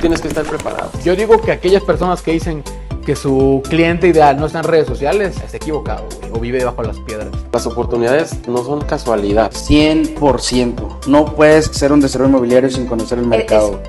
tienes 0.00 0.20
que 0.20 0.28
estar 0.28 0.44
preparado. 0.44 0.90
Yo 1.04 1.16
digo 1.16 1.40
que 1.40 1.52
aquellas 1.52 1.82
personas 1.82 2.22
que 2.22 2.32
dicen 2.32 2.62
que 3.04 3.16
su 3.16 3.62
cliente 3.68 4.06
ideal 4.08 4.38
no 4.38 4.46
está 4.46 4.58
en 4.58 4.64
redes 4.64 4.86
sociales, 4.86 5.36
está 5.42 5.56
equivocado, 5.56 6.06
güey, 6.20 6.30
o 6.30 6.38
vive 6.38 6.58
debajo 6.58 6.82
de 6.82 6.88
las 6.88 7.00
piedras. 7.00 7.28
Las 7.52 7.66
oportunidades 7.66 8.46
no 8.46 8.62
son 8.62 8.82
casualidad. 8.82 9.50
100%. 9.50 11.06
No 11.06 11.34
puedes 11.34 11.66
ser 11.66 11.92
un 11.92 12.00
desarrollo 12.00 12.28
inmobiliario 12.28 12.70
sin 12.70 12.86
conocer 12.86 13.18
el 13.18 13.26
mercado. 13.26 13.80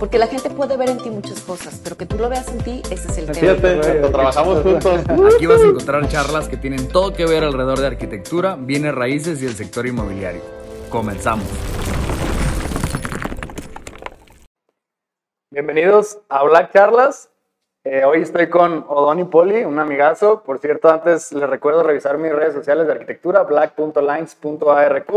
Porque 0.00 0.18
la 0.18 0.26
gente 0.26 0.50
puede 0.50 0.76
ver 0.76 0.88
en 0.90 0.98
ti 0.98 1.10
muchas 1.10 1.40
cosas, 1.42 1.78
pero 1.84 1.96
que 1.96 2.06
tú 2.06 2.16
lo 2.16 2.28
veas 2.28 2.48
en 2.48 2.58
ti, 2.58 2.82
ese 2.90 3.08
es 3.08 3.18
el 3.18 3.26
tema. 3.26 3.54
Fíjate, 3.54 3.78
cuando 3.78 4.10
trabajamos 4.10 4.62
juntos. 4.64 5.00
Aquí 5.36 5.46
vas 5.46 5.60
a 5.60 5.66
encontrar 5.66 6.08
charlas 6.08 6.48
que 6.48 6.56
tienen 6.56 6.88
todo 6.88 7.12
que 7.12 7.26
ver 7.26 7.44
alrededor 7.44 7.78
de 7.78 7.86
arquitectura, 7.86 8.56
bienes 8.58 8.94
raíces 8.94 9.40
y 9.42 9.46
el 9.46 9.54
sector 9.54 9.86
inmobiliario. 9.86 10.40
Comenzamos. 10.88 11.46
Bienvenidos 15.52 16.20
a 16.28 16.44
Black 16.44 16.72
Charlas. 16.72 17.28
Eh, 17.82 18.04
hoy 18.04 18.22
estoy 18.22 18.48
con 18.48 18.84
Odoni 18.88 19.24
Poli, 19.24 19.64
un 19.64 19.80
amigazo. 19.80 20.42
Por 20.44 20.58
cierto, 20.60 20.88
antes 20.88 21.32
les 21.32 21.48
recuerdo 21.50 21.82
revisar 21.82 22.18
mis 22.18 22.32
redes 22.32 22.54
sociales 22.54 22.86
de 22.86 22.92
arquitectura, 22.92 23.42
black.lines.arq 23.42 25.10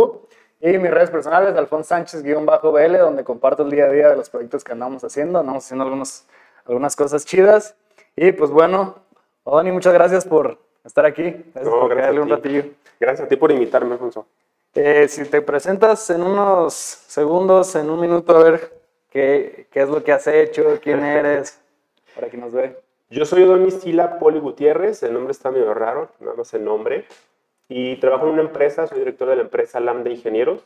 y 0.62 0.78
mis 0.80 0.90
redes 0.92 1.12
personales, 1.12 1.56
Alfonso 1.56 1.90
Sánchez-BL, 1.90 2.98
donde 2.98 3.23
comparto 3.23 3.64
el 3.64 3.70
día 3.70 3.86
a 3.86 3.90
día 3.90 4.09
de 4.09 4.16
los 4.16 4.30
proyectos 4.30 4.64
que 4.64 4.72
andamos 4.72 5.04
haciendo. 5.04 5.38
Andamos 5.40 5.66
haciendo 5.66 5.84
algunos, 5.84 6.26
algunas 6.66 6.95
cosas 6.95 7.26
chidas. 7.26 7.76
Y 8.16 8.31
pues 8.31 8.50
bueno, 8.50 8.95
Odoni, 9.44 9.72
muchas 9.72 9.94
gracias 9.94 10.26
por 10.26 10.58
estar 10.84 11.06
aquí. 11.06 11.30
Gracias 11.54 11.66
No, 11.72 11.80
por 11.81 11.90
gracias 11.95 12.18
un 12.18 12.26
ti. 12.26 12.31
ratillo. 12.31 12.64
Gracias 13.00 13.26
a 13.26 13.30
ti 13.30 13.36
por 13.36 13.52
invitarme, 13.52 13.94
Alfonso. 13.94 14.26
Eh, 14.73 15.08
si 15.09 15.26
te 15.26 15.44
presentas 15.44 16.09
en 16.09 16.23
unos 16.23 16.73
segundos, 16.73 17.76
en 17.76 17.92
un 17.92 18.00
minuto, 18.00 18.36
a 18.36 18.44
ver 18.44 18.83
qué, 19.13 19.67
qué 19.72 19.81
es 19.84 19.90
lo 19.90 20.03
que 20.03 20.12
has 20.12 20.28
hecho, 20.28 20.80
quién 20.81 21.06
eres, 21.06 21.61
para 22.16 22.30
que 22.30 22.38
nos 22.38 22.52
ve. 22.52 22.75
Yo 23.09 23.25
soy 23.25 23.44
Don 23.44 23.69
Sila 23.69 24.17
Poli 24.17 24.39
Gutiérrez, 24.39 25.03
el 25.03 25.14
nombre 25.14 25.31
está 25.31 25.52
medio 25.52 25.73
raro, 25.75 26.09
nada 26.19 26.36
más 26.36 26.53
el 26.56 26.66
nombre. 26.66 27.06
Y 27.69 27.97
trabajo 27.97 28.25
en 28.25 28.34
una 28.34 28.41
empresa, 28.41 28.88
soy 28.88 29.00
director 29.00 29.30
de 29.30 29.36
la 29.36 29.44
empresa 29.44 29.80
Lambda 29.80 30.09
Ingenieros. 30.09 30.66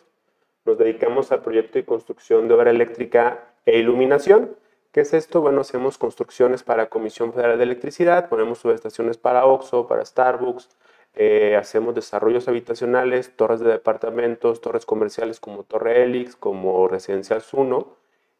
Nos 0.66 0.78
dedicamos 0.78 1.32
al 1.32 1.42
proyecto 1.42 1.78
y 1.78 1.84
construcción 1.84 2.48
de 2.48 2.54
obra 2.54 2.72
eléctrica 2.72 3.44
e 3.66 3.78
iluminación. 3.78 4.56
¿Qué 4.94 5.02
es 5.02 5.14
esto? 5.14 5.42
Bueno, 5.42 5.62
hacemos 5.62 5.98
construcciones 5.98 6.64
para 6.64 6.88
Comisión 6.88 7.34
Federal 7.34 7.58
de 7.58 7.66
Electricidad, 7.66 8.30
ponemos 8.30 8.60
subestaciones 8.60 9.18
para 9.18 9.46
OXXO, 9.46 9.88
para 9.88 10.06
Starbucks, 10.06 10.70
eh, 11.16 11.56
hacemos 11.58 11.96
desarrollos 11.96 12.48
habitacionales, 12.48 13.36
torres 13.36 13.60
de 13.60 13.72
departamentos, 13.72 14.62
torres 14.62 14.86
comerciales 14.86 15.40
como 15.40 15.64
Torre 15.64 16.04
Helix, 16.04 16.36
como 16.36 16.88
Residencial 16.88 17.42
Zuno. 17.42 17.98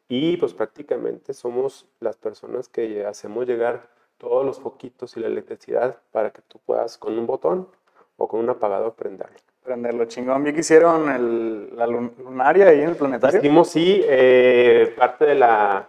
Y 0.08 0.36
pues 0.38 0.54
prácticamente 0.54 1.34
somos 1.34 1.86
las 2.00 2.16
personas 2.16 2.68
que 2.68 3.04
hacemos 3.04 3.46
llegar 3.46 3.88
todos 4.16 4.44
los 4.44 4.58
foquitos 4.58 5.16
y 5.16 5.20
la 5.20 5.26
electricidad 5.26 5.98
para 6.12 6.30
que 6.30 6.40
tú 6.48 6.58
puedas 6.64 6.96
con 6.98 7.18
un 7.18 7.26
botón 7.26 7.68
o 8.16 8.26
con 8.26 8.40
un 8.40 8.50
apagador 8.50 8.94
prenderlo. 8.94 9.36
Prenderlo 9.62 10.06
chingón. 10.06 10.42
Vi 10.44 10.52
que 10.54 10.60
hicieron 10.60 11.10
el- 11.10 11.76
la 11.76 11.86
lun- 11.86 12.14
lunaria 12.18 12.68
ahí 12.68 12.80
en 12.80 12.88
el 12.90 12.96
planetario. 12.96 13.38
Hicimos, 13.38 13.68
sí, 13.68 14.00
eh, 14.04 14.94
parte 14.96 15.26
de 15.26 15.34
la, 15.34 15.88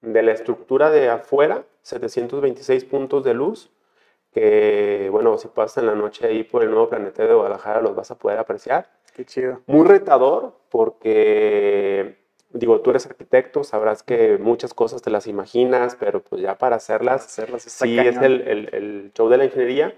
de 0.00 0.22
la 0.22 0.32
estructura 0.32 0.90
de 0.90 1.10
afuera, 1.10 1.64
726 1.82 2.84
puntos 2.84 3.24
de 3.24 3.34
luz, 3.34 3.70
que, 4.32 5.08
bueno, 5.10 5.36
si 5.36 5.48
pasas 5.48 5.78
en 5.78 5.86
la 5.86 5.94
noche 5.94 6.26
ahí 6.26 6.44
por 6.44 6.62
el 6.62 6.70
nuevo 6.70 6.88
planetario 6.88 7.30
de 7.30 7.34
Guadalajara 7.34 7.82
los 7.82 7.94
vas 7.94 8.10
a 8.12 8.18
poder 8.18 8.38
apreciar. 8.38 8.88
Qué 9.14 9.26
chido. 9.26 9.60
Muy 9.66 9.86
retador 9.86 10.54
porque, 10.70 12.21
digo, 12.52 12.80
tú 12.80 12.90
eres 12.90 13.06
arquitecto, 13.06 13.64
sabrás 13.64 14.02
que 14.02 14.38
muchas 14.38 14.74
cosas 14.74 15.02
te 15.02 15.10
las 15.10 15.26
imaginas, 15.26 15.96
pero 15.98 16.22
pues 16.22 16.42
ya 16.42 16.56
para 16.58 16.76
hacerlas, 16.76 17.24
Hacerlas 17.26 17.66
está 17.66 17.84
sí 17.86 17.98
es 17.98 18.16
cañón. 18.16 18.24
el, 18.24 18.40
el- 18.48 18.74
el 18.74 19.12
show 19.14 19.28
de 19.28 19.36
la 19.38 19.44
ingeniería. 19.44 19.94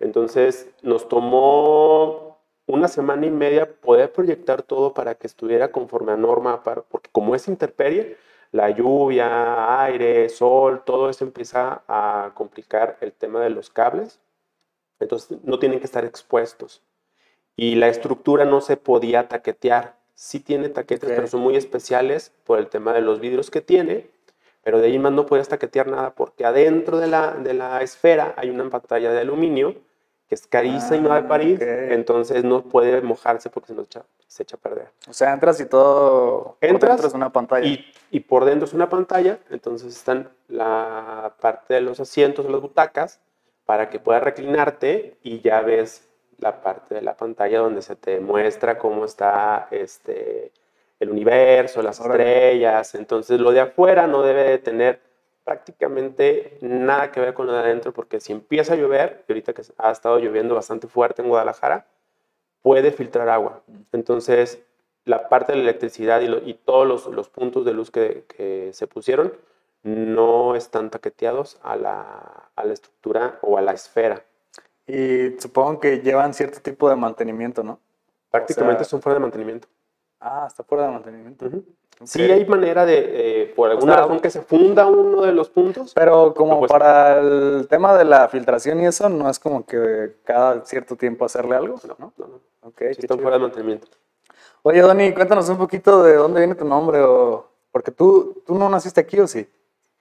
Entonces 0.00 0.70
nos 0.82 1.08
tomó 1.08 2.38
una 2.66 2.88
semana 2.88 3.26
y 3.26 3.30
media 3.30 3.70
poder 3.80 4.12
proyectar 4.12 4.62
todo 4.62 4.94
para 4.94 5.14
que 5.14 5.26
estuviera 5.26 5.72
conforme 5.72 6.12
a 6.12 6.16
norma, 6.16 6.62
para- 6.62 6.82
porque 6.82 7.10
como 7.10 7.34
es 7.34 7.48
interperie, 7.48 8.16
la 8.52 8.70
lluvia, 8.70 9.82
aire, 9.82 10.28
sol, 10.28 10.82
todo 10.84 11.10
eso 11.10 11.24
empieza 11.24 11.82
a 11.88 12.30
complicar 12.34 12.96
el 13.00 13.12
tema 13.12 13.40
de 13.40 13.50
los 13.50 13.68
cables. 13.70 14.20
Entonces 15.00 15.38
no 15.44 15.58
tienen 15.58 15.78
que 15.80 15.84
estar 15.86 16.04
expuestos. 16.04 16.82
Y 17.56 17.74
la 17.74 17.88
estructura 17.88 18.44
no 18.44 18.60
se 18.60 18.76
podía 18.76 19.28
taquetear. 19.28 19.97
Sí 20.20 20.40
tiene 20.40 20.68
taquetes, 20.68 21.08
pero 21.14 21.28
son 21.28 21.42
muy 21.42 21.54
especiales 21.56 22.32
por 22.44 22.58
el 22.58 22.66
tema 22.66 22.92
de 22.92 23.02
los 23.02 23.20
vidrios 23.20 23.52
que 23.52 23.60
tiene. 23.60 24.10
Pero 24.64 24.80
de 24.80 24.88
ahí 24.88 24.98
más 24.98 25.12
no 25.12 25.26
puedes 25.26 25.46
taquetear 25.48 25.86
nada 25.86 26.10
porque 26.16 26.44
adentro 26.44 26.98
de 26.98 27.06
la, 27.06 27.34
de 27.34 27.54
la 27.54 27.80
esfera 27.82 28.34
hay 28.36 28.50
una 28.50 28.68
pantalla 28.68 29.12
de 29.12 29.20
aluminio 29.20 29.76
que 30.28 30.34
es 30.34 30.44
carísima 30.48 31.14
Ah, 31.14 31.22
de 31.22 31.28
París. 31.28 31.60
ok. 31.62 31.66
Entonces 31.92 32.42
no 32.42 32.62
puede 32.64 33.00
mojarse 33.00 33.48
porque 33.48 33.68
se, 33.68 33.74
nos 33.74 33.86
echa- 33.86 34.04
se 34.26 34.42
echa 34.42 34.56
a 34.56 34.58
perder. 34.58 34.88
O 35.08 35.12
sea, 35.12 35.32
entras 35.32 35.60
y 35.60 35.66
todo. 35.66 36.56
por 36.60 36.68
Entras 36.68 36.90
dentro 36.94 37.06
es 37.08 37.14
una 37.14 37.30
pantalla. 37.32 37.64
Y, 37.66 37.86
y 38.10 38.18
por 38.18 38.44
dentro 38.44 38.66
es 38.66 38.74
una 38.74 38.88
pantalla, 38.88 39.38
entonces 39.50 39.94
están 39.96 40.28
la 40.48 41.32
parte 41.40 41.74
de 41.74 41.80
los 41.80 42.00
asientos 42.00 42.44
o 42.44 42.48
las 42.50 42.60
butacas 42.60 43.20
para 43.66 43.88
que 43.88 44.00
puedas 44.00 44.24
reclinarte 44.24 45.16
y 45.22 45.40
ya 45.42 45.60
ves 45.60 46.07
la 46.38 46.60
parte 46.62 46.94
de 46.96 47.02
la 47.02 47.16
pantalla 47.16 47.58
donde 47.60 47.82
se 47.82 47.96
te 47.96 48.20
muestra 48.20 48.78
cómo 48.78 49.04
está 49.04 49.68
este, 49.70 50.52
el 51.00 51.10
universo, 51.10 51.82
las 51.82 52.00
estrellas. 52.00 52.94
Entonces 52.94 53.40
lo 53.40 53.50
de 53.52 53.60
afuera 53.60 54.06
no 54.06 54.22
debe 54.22 54.44
de 54.44 54.58
tener 54.58 55.00
prácticamente 55.44 56.58
nada 56.60 57.10
que 57.10 57.20
ver 57.20 57.34
con 57.34 57.46
lo 57.46 57.52
de 57.54 57.60
adentro 57.60 57.92
porque 57.92 58.20
si 58.20 58.32
empieza 58.32 58.74
a 58.74 58.76
llover, 58.76 59.24
y 59.28 59.32
ahorita 59.32 59.52
que 59.54 59.62
ha 59.78 59.90
estado 59.90 60.18
lloviendo 60.18 60.54
bastante 60.54 60.86
fuerte 60.88 61.22
en 61.22 61.28
Guadalajara, 61.28 61.86
puede 62.62 62.92
filtrar 62.92 63.28
agua. 63.28 63.62
Entonces, 63.92 64.62
la 65.04 65.28
parte 65.28 65.52
de 65.52 65.58
la 65.58 65.64
electricidad 65.64 66.20
y, 66.20 66.28
lo- 66.28 66.38
y 66.46 66.54
todos 66.54 66.86
los, 66.86 67.06
los 67.06 67.28
puntos 67.28 67.64
de 67.64 67.72
luz 67.72 67.90
que, 67.90 68.24
que 68.28 68.70
se 68.72 68.86
pusieron 68.86 69.32
no 69.82 70.54
están 70.56 70.90
taqueteados 70.90 71.58
a 71.62 71.76
la, 71.76 72.50
a 72.56 72.64
la 72.64 72.72
estructura 72.72 73.38
o 73.42 73.58
a 73.58 73.62
la 73.62 73.72
esfera. 73.72 74.24
Y 74.88 75.38
supongo 75.38 75.80
que 75.80 76.00
llevan 76.00 76.32
cierto 76.34 76.60
tipo 76.60 76.88
de 76.88 76.96
mantenimiento, 76.96 77.62
¿no? 77.62 77.78
Prácticamente 78.30 78.84
sea- 78.84 78.90
son 78.90 79.02
fuera 79.02 79.14
de 79.14 79.20
mantenimiento. 79.20 79.68
Ah, 80.20 80.46
está 80.48 80.64
fuera 80.64 80.86
de 80.86 80.92
mantenimiento. 80.92 81.46
Ujú. 81.46 81.58
Ok. 82.00 82.06
Sí 82.06 82.22
hay 82.22 82.44
manera 82.46 82.86
de, 82.86 83.42
eh, 83.42 83.52
por 83.54 83.70
alguna 83.70 83.92
sea, 83.94 84.02
razón, 84.02 84.20
que 84.20 84.30
se 84.30 84.40
funda 84.42 84.86
uno 84.86 85.22
de 85.22 85.32
los 85.32 85.48
puntos. 85.50 85.92
Pero 85.94 86.32
como 86.34 86.60
Pues- 86.60 86.70
para 86.70 87.18
el 87.20 87.66
tema 87.68 87.96
de 87.96 88.04
la 88.04 88.28
filtración 88.28 88.80
y 88.80 88.86
eso, 88.86 89.08
no 89.08 89.28
es 89.28 89.38
como 89.38 89.66
que 89.66 90.14
cada 90.24 90.64
cierto 90.64 90.96
tiempo 90.96 91.24
hacerle 91.24 91.56
algo, 91.56 91.76
No, 91.86 91.96
¿no? 91.98 92.12
no, 92.16 92.26
no. 92.26 92.40
Ok, 92.62 92.78
Sí 92.92 93.00
están 93.00 93.18
fuera 93.18 93.36
de 93.36 93.42
mantenimiento. 93.42 93.88
Oye, 94.62 94.80
Doni, 94.80 95.12
cuéntanos 95.12 95.48
un 95.48 95.58
poquito 95.58 96.02
de 96.02 96.14
dónde 96.14 96.40
viene 96.40 96.54
tu 96.54 96.64
nombre 96.64 97.00
o... 97.02 97.46
Porque 97.70 97.90
tú, 97.90 98.42
tú 98.46 98.54
no 98.58 98.68
naciste 98.68 99.00
aquí, 99.00 99.20
¿o 99.20 99.26
sí? 99.26 99.48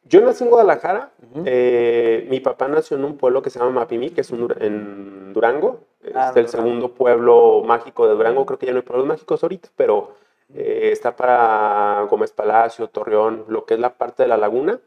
Yo 0.10 0.22
nací 0.22 0.44
en 0.44 0.50
Guadalajara. 0.50 1.12
Ujú. 1.32 1.44
eh, 1.46 2.26
mi 2.30 2.40
papá 2.40 2.68
nació 2.68 2.98
en 2.98 3.04
un 3.06 3.18
pueblo 3.18 3.42
que 3.42 3.50
se 3.50 3.60
llama 3.60 3.72
Mapimí, 3.72 4.10
que 4.12 4.22
es 4.22 4.32
un 4.32 4.54
en 4.60 5.34
Durango. 5.34 5.82
Es 6.04 6.16
Ah, 6.16 6.28
el 6.30 6.46
Durango. 6.46 6.50
segundo 6.52 6.94
pueblo 6.94 7.64
mágico 7.66 8.08
de 8.08 8.14
Durango. 8.16 8.46
Creo 8.46 8.58
que 8.60 8.66
ya 8.68 8.72
no 8.74 8.80
hay 8.80 8.86
pueblos 8.86 9.06
mágicos 9.08 9.44
ahorita, 9.44 9.70
pero 9.76 10.16
eh, 10.56 10.90
está 10.94 11.16
para 11.16 12.08
Gómez 12.10 12.32
Palacio, 12.32 12.88
Torreón, 12.88 13.46
lo 13.50 13.66
que 13.66 13.74
es 13.74 13.80
la 13.80 13.94
parte 13.94 14.24
de 14.24 14.30
la 14.30 14.38
laguna. 14.38 14.80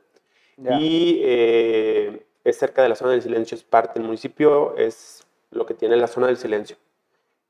Y 0.78 1.20
eh, 1.22 2.22
es 2.44 2.58
cerca 2.58 2.82
de 2.82 2.88
la 2.90 2.94
zona 2.94 3.12
del 3.12 3.22
silencio, 3.22 3.54
es 3.56 3.64
parte 3.64 3.94
del 3.98 4.04
municipio, 4.04 4.76
es 4.76 5.26
lo 5.50 5.64
que 5.66 5.72
tiene 5.74 5.96
la 5.96 6.06
zona 6.06 6.26
del 6.26 6.36
silencio. 6.36 6.76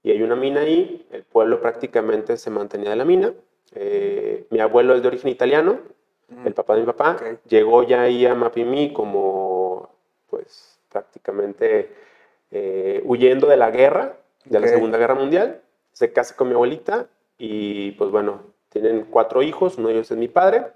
Y 0.03 0.10
hay 0.12 0.22
una 0.22 0.36
mina 0.36 0.60
ahí, 0.60 1.06
el 1.10 1.25
pueblo 1.25 1.60
prácticamente 1.60 2.36
se 2.36 2.50
mantenía 2.50 2.91
de 2.91 2.97
la 2.97 3.04
mina. 3.04 3.32
Eh, 3.74 4.47
mi 4.50 4.60
abuelo 4.60 4.95
es 4.95 5.03
de 5.03 5.09
origen 5.09 5.28
italiano, 5.30 5.78
Mm. 6.30 6.47
el 6.47 6.54
papá 6.54 6.74
de 6.74 6.80
mi 6.80 6.86
papá, 6.86 7.16
llegó 7.48 7.82
ya 7.82 8.03
ahí 8.03 8.24
a 8.24 8.34
Mapimí 8.34 8.92
como, 8.92 9.91
pues, 10.28 10.78
prácticamente 10.91 11.91
eh, 12.53 13.00
huyendo 13.04 13.47
de 13.47 13.56
la 13.56 13.71
guerra, 13.71 14.16
de 14.44 14.59
la 14.60 14.66
Segunda 14.74 14.98
Guerra 14.98 15.15
Mundial. 15.15 15.60
Se 15.92 16.12
casa 16.12 16.34
con 16.36 16.48
mi 16.48 16.54
abuelita 16.54 17.06
y, 17.38 17.92
pues, 17.92 18.10
bueno, 18.10 18.41
tienen 18.71 19.06
cuatro 19.10 19.42
hijos, 19.42 19.77
uno 19.78 19.88
de 19.88 19.94
ellos 19.94 20.10
es 20.10 20.16
mi 20.16 20.28
padre. 20.28 20.66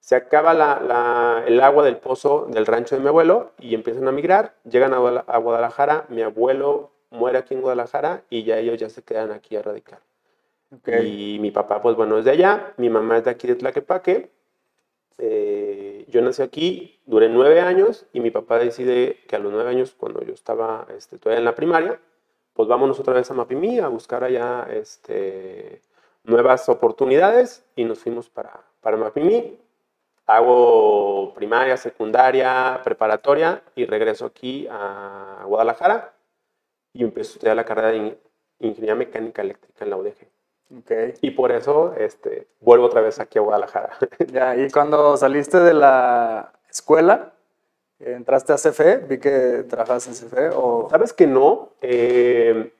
Se 0.00 0.14
acaba 0.16 0.54
la- 0.54 0.80
la- 0.80 1.44
el 1.46 1.60
agua 1.60 1.84
del 1.84 1.96
pozo 1.98 2.46
del 2.48 2.66
rancho 2.66 2.94
de 2.96 3.02
mi 3.02 3.08
abuelo 3.08 3.50
y 3.58 3.74
empiezan 3.74 4.06
a 4.08 4.12
migrar, 4.12 4.54
llegan 4.68 4.94
a, 4.94 4.98
Guadala- 4.98 5.24
a 5.26 5.38
Guadalajara, 5.38 6.04
mi 6.08 6.22
abuelo 6.22 6.90
muere 7.10 7.38
aquí 7.38 7.54
en 7.54 7.60
Guadalajara 7.60 8.22
y 8.30 8.44
ya 8.44 8.58
ellos 8.58 8.78
ya 8.78 8.88
se 8.88 9.02
quedan 9.02 9.30
aquí 9.32 9.56
a 9.56 9.62
radicar. 9.62 10.00
Y 11.02 11.38
mi 11.40 11.50
papá, 11.50 11.80
pues 11.82 11.96
bueno, 11.96 12.18
es 12.18 12.24
de 12.24 12.30
allá, 12.32 12.72
mi 12.76 12.88
mamá 12.90 13.18
es 13.18 13.24
de 13.24 13.30
aquí 13.30 13.46
de 13.48 13.54
Tlaquepaque. 13.56 14.30
Eh, 15.18 16.04
yo 16.08 16.22
nací 16.22 16.42
aquí, 16.42 17.00
duré 17.06 17.28
nueve 17.28 17.60
años 17.60 18.06
y 18.12 18.20
mi 18.20 18.30
papá 18.30 18.58
decide 18.58 19.18
que 19.28 19.36
a 19.36 19.38
los 19.40 19.52
nueve 19.52 19.68
años, 19.70 19.94
cuando 19.98 20.22
yo 20.22 20.32
estaba 20.32 20.86
este, 20.96 21.18
todavía 21.18 21.40
en 21.40 21.44
la 21.44 21.54
primaria, 21.54 22.00
pues 22.54 22.68
vámonos 22.68 22.98
otra 23.00 23.14
vez 23.14 23.30
a 23.30 23.34
Mapimí 23.34 23.78
a 23.80 23.88
buscar 23.88 24.24
allá 24.24 24.66
este, 24.70 25.80
nuevas 26.24 26.68
oportunidades 26.68 27.64
y 27.76 27.84
nos 27.84 27.98
fuimos 28.00 28.28
para, 28.30 28.62
para 28.80 28.96
Mapimí. 28.96 29.58
hago 30.26 31.32
primaria, 31.34 31.76
secundaria, 31.76 32.80
preparatoria 32.84 33.62
y 33.74 33.86
regreso 33.86 34.26
aquí 34.26 34.66
a 34.70 35.42
Guadalajara 35.46 36.14
y 36.92 37.02
empiezo 37.04 37.30
a 37.30 37.34
estudiar 37.34 37.56
la 37.56 37.64
carrera 37.64 37.88
de 37.90 37.96
in- 37.96 38.18
Ingeniería 38.60 38.94
Mecánica 38.96 39.42
Eléctrica 39.42 39.84
en 39.84 39.90
la 39.90 39.96
UDG. 39.96 40.26
Ok. 40.76 40.90
Y 41.22 41.30
por 41.30 41.52
eso 41.52 41.94
este, 41.94 42.46
vuelvo 42.60 42.86
otra 42.86 43.00
vez 43.00 43.18
aquí 43.20 43.38
a 43.38 43.42
Guadalajara. 43.42 43.96
Ya, 44.32 44.56
y 44.56 44.70
cuando 44.70 45.16
saliste 45.16 45.58
de 45.58 45.74
la 45.74 46.52
escuela, 46.68 47.32
entraste 47.98 48.52
a 48.52 48.56
CFE, 48.56 48.98
vi 48.98 49.18
que 49.18 49.64
trabajabas 49.68 50.06
en 50.08 50.14
CFE, 50.14 50.50
o... 50.54 50.88
¿Sabes 50.90 51.12
que 51.12 51.26
no? 51.26 51.70
Eh, 51.80 52.72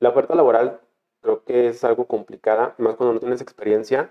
la 0.00 0.08
oferta 0.08 0.34
laboral 0.34 0.80
creo 1.20 1.44
que 1.44 1.68
es 1.68 1.84
algo 1.84 2.06
complicada, 2.06 2.74
más 2.78 2.96
cuando 2.96 3.14
no 3.14 3.20
tienes 3.20 3.40
experiencia. 3.40 4.10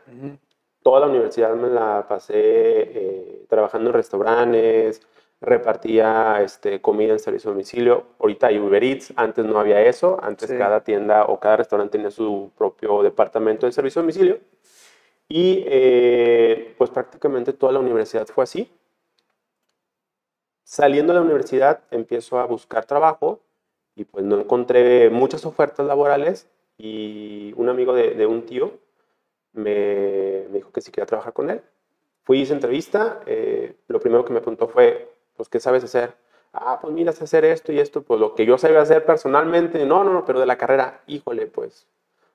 Toda 0.83 1.01
la 1.01 1.07
universidad 1.07 1.53
me 1.55 1.69
la 1.69 2.05
pasé 2.07 2.35
eh, 2.37 3.45
trabajando 3.49 3.89
en 3.89 3.93
restaurantes, 3.93 5.01
repartía 5.41 6.41
este, 6.41 6.81
comida 6.81 7.13
en 7.13 7.19
servicio 7.19 7.49
a 7.49 7.53
domicilio. 7.53 8.05
Ahorita 8.19 8.47
hay 8.47 8.59
Uber 8.59 8.83
Eats, 8.83 9.13
antes 9.15 9.45
no 9.45 9.59
había 9.59 9.81
eso. 9.81 10.19
Antes 10.21 10.49
Sí. 10.49 10.57
cada 10.57 10.83
tienda 10.83 11.25
o 11.25 11.39
cada 11.39 11.57
restaurante 11.57 11.93
tenía 11.93 12.11
su 12.11 12.51
propio 12.57 13.03
departamento 13.03 13.65
de 13.65 13.71
servicio 13.71 13.99
a 13.99 14.03
domicilio. 14.03 14.39
Y 15.29 15.63
eh, 15.67 16.73
pues 16.77 16.89
prácticamente 16.89 17.53
toda 17.53 17.71
la 17.73 17.79
universidad 17.79 18.27
fue 18.27 18.43
así. 18.43 18.69
Saliendo 20.63 21.13
de 21.13 21.19
la 21.19 21.25
universidad 21.25 21.81
empiezo 21.91 22.39
a 22.39 22.45
buscar 22.45 22.85
trabajo 22.85 23.39
y 23.95 24.05
pues 24.05 24.23
no 24.25 24.39
encontré 24.39 25.09
muchas 25.09 25.45
ofertas 25.45 25.85
laborales 25.85 26.47
y 26.77 27.53
un 27.57 27.69
amigo 27.69 27.93
de, 27.93 28.11
de 28.11 28.25
un 28.25 28.45
tío 28.45 28.71
me, 29.53 30.45
me 30.49 30.57
dijo 30.57 30.71
que 30.71 30.81
si 30.81 30.91
quería 30.91 31.05
trabajar 31.07 31.33
con 31.33 31.49
él. 31.49 31.61
Fui 32.23 32.39
a 32.41 32.43
esa 32.43 32.53
entrevista, 32.53 33.21
eh, 33.25 33.75
lo 33.87 33.99
primero 33.99 34.23
que 34.23 34.31
me 34.33 34.39
preguntó 34.41 34.67
fue, 34.67 35.09
pues, 35.39 35.47
¿qué 35.47 35.61
sabes 35.61 35.85
hacer? 35.85 36.15
Ah, 36.51 36.79
pues 36.81 36.93
mira, 36.93 37.13
sé 37.13 37.23
hacer 37.23 37.45
esto 37.45 37.71
y 37.71 37.79
esto, 37.79 38.01
pues 38.01 38.19
lo 38.19 38.35
que 38.35 38.45
yo 38.45 38.57
sabía 38.57 38.81
hacer 38.81 39.05
personalmente, 39.05 39.85
no, 39.85 40.03
no, 40.03 40.11
no, 40.11 40.25
pero 40.25 40.37
de 40.41 40.45
la 40.45 40.57
carrera, 40.57 40.99
híjole, 41.07 41.47
pues, 41.47 41.87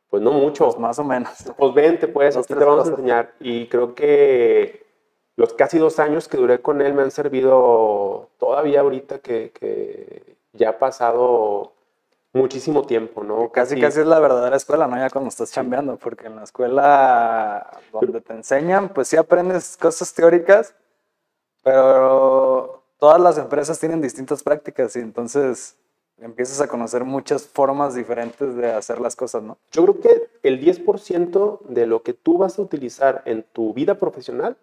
pues 0.08 0.22
no 0.22 0.30
mucho. 0.30 0.64
Pues 0.64 0.78
más 0.78 0.98
o 0.98 1.04
menos. 1.04 1.30
Pues 1.58 1.74
vente, 1.74 2.08
pues, 2.08 2.34
aquí 2.34 2.54
te 2.54 2.64
vamos 2.64 2.86
a 2.86 2.92
enseñar. 2.92 3.34
Y 3.40 3.66
creo 3.66 3.94
que 3.94 4.86
los 5.36 5.52
casi 5.52 5.78
dos 5.78 5.98
años 5.98 6.28
que 6.28 6.38
duré 6.38 6.62
con 6.62 6.80
él 6.80 6.94
me 6.94 7.02
han 7.02 7.10
servido 7.10 8.30
todavía 8.38 8.80
ahorita 8.80 9.18
que, 9.18 9.50
que 9.50 10.38
ya 10.54 10.70
ha 10.70 10.78
pasado 10.78 11.72
muchísimo 12.32 12.86
tiempo, 12.86 13.22
¿no? 13.22 13.52
Casi, 13.52 13.78
casi 13.78 14.00
es 14.00 14.06
la 14.06 14.18
verdadera 14.18 14.56
escuela, 14.56 14.86
¿no? 14.86 14.96
Ya 14.96 15.10
cuando 15.10 15.28
estás 15.28 15.52
chambeando, 15.52 15.98
porque 15.98 16.28
en 16.28 16.36
la 16.36 16.44
escuela 16.44 17.82
donde 17.92 18.22
te 18.22 18.32
enseñan, 18.32 18.88
pues 18.88 19.08
sí 19.08 19.18
aprendes 19.18 19.76
cosas 19.76 20.14
teóricas, 20.14 20.74
pero 21.62 22.83
todas 23.04 23.20
las 23.20 23.36
empresas 23.36 23.78
tienen 23.78 24.00
distintas 24.00 24.42
prácticas 24.42 24.96
y 24.96 25.00
entonces 25.00 25.76
empiezas 26.16 26.62
a 26.62 26.68
conocer 26.68 27.04
muchas 27.04 27.46
formas 27.46 27.94
diferentes 27.94 28.56
de 28.56 28.72
hacer 28.72 28.98
las 28.98 29.14
cosas, 29.14 29.42
¿no? 29.42 29.58
Yo 29.72 29.82
creo 29.82 30.00
que 30.00 30.30
el 30.42 30.58
10% 30.58 31.60
de 31.68 31.86
lo 31.86 32.02
que 32.02 32.14
tú 32.14 32.38
vas 32.38 32.58
a 32.58 32.62
utilizar 32.62 33.20
en 33.26 33.42
tu 33.42 33.74
vida 33.74 33.96
profesional 33.96 34.56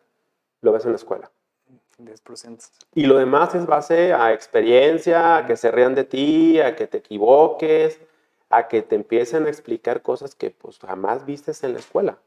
lo 0.61 0.71
ves 0.71 0.85
en 0.85 0.91
la 0.93 0.95
escuela. 0.95 1.29
10%. 1.99 2.67
Y 2.95 3.05
lo 3.05 3.19
demás 3.19 3.53
es 3.53 3.67
base 3.67 4.11
a 4.11 4.33
experiencia, 4.33 5.37
a 5.37 5.45
que 5.45 5.55
se 5.55 5.69
rían 5.69 5.93
de 5.93 6.05
ti, 6.05 6.59
a 6.61 6.75
que 6.75 6.87
te 6.87 6.97
equivoques, 6.97 7.99
a 8.49 8.67
que 8.67 8.81
te 8.81 8.95
empiecen 8.95 9.45
a 9.45 9.49
explicar 9.49 10.01
cosas 10.01 10.33
que 10.33 10.49
pues 10.49 10.79
jamás 10.79 11.27
vistes 11.27 11.63
en 11.63 11.73
la 11.73 11.79
escuela. 11.79 12.17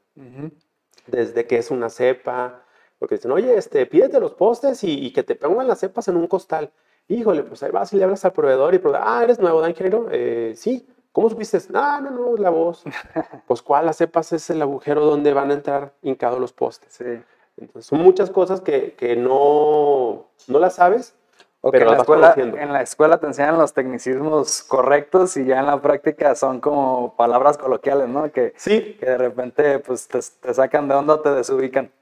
Desde 1.09 1.49
que 1.49 1.57
es 1.57 1.73
una 1.73 1.91
cepa, 1.91 2.63
porque 2.99 3.17
dicen, 3.17 3.33
oye, 3.33 3.57
este, 3.57 3.87
pídete 3.87 4.21
los 4.21 4.33
postes 4.35 4.83
y, 4.85 5.07
y 5.07 5.13
que 5.13 5.23
te 5.23 5.35
pongan 5.35 5.69
las 5.69 5.81
cepas 5.81 6.09
en 6.09 6.17
un 6.17 6.27
costal. 6.27 6.73
Híjole, 7.09 7.43
pues 7.43 7.63
ahí 7.63 7.71
vas 7.71 7.93
y 7.93 7.97
le 7.97 8.05
hablas 8.05 8.25
al 8.25 8.33
proveedor 8.33 8.75
y 8.75 8.79
proveedor, 8.79 9.07
ah, 9.09 9.23
¿eres 9.23 9.39
nuevo, 9.39 9.61
¿da 9.61 9.69
ingeniero? 9.69 10.09
"Eh, 10.11 10.55
sí. 10.57 10.89
¿Cómo 11.13 11.31
supiste? 11.31 11.59
Ah, 11.75 12.01
no, 12.03 12.11
no, 12.11 12.35
es 12.35 12.41
la 12.41 12.51
voz. 12.51 12.83
pues, 13.47 13.63
¿cuál? 13.63 13.87
Las 13.87 13.97
cepas 13.99 14.33
es 14.33 14.51
el 14.51 14.61
agujero 14.63 15.05
donde 15.05 15.33
van 15.33 15.51
a 15.51 15.55
entrar 15.55 15.93
hincados 16.03 16.41
los 16.41 16.53
postes. 16.53 16.93
Sí. 16.95 17.05
Entonces, 17.57 17.87
son 17.87 18.01
muchas 18.01 18.31
cosas 18.31 18.61
que, 18.61 18.95
que 18.95 19.15
no, 19.15 20.27
no 20.49 20.59
las 20.59 20.75
sabes, 20.75 21.15
O 21.61 21.71
que 21.71 21.79
pero 21.79 21.91
en 21.91 21.97
la, 21.97 22.01
escuela, 22.03 22.35
en 22.37 22.73
la 22.73 22.83
escuela 22.83 23.19
te 23.21 23.27
enseñan 23.29 23.59
los 23.59 23.73
tecnicismos 23.73 24.63
correctos 24.65 25.37
y 25.37 25.45
ya 25.45 25.61
en 25.61 25.67
la 25.67 25.81
práctica 25.81 26.35
son 26.35 26.61
como 26.61 27.15
palabras 27.17 27.59
coloquiales, 27.59 28.09
¿no? 28.09 28.33
Que, 28.33 28.53
Sí, 28.57 28.97
que 28.99 29.07
de 29.07 29.19
repente 29.19 29.79
pues 29.79 30.09
te, 30.09 30.19
te 30.41 30.53
sacan 30.53 30.89
de 30.89 30.95
onda 30.97 31.15
o 31.15 31.21
te 31.21 31.31
desubican. 31.31 31.93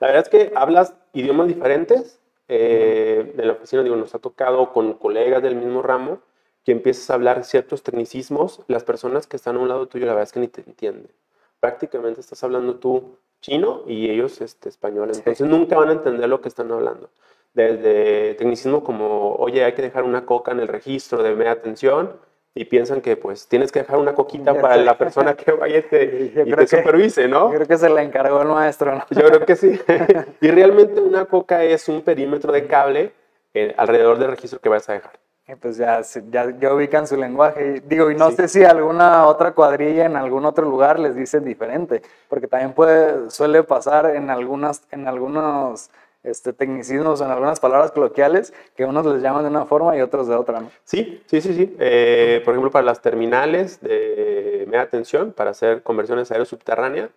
La 0.00 0.06
verdad 0.08 0.22
es 0.24 0.28
que 0.28 0.52
hablas 0.56 0.94
idiomas 1.12 1.48
diferentes. 1.48 2.18
eh, 2.48 3.32
en 3.38 3.46
la 3.46 3.52
oficina, 3.52 3.82
digo, 3.84 3.94
nos 3.94 4.14
ha 4.14 4.18
tocado 4.18 4.72
con 4.72 4.94
colegas 4.94 5.40
del 5.42 5.54
mismo 5.54 5.82
ramo 5.82 6.18
que 6.64 6.72
empiezas 6.72 7.08
a 7.10 7.14
hablar 7.14 7.44
ciertos 7.44 7.82
tecnicismos. 7.84 8.62
Las 8.66 8.82
personas 8.82 9.26
que 9.28 9.36
están 9.36 9.56
a 9.56 9.60
un 9.60 9.68
lado 9.68 9.86
tuyo, 9.86 10.06
la 10.06 10.12
verdad 10.14 10.24
es 10.24 10.32
que 10.32 10.40
ni 10.40 10.48
te 10.48 10.62
entienden. 10.62 11.12
Prácticamente 11.60 12.20
estás 12.20 12.42
hablando 12.42 12.76
tú 12.76 13.16
chino 13.40 13.82
y 13.86 14.10
ellos 14.10 14.40
este, 14.40 14.68
español. 14.68 15.10
Entonces 15.14 15.46
nunca 15.46 15.76
van 15.76 15.90
a 15.90 15.92
entender 15.92 16.28
lo 16.28 16.40
que 16.40 16.48
están 16.48 16.72
hablando. 16.72 17.10
Desde 17.54 18.34
tecnicismo 18.34 18.82
como, 18.84 19.34
oye, 19.36 19.64
hay 19.64 19.74
que 19.74 19.82
dejar 19.82 20.04
una 20.04 20.26
coca 20.26 20.52
en 20.52 20.60
el 20.60 20.68
registro 20.68 21.22
de 21.22 21.34
media 21.34 21.62
tensión 21.62 22.16
y 22.54 22.64
piensan 22.64 23.00
que 23.00 23.16
pues 23.16 23.46
tienes 23.46 23.70
que 23.70 23.80
dejar 23.80 23.98
una 23.98 24.14
coquita 24.14 24.60
para 24.60 24.76
la 24.76 24.98
persona 24.98 25.34
que 25.34 25.52
vaya 25.52 25.78
y 25.78 25.82
te, 25.82 26.32
y 26.46 26.52
te 26.52 26.66
supervise, 26.66 27.28
¿no? 27.28 27.50
Yo 27.50 27.56
creo 27.56 27.68
que 27.68 27.78
se 27.78 27.88
le 27.88 28.02
encargó 28.02 28.42
el 28.42 28.48
maestro, 28.48 28.94
¿no? 28.96 29.04
Yo 29.10 29.26
creo 29.26 29.46
que 29.46 29.56
sí. 29.56 29.80
y 30.40 30.48
realmente 30.50 31.00
una 31.00 31.26
coca 31.26 31.62
es 31.64 31.88
un 31.88 32.02
perímetro 32.02 32.52
de 32.52 32.66
cable 32.66 33.12
eh, 33.54 33.74
alrededor 33.76 34.18
del 34.18 34.30
registro 34.30 34.60
que 34.60 34.68
vas 34.68 34.88
a 34.88 34.94
dejar. 34.94 35.12
Y 35.46 35.54
pues 35.56 35.76
ya, 35.76 36.00
ya, 36.30 36.52
ya 36.60 36.72
ubican 36.74 37.06
su 37.08 37.16
lenguaje. 37.16 37.82
Digo, 37.86 38.10
y 38.10 38.14
no 38.14 38.30
Sí. 38.30 38.36
sé 38.36 38.48
si 38.48 38.64
alguna 38.64 39.26
otra 39.26 39.52
cuadrilla 39.52 40.04
en 40.06 40.16
algún 40.16 40.44
otro 40.44 40.64
lugar 40.64 41.00
les 41.00 41.16
dice 41.16 41.40
diferente, 41.40 42.02
porque 42.28 42.46
también 42.46 42.72
puede, 42.72 43.30
suele 43.30 43.64
pasar 43.64 44.14
en 44.14 44.30
algunas, 44.30 44.82
en 44.92 45.08
algunos 45.08 45.90
este, 46.22 46.52
tecnicismos, 46.52 47.20
en 47.20 47.30
algunas 47.30 47.60
palabras 47.60 47.92
coloquiales, 47.92 48.52
que 48.76 48.84
unos 48.84 49.06
les 49.06 49.22
llaman 49.22 49.42
de 49.42 49.50
una 49.50 49.64
forma 49.64 49.96
y 49.96 50.00
otros 50.00 50.28
de 50.28 50.34
otra. 50.34 50.62
Sí, 50.84 51.22
sí, 51.26 51.40
sí, 51.40 51.54
sí. 51.54 51.76
Eh, 51.78 52.42
por 52.44 52.54
ejemplo, 52.54 52.70
para 52.70 52.84
las 52.84 53.00
terminales 53.00 53.80
de 53.80 54.66
media 54.68 54.88
tensión, 54.88 55.32
para 55.32 55.50
hacer 55.50 55.82
conversiones 55.82 56.30
aéreos 56.30 56.48
subterráneas, 56.48 57.10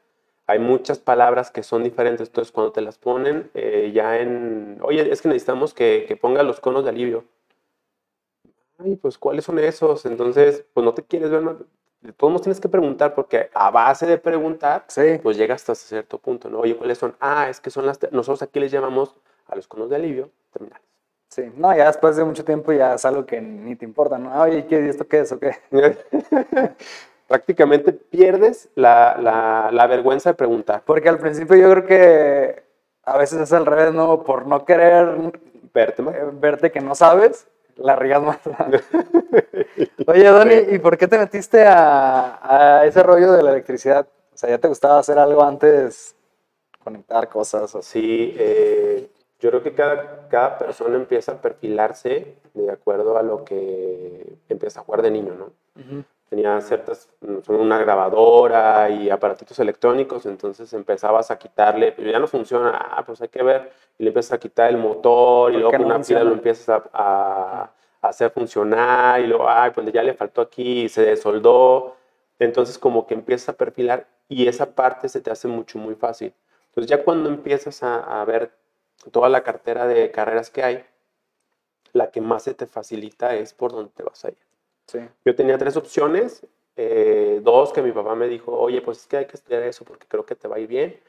hay 0.47 0.59
muchas 0.59 0.99
palabras 0.99 1.51
que 1.51 1.63
son 1.63 1.83
diferentes. 1.83 2.27
Entonces, 2.27 2.51
cuando 2.51 2.71
te 2.71 2.81
las 2.81 2.97
ponen 2.97 3.49
eh, 3.53 3.91
ya 3.93 4.19
en, 4.19 4.77
oye, 4.81 5.11
es 5.11 5.21
que 5.21 5.29
necesitamos 5.29 5.73
que, 5.73 6.05
que 6.07 6.15
ponga 6.17 6.43
los 6.43 6.59
conos 6.59 6.83
de 6.83 6.89
alivio. 6.89 7.23
Ay, 8.77 8.95
pues, 8.97 9.17
¿cuáles 9.17 9.45
son 9.45 9.59
esos? 9.59 10.05
Entonces, 10.05 10.65
pues 10.73 10.83
no 10.83 10.93
te 10.93 11.03
quieres 11.03 11.29
ver. 11.29 11.43
De 12.03 12.11
todos 12.13 12.31
modos 12.31 12.41
tienes 12.43 12.59
que 12.59 12.67
preguntar, 12.69 13.15
porque 13.15 13.49
a 13.53 13.71
base 13.71 14.05
de 14.05 14.17
preguntar, 14.17 14.83
Sí. 14.87 15.19
pues 15.23 15.37
llega 15.37 15.55
hasta 15.55 15.73
cierto 15.73 16.17
punto, 16.17 16.49
¿no? 16.49 16.59
Oye, 16.59 16.75
¿cuáles 16.75 16.97
son? 16.97 17.15
Ah, 17.19 17.47
es 17.49 17.59
que 17.61 17.69
son 17.69 17.85
las, 17.85 17.97
nosotros 18.11 18.41
aquí 18.43 18.59
les 18.59 18.71
llamamos 18.71 19.15
a 19.47 19.55
los 19.55 19.67
conos 19.67 19.89
de 19.89 19.95
alivio 19.95 20.29
terminales. 20.51 20.85
Sí, 21.29 21.51
no, 21.55 21.75
ya 21.75 21.87
después 21.87 22.15
de 22.15 22.23
mucho 22.25 22.43
tiempo 22.45 22.71
ya 22.73 22.93
es 22.95 23.05
algo 23.05 23.25
que 23.25 23.41
ni 23.41 23.75
te 23.75 23.85
importa, 23.85 24.17
¿no? 24.19 24.39
Oye, 24.41 24.67
¿qué, 24.67 24.87
¿esto 24.89 25.07
qué 25.07 25.21
es 25.21 25.31
o 25.31 25.39
qué? 25.39 25.55
Prácticamente 27.27 27.93
pierdes 27.93 28.69
la, 28.75 29.17
la, 29.19 29.69
la 29.71 29.87
vergüenza 29.87 30.29
de 30.31 30.35
preguntar. 30.35 30.83
Porque 30.85 31.09
al 31.09 31.17
principio 31.19 31.55
yo 31.55 31.71
creo 31.71 31.85
que 31.85 32.63
a 33.05 33.17
veces 33.17 33.39
es 33.41 33.53
al 33.53 33.65
revés, 33.65 33.93
¿no? 33.93 34.23
Por 34.23 34.45
no 34.45 34.65
querer 34.65 35.31
Verte 35.73 36.01
más. 36.03 36.13
eh, 36.15 36.23
verte 36.33 36.71
que 36.71 36.81
no 36.81 36.93
sabes, 36.93 37.47
la 37.77 37.95
riegas 37.95 38.21
más. 38.23 38.39
Oye, 40.07 40.27
Doni, 40.27 40.55
¿y 40.71 40.79
por 40.79 40.97
qué 40.97 41.07
te 41.07 41.17
metiste 41.17 41.65
a, 41.65 42.39
a 42.79 42.85
ese 42.85 43.01
rollo 43.03 43.31
de 43.33 43.43
la 43.43 43.51
electricidad? 43.51 44.07
O 44.33 44.37
sea, 44.37 44.49
¿ya 44.49 44.57
te 44.57 44.67
gustaba 44.67 44.99
hacer 44.99 45.17
algo 45.19 45.43
antes? 45.43 46.15
Conectar 46.83 47.29
cosas. 47.29 47.73
o- 47.75 47.81
Sí, 47.81 48.35
eh, 48.37 49.09
yo 49.39 49.49
creo 49.49 49.63
que 49.63 49.73
cada, 49.73 50.27
cada 50.29 50.57
persona 50.57 50.95
empieza 50.95 51.33
a 51.33 51.41
perfilarse 51.41 52.35
de 52.53 52.71
acuerdo 52.71 53.17
a 53.17 53.23
lo 53.23 53.43
que 53.43 54.35
empieza 54.49 54.79
a 54.79 54.83
jugar 54.83 55.01
de 55.01 55.11
niño, 55.11 55.33
¿no? 55.35 55.51
Tenía 56.33 56.59
ciertas, 56.61 57.07
una 57.47 57.77
grabadora 57.77 58.89
y 58.89 59.07
aparatitos 59.11 59.59
electrónicos, 59.59 60.25
entonces 60.25 60.73
empezabas 60.73 61.29
a 61.29 61.37
quitarle, 61.37 61.91
pero 61.91 62.09
ya 62.09 62.17
no 62.17 62.25
funciona, 62.25 62.71
ah, 62.75 63.03
pues 63.05 63.21
hay 63.21 63.27
que 63.27 63.43
ver, 63.43 63.71
y 63.99 64.03
le 64.03 64.09
empiezas 64.09 64.31
a 64.33 64.39
quitar 64.39 64.71
el 64.71 64.77
motor, 64.77 65.51
y 65.51 65.53
¿Por 65.53 65.61
luego 65.61 65.77
con 65.77 65.81
no 65.89 65.95
una 65.95 66.03
pila 66.03 66.23
lo 66.23 66.31
empiezas 66.33 66.69
a, 66.69 66.89
a- 66.91 67.71
a 68.01 68.07
hacer 68.07 68.31
funcionar, 68.31 69.21
y 69.21 69.27
luego, 69.27 69.47
ay, 69.47 69.69
pues 69.75 69.91
ya 69.93 70.01
le 70.01 70.15
faltó 70.15 70.41
aquí, 70.41 70.85
y 70.85 70.89
se 70.89 71.03
desoldó, 71.05 71.97
entonces 72.39 72.79
como 72.79 73.05
que 73.05 73.13
empiezas 73.13 73.49
a 73.49 73.53
perfilar, 73.53 74.07
y 74.27 74.47
esa 74.47 74.73
parte 74.73 75.09
se 75.09 75.21
te 75.21 75.29
hace 75.29 75.47
mucho, 75.47 75.77
muy 75.77 75.93
fácil. 75.93 76.33
Entonces 76.69 76.89
ya 76.89 77.03
cuando 77.03 77.29
empiezas 77.29 77.83
a, 77.83 78.21
a 78.21 78.25
ver 78.25 78.49
toda 79.11 79.29
la 79.29 79.43
cartera 79.43 79.85
de 79.85 80.09
carreras 80.09 80.49
que 80.49 80.63
hay, 80.63 80.83
la 81.93 82.11
que 82.11 82.19
más 82.19 82.43
se 82.43 82.53
te 82.53 82.67
facilita 82.67 83.35
es 83.35 83.53
por 83.53 83.71
donde 83.71 83.91
te 83.91 84.03
vas 84.03 84.25
a 84.25 84.29
ir. 84.29 84.37
Sí. 84.87 84.99
Yo 85.25 85.35
tenía 85.35 85.57
tres 85.57 85.77
opciones, 85.77 86.45
eh, 86.75 87.39
dos 87.43 87.71
que 87.73 87.81
mi 87.81 87.91
papá 87.91 88.15
me 88.15 88.27
dijo, 88.27 88.51
oye, 88.57 88.81
pues 88.81 88.99
es 88.99 89.07
que 89.07 89.17
hay 89.17 89.25
que 89.25 89.37
estudiar 89.37 89.63
eso 89.63 89.85
porque 89.85 90.07
creo 90.07 90.25
que 90.25 90.35
te 90.35 90.47
va 90.47 90.57
a 90.57 90.59
ir 90.59 90.67
bien, 90.67 90.99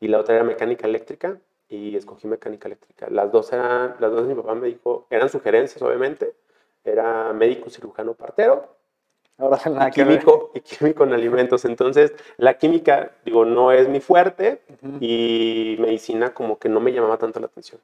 y 0.00 0.08
la 0.08 0.18
otra 0.18 0.34
era 0.34 0.44
mecánica 0.44 0.86
eléctrica, 0.86 1.38
y 1.68 1.96
escogí 1.96 2.26
mecánica 2.26 2.68
eléctrica. 2.68 3.08
Las 3.10 3.32
dos 3.32 3.52
eran, 3.52 3.96
las 3.98 4.12
dos 4.12 4.26
mi 4.26 4.34
papá 4.34 4.54
me 4.54 4.66
dijo, 4.66 5.06
eran 5.10 5.28
sugerencias 5.28 5.80
obviamente, 5.82 6.34
era 6.84 7.32
médico 7.32 7.70
cirujano 7.70 8.14
partero 8.14 8.68
Ahora 9.38 9.58
nada 9.70 9.88
y 9.88 9.92
químico, 9.92 10.50
y 10.54 10.60
químico 10.60 11.04
en 11.04 11.12
alimentos. 11.12 11.64
Entonces, 11.64 12.12
la 12.36 12.54
química, 12.54 13.12
digo, 13.24 13.44
no 13.44 13.72
es 13.72 13.88
mi 13.88 14.00
fuerte 14.00 14.62
y 15.00 15.76
medicina 15.80 16.32
como 16.32 16.58
que 16.58 16.68
no 16.68 16.80
me 16.80 16.92
llamaba 16.92 17.18
tanto 17.18 17.40
la 17.40 17.46
atención. 17.46 17.80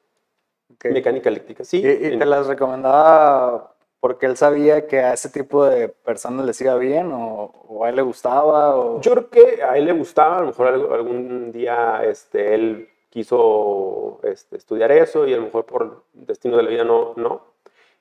Ok. 0.74 0.86
Mecánica 0.86 1.28
eléctrica, 1.28 1.64
sí. 1.64 1.82
Y, 1.82 2.14
y 2.14 2.18
te 2.18 2.26
las 2.26 2.46
recomendaba 2.46 3.74
porque 4.00 4.26
él 4.26 4.36
sabía 4.36 4.86
que 4.86 5.00
a 5.00 5.12
ese 5.14 5.28
tipo 5.30 5.64
de 5.66 5.88
personas 5.88 6.46
les 6.46 6.60
iba 6.60 6.74
bien 6.76 7.10
o, 7.12 7.52
o 7.68 7.84
a 7.84 7.88
él 7.90 7.96
le 7.96 8.02
gustaba 8.02 8.76
o... 8.76 9.00
Yo 9.00 9.12
creo 9.12 9.30
que 9.30 9.62
a 9.62 9.76
él 9.76 9.86
le 9.86 9.92
gustaba, 9.92 10.36
a 10.38 10.40
lo 10.40 10.46
mejor 10.48 10.68
algún 10.68 11.50
día 11.52 12.02
este, 12.04 12.54
él 12.54 12.88
quiso 13.10 14.20
este, 14.22 14.56
estudiar 14.56 14.92
eso 14.92 15.26
y 15.26 15.34
a 15.34 15.38
lo 15.38 15.44
mejor 15.44 15.64
por 15.66 16.04
destino 16.12 16.56
de 16.56 16.62
la 16.62 16.70
vida 16.70 16.84
no. 16.84 17.14
no. 17.16 17.42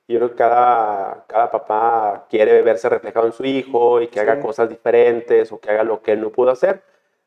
Yo 0.06 0.16
creo 0.18 0.30
que 0.30 0.36
cada, 0.36 1.24
cada 1.26 1.50
papá 1.50 2.26
quiere 2.30 2.62
verse 2.62 2.88
reflejado 2.88 3.26
en 3.26 3.32
su 3.32 3.44
hijo 3.44 4.00
y 4.00 4.08
que 4.08 4.20
haga 4.20 4.36
Sí. 4.36 4.42
cosas 4.42 4.68
diferentes 4.70 5.52
o 5.52 5.58
que 5.60 5.70
haga 5.70 5.84
lo 5.84 6.00
que 6.02 6.12
él 6.12 6.20
no 6.22 6.30
pudo 6.30 6.50
hacer. 6.50 6.82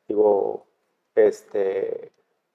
Digo, 0.08 0.66
este, 1.14 2.12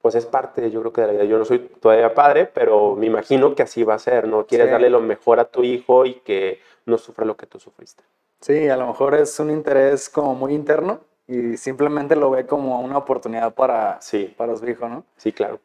pues 0.07 0.15
es 0.15 0.25
parte, 0.27 0.71
yo 0.71 0.79
creo 0.83 0.93
que 0.93 1.01
de 1.01 1.07
la 1.09 1.13
vida. 1.15 1.25
Yo 1.25 1.37
no 1.37 1.45
soy 1.45 1.59
todavía 1.59 2.15
padre, 2.15 2.47
pero 2.47 2.95
me 2.95 3.07
imagino 3.07 3.57
que 3.57 3.65
así 3.65 3.83
va 3.83 3.95
a 3.95 3.99
ser, 3.99 4.29
¿no? 4.29 4.47
Quieres 4.47 4.69
Sí. 4.69 4.71
darle 4.71 4.89
lo 4.89 5.01
mejor 5.01 5.41
a 5.41 5.47
tu 5.47 5.65
hijo 5.65 6.07
y 6.07 6.21
que 6.21 6.61
no 6.85 6.97
sufra 6.97 7.25
lo 7.25 7.37
que 7.37 7.47
tú 7.47 7.59
sufriste. 7.59 8.05
Sí, 8.41 8.69
a 8.69 8.77
lo 8.77 8.87
mejor 8.87 9.17
es 9.17 9.41
un 9.41 9.51
interés 9.51 10.09
como 10.09 10.37
muy 10.37 10.55
interno 10.55 11.01
y 11.27 11.57
simplemente 11.57 12.15
lo 12.15 12.31
ve 12.31 12.47
como 12.47 12.81
una 12.83 12.99
oportunidad 12.99 13.53
para, 13.53 14.01
Sí, 14.01 14.33
para 14.39 14.55
su 14.55 14.69
hijo, 14.69 14.89
¿no? 14.89 15.03
sí, 15.17 15.33
claro. 15.33 15.59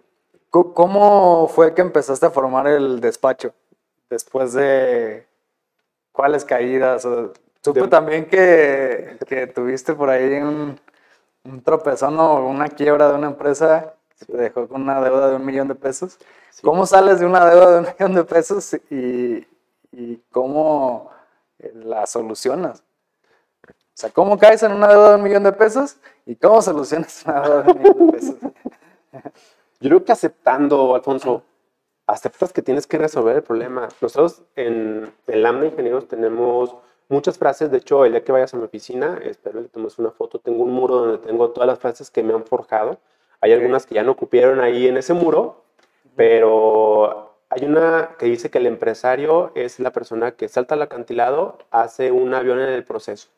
¿Cómo 0.49 1.47
fue 1.47 1.75
que 1.75 1.81
empezaste 1.83 2.25
a 2.25 2.31
formar 2.31 2.65
el 2.65 2.99
despacho? 2.99 3.53
Después 4.09 4.53
de 4.53 5.27
cuáles 6.11 6.43
caídas. 6.45 7.07
Supe 7.63 7.79
De- 7.81 7.87
también 7.89 8.25
que, 8.25 9.17
que 9.27 9.45
tuviste 9.45 9.93
por 9.93 10.09
ahí 10.09 10.33
un, 10.41 10.79
un 11.43 11.61
tropezón 11.61 12.19
o 12.19 12.43
una 12.49 12.69
quiebra 12.69 13.07
de 13.09 13.13
una 13.19 13.27
empresa 13.27 13.93
que 14.25 14.33
te 14.33 14.37
dejó 14.37 14.67
con 14.67 14.83
una 14.83 15.01
deuda 15.01 15.29
de 15.29 15.35
un 15.35 15.45
millón 15.45 15.67
de 15.67 15.75
pesos. 15.75 16.17
Sí. 16.49 16.61
¿Cómo 16.63 16.85
sales 16.85 17.19
de 17.19 17.25
una 17.25 17.45
deuda 17.45 17.71
de 17.71 17.79
un 17.79 17.85
millón 17.99 18.15
de 18.15 18.23
pesos 18.23 18.73
y, 18.89 19.47
y 19.91 20.17
cómo 20.31 21.11
eh, 21.59 21.71
la 21.75 22.05
solucionas? 22.07 22.83
O 23.67 24.01
sea, 24.01 24.09
¿cómo 24.09 24.37
caes 24.37 24.63
en 24.63 24.71
una 24.71 24.87
deuda 24.87 25.09
de 25.09 25.15
un 25.15 25.23
millón 25.23 25.43
de 25.43 25.51
pesos 25.51 25.97
y 26.25 26.35
cómo 26.35 26.61
solucionas 26.61 27.23
una 27.25 27.41
deuda 27.41 27.63
de 27.63 27.71
un 27.71 27.77
millón 27.81 28.07
de 28.07 28.13
pesos? 28.13 28.35
Yo 29.79 29.89
creo 29.89 30.05
que 30.05 30.11
aceptando, 30.11 30.95
Alfonso, 30.95 31.43
aceptas 32.07 32.53
que 32.53 32.61
tienes 32.61 32.87
que 32.87 32.97
resolver 32.97 33.37
el 33.37 33.43
problema. 33.43 33.89
Nosotros 34.01 34.43
en 34.55 35.11
el 35.27 35.45
AMNA 35.45 35.67
Ingenieros 35.67 36.07
tenemos 36.07 36.75
muchas 37.09 37.37
frases. 37.37 37.71
De 37.71 37.77
hecho, 37.77 38.05
el 38.05 38.13
día 38.13 38.23
que 38.23 38.31
vayas 38.31 38.53
a 38.53 38.57
mi 38.57 38.63
oficina, 38.63 39.19
espero 39.23 39.61
que 39.61 39.69
tomes 39.69 39.97
una 39.99 40.11
foto. 40.11 40.39
Tengo 40.39 40.63
un 40.63 40.71
muro 40.71 40.97
donde 40.97 41.17
tengo 41.19 41.49
todas 41.51 41.67
las 41.67 41.79
frases 41.79 42.09
que 42.09 42.23
me 42.23 42.33
han 42.33 42.45
forjado. 42.45 42.99
Hay 43.41 43.53
algunas 43.53 43.85
que 43.85 43.95
ya 43.95 44.03
no 44.03 44.15
cupieron 44.15 44.59
ahí 44.59 44.87
en 44.87 44.97
ese 44.97 45.13
muro, 45.13 45.63
pero 46.15 47.35
hay 47.49 47.65
una 47.65 48.15
que 48.17 48.27
dice 48.27 48.49
que 48.49 48.59
el 48.59 48.67
empresario 48.67 49.51
es 49.55 49.79
la 49.79 49.91
persona 49.91 50.31
que 50.31 50.47
salta 50.47 50.75
al 50.75 50.83
acantilado, 50.83 51.57
hace 51.71 52.11
un 52.11 52.33
avión 52.33 52.59
en 52.59 52.69
el 52.69 52.83
proceso. 52.85 53.29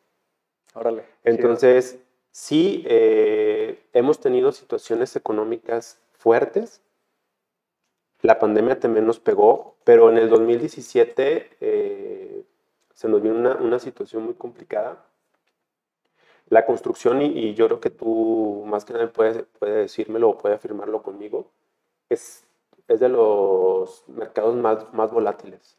Órale. 0.75 1.05
Entonces, 1.23 1.99
sí, 2.31 2.83
eh, 2.85 3.79
hemos 3.93 4.19
tenido 4.19 4.51
situaciones 4.51 5.15
económicas 5.15 5.99
fuertes. 6.11 6.81
La 8.21 8.39
pandemia 8.39 8.79
también 8.79 9.05
nos 9.05 9.19
pegó, 9.19 9.77
pero 9.83 10.09
en 10.09 10.17
el 10.17 10.29
2017 10.29 11.49
eh, 11.61 12.43
se 12.93 13.07
nos 13.07 13.21
vino 13.21 13.35
una, 13.35 13.55
una 13.55 13.79
situación 13.79 14.23
muy 14.23 14.33
complicada. 14.33 15.05
La 16.49 16.65
construcción, 16.65 17.21
y, 17.21 17.25
y 17.27 17.53
yo 17.55 17.67
creo 17.67 17.79
que 17.79 17.89
tú 17.89 18.63
más 18.65 18.85
que 18.85 18.93
nadie 18.93 19.07
puedes, 19.07 19.43
puede 19.59 19.73
decírmelo 19.73 20.29
o 20.29 20.37
puede 20.37 20.55
afirmarlo 20.55 21.01
conmigo, 21.01 21.47
es, 22.09 22.45
es 22.87 22.99
de 22.99 23.09
los 23.09 24.03
mercados 24.07 24.55
más, 24.55 24.93
más 24.93 25.11
volátiles. 25.11 25.77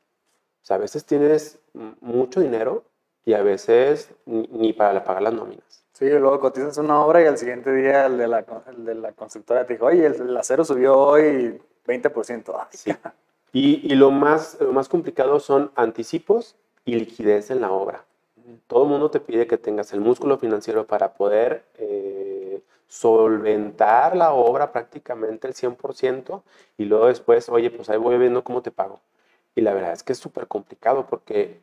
O 0.63 0.67
sea, 0.67 0.77
a 0.77 0.81
veces 0.81 1.05
tienes 1.05 1.59
mucho 2.01 2.41
dinero 2.41 2.85
y 3.25 3.35
a 3.35 3.43
veces 3.43 4.11
ni, 4.27 4.49
ni 4.51 4.73
para 4.73 5.05
pagar 5.05 5.23
las 5.23 5.35
nóminas. 5.35 5.85
Sí, 5.93 6.09
luego 6.09 6.41
cotizas 6.41 6.77
una 6.79 7.01
obra 7.05 7.23
y 7.23 7.27
al 7.27 7.39
siguiente 7.39 7.73
día 7.73 8.07
el 8.07 8.19
de 8.19 8.27
la, 8.27 8.45
el 8.67 8.85
de 8.85 8.95
la 8.97 9.13
constructora 9.13 9.65
te 9.67 9.75
dijo, 9.75 9.87
oye, 9.87 10.07
el, 10.07 10.15
el 10.15 10.37
acero 10.37 10.65
subió 10.65 10.99
hoy 10.99 11.61
20%. 11.87 12.55
Ay, 12.59 12.67
Sí. 12.73 12.93
Y, 13.53 13.93
y 13.93 13.95
lo, 13.95 14.11
más, 14.11 14.59
lo 14.61 14.73
más 14.73 14.89
complicado 14.89 15.39
son 15.39 15.71
anticipos 15.77 16.57
y 16.85 16.97
liquidez 16.97 17.51
en 17.51 17.61
la 17.61 17.71
obra. 17.71 18.05
Todo 18.67 18.85
el 18.85 18.89
mundo 18.89 19.11
te 19.11 19.21
pide 19.21 19.47
que 19.47 19.59
tengas 19.59 19.93
el 19.93 20.01
músculo 20.01 20.39
financiero 20.39 20.87
para 20.87 21.15
poder 21.15 21.65
eh, 21.75 22.63
solventar 22.87 24.17
la 24.17 24.33
obra 24.33 24.73
prácticamente 24.73 25.47
el 25.49 25.55
100% 25.55 26.43
y 26.79 26.85
luego 26.87 27.07
después, 27.07 27.49
oye, 27.49 27.71
pues 27.71 27.91
ahí 27.91 27.99
voy 27.99 28.17
viendo 28.19 28.43
cómo 28.45 28.63
te 28.63 28.71
pago. 28.71 29.01
Y 29.55 29.61
la 29.61 29.75
verdad 29.75 29.93
es 29.93 30.03
que 30.03 30.13
es 30.13 30.19
súper 30.19 30.49
complicado 30.49 31.07
porque 31.07 31.61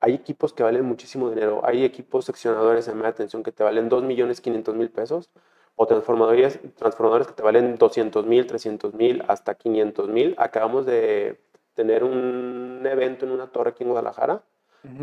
hay 0.00 0.14
equipos 0.14 0.52
que 0.52 0.62
valen 0.62 0.84
muchísimo 0.84 1.30
dinero. 1.30 1.62
Hay 1.64 1.84
equipos 1.84 2.24
seccionadores 2.26 2.88
en 2.88 2.98
media 2.98 3.14
tensión 3.14 3.42
que 3.42 3.52
te 3.52 3.62
valen 3.64 3.88
2 3.88 4.02
millones 4.04 4.40
500 4.40 4.74
mil 4.74 4.90
pesos 4.90 5.30
o 5.76 5.86
transformadores, 5.86 6.60
transformadores 6.76 7.26
que 7.28 7.34
te 7.34 7.42
valen 7.42 7.76
200 7.76 8.26
mil, 8.26 8.46
300 8.46 8.94
mil, 8.94 9.22
hasta 9.28 9.54
500 9.54 10.08
mil. 10.08 10.34
Acabamos 10.38 10.86
de 10.86 11.40
tener 11.74 12.04
un 12.04 12.82
evento 12.86 13.26
en 13.26 13.32
una 13.32 13.48
torre 13.52 13.70
aquí 13.70 13.84
en 13.84 13.90
Guadalajara 13.90 14.42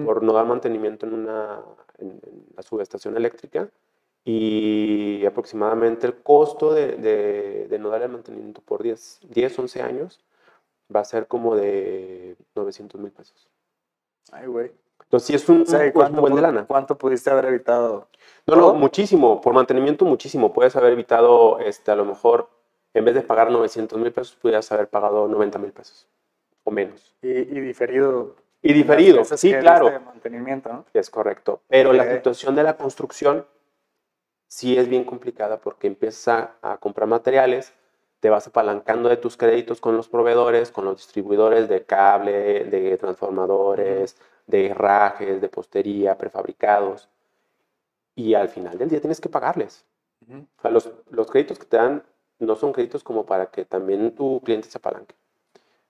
por 0.06 0.24
no 0.24 0.34
dar 0.34 0.46
mantenimiento 0.46 1.06
en, 1.06 1.14
una, 1.14 1.62
en, 1.98 2.10
en 2.26 2.46
la 2.56 2.64
subestación 2.64 3.16
eléctrica 3.18 3.70
y 4.26 5.26
aproximadamente 5.26 6.08
el 6.08 6.16
costo 6.16 6.74
de, 6.74 6.94
de, 6.96 7.68
de 7.68 7.80
no 7.80 7.90
darle 7.90 8.08
mantenimiento 8.08 8.62
por 8.62 8.82
10, 8.82 9.20
10, 9.30 9.60
11 9.60 9.82
años 9.82 10.24
va 10.94 11.02
a 11.02 11.06
ser 11.06 11.28
como 11.28 11.56
de 11.56 12.36
900 12.56 13.00
mil 13.02 13.12
pesos. 13.12 13.50
Ay, 14.32 14.48
güey. 14.48 14.72
Entonces 15.04 15.28
sí 15.28 15.34
es 15.36 15.50
un, 15.50 15.62
O 15.64 15.66
sea, 15.66 15.80
¿y 15.80 15.82
un- 15.82 15.88
un 15.88 15.94
¿cuánto, 15.94 16.22
buen 16.22 16.36
de 16.36 16.42
lana. 16.42 16.66
¿cuánto 16.66 16.98
pudiste 16.98 17.30
haber 17.30 17.46
evitado? 17.46 18.08
No, 18.48 18.56
no, 18.56 18.74
muchísimo. 18.74 19.42
Por 19.42 19.54
mantenimiento, 19.54 20.06
muchísimo. 20.06 20.54
Puedes 20.54 20.76
haber 20.76 20.94
evitado, 20.94 21.60
este, 21.60 21.92
a 21.92 21.96
lo 21.96 22.06
mejor, 22.06 22.50
en 22.94 23.06
vez 23.06 23.16
de 23.16 23.22
pagar 23.22 23.52
900 23.52 24.00
mil 24.00 24.12
pesos, 24.14 24.36
pudieras 24.36 24.72
haber 24.72 24.88
pagado 24.88 25.28
90 25.28 25.60
mil 25.60 25.72
pesos 25.72 26.08
o 26.64 26.72
menos. 26.72 27.14
Y, 27.22 27.28
y 27.30 27.60
diferido. 27.60 28.36
Y 28.64 28.72
diferido, 28.72 29.26
sí, 29.26 29.54
claro. 29.54 29.90
de 29.90 30.00
mantenimiento, 30.00 30.70
¿no? 30.70 30.86
Es 30.94 31.10
correcto. 31.10 31.62
Pero 31.68 31.92
la 31.92 32.10
situación 32.10 32.56
de 32.56 32.64
la 32.64 32.78
construcción 32.78 33.46
sí 34.48 34.78
es 34.78 34.88
bien 34.88 35.04
complicada 35.04 35.60
porque 35.60 35.88
empiezas 35.88 36.56
a, 36.62 36.74
a 36.74 36.78
comprar 36.78 37.10
materiales, 37.10 37.74
te 38.22 38.30
vas 38.30 38.48
apalancando 38.48 39.10
de 39.10 39.18
tus 39.18 39.36
créditos 39.36 39.82
con 39.82 39.98
los 39.98 40.08
proveedores, 40.08 40.72
con 40.72 40.86
los 40.86 40.96
distribuidores 40.96 41.68
de 41.68 41.84
cable, 41.84 42.64
de 42.64 42.98
transformadores, 42.98 44.16
de 44.48 44.68
herrajes, 44.68 45.42
de 45.42 45.50
postería, 45.50 46.18
prefabricados. 46.18 47.10
Y 48.16 48.34
al 48.34 48.48
final 48.48 48.78
del 48.78 48.88
día 48.88 49.02
tienes 49.02 49.20
que 49.20 49.28
pagarles. 49.28 49.86
O 50.30 50.62
sea, 50.62 50.72
los, 50.72 50.90
los 51.10 51.30
créditos 51.30 51.60
que 51.60 51.66
te 51.66 51.76
dan 51.76 52.02
no 52.40 52.56
son 52.56 52.72
créditos 52.72 53.04
como 53.04 53.26
para 53.26 53.48
que 53.48 53.66
también 53.66 54.16
tu 54.16 54.40
cliente 54.42 54.70
se 54.70 54.78
apalanque. 54.78 55.16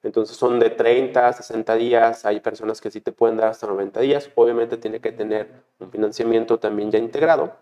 Entonces 0.03 0.35
son 0.35 0.59
de 0.59 0.69
30 0.69 1.27
a 1.29 1.33
60 1.33 1.75
días, 1.75 2.25
hay 2.25 2.41
personas 2.41 2.81
que 2.81 2.91
sí 2.91 2.99
te 3.01 3.11
pueden 3.13 3.37
dar 3.37 3.47
hasta 3.49 3.67
90 3.67 4.01
días, 4.01 4.29
obviamente 4.35 4.77
tiene 4.77 4.99
que 4.99 5.11
tener 5.13 5.49
un 5.79 5.89
financiamiento 5.89 6.59
también 6.59 6.91
ya 6.91 6.99
integrado, 6.99 7.55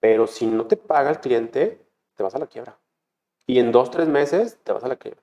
pero 0.00 0.26
si 0.26 0.46
no 0.46 0.66
te 0.66 0.76
paga 0.76 1.10
el 1.10 1.20
cliente, 1.20 1.80
te 2.14 2.22
vas 2.22 2.34
a 2.34 2.38
la 2.38 2.46
quiebra. 2.46 2.76
Y 3.46 3.58
en 3.58 3.72
dos, 3.72 3.90
tres 3.90 4.08
meses 4.08 4.58
te 4.62 4.72
vas 4.72 4.84
a 4.84 4.88
la 4.88 4.96
quiebra. 4.96 5.20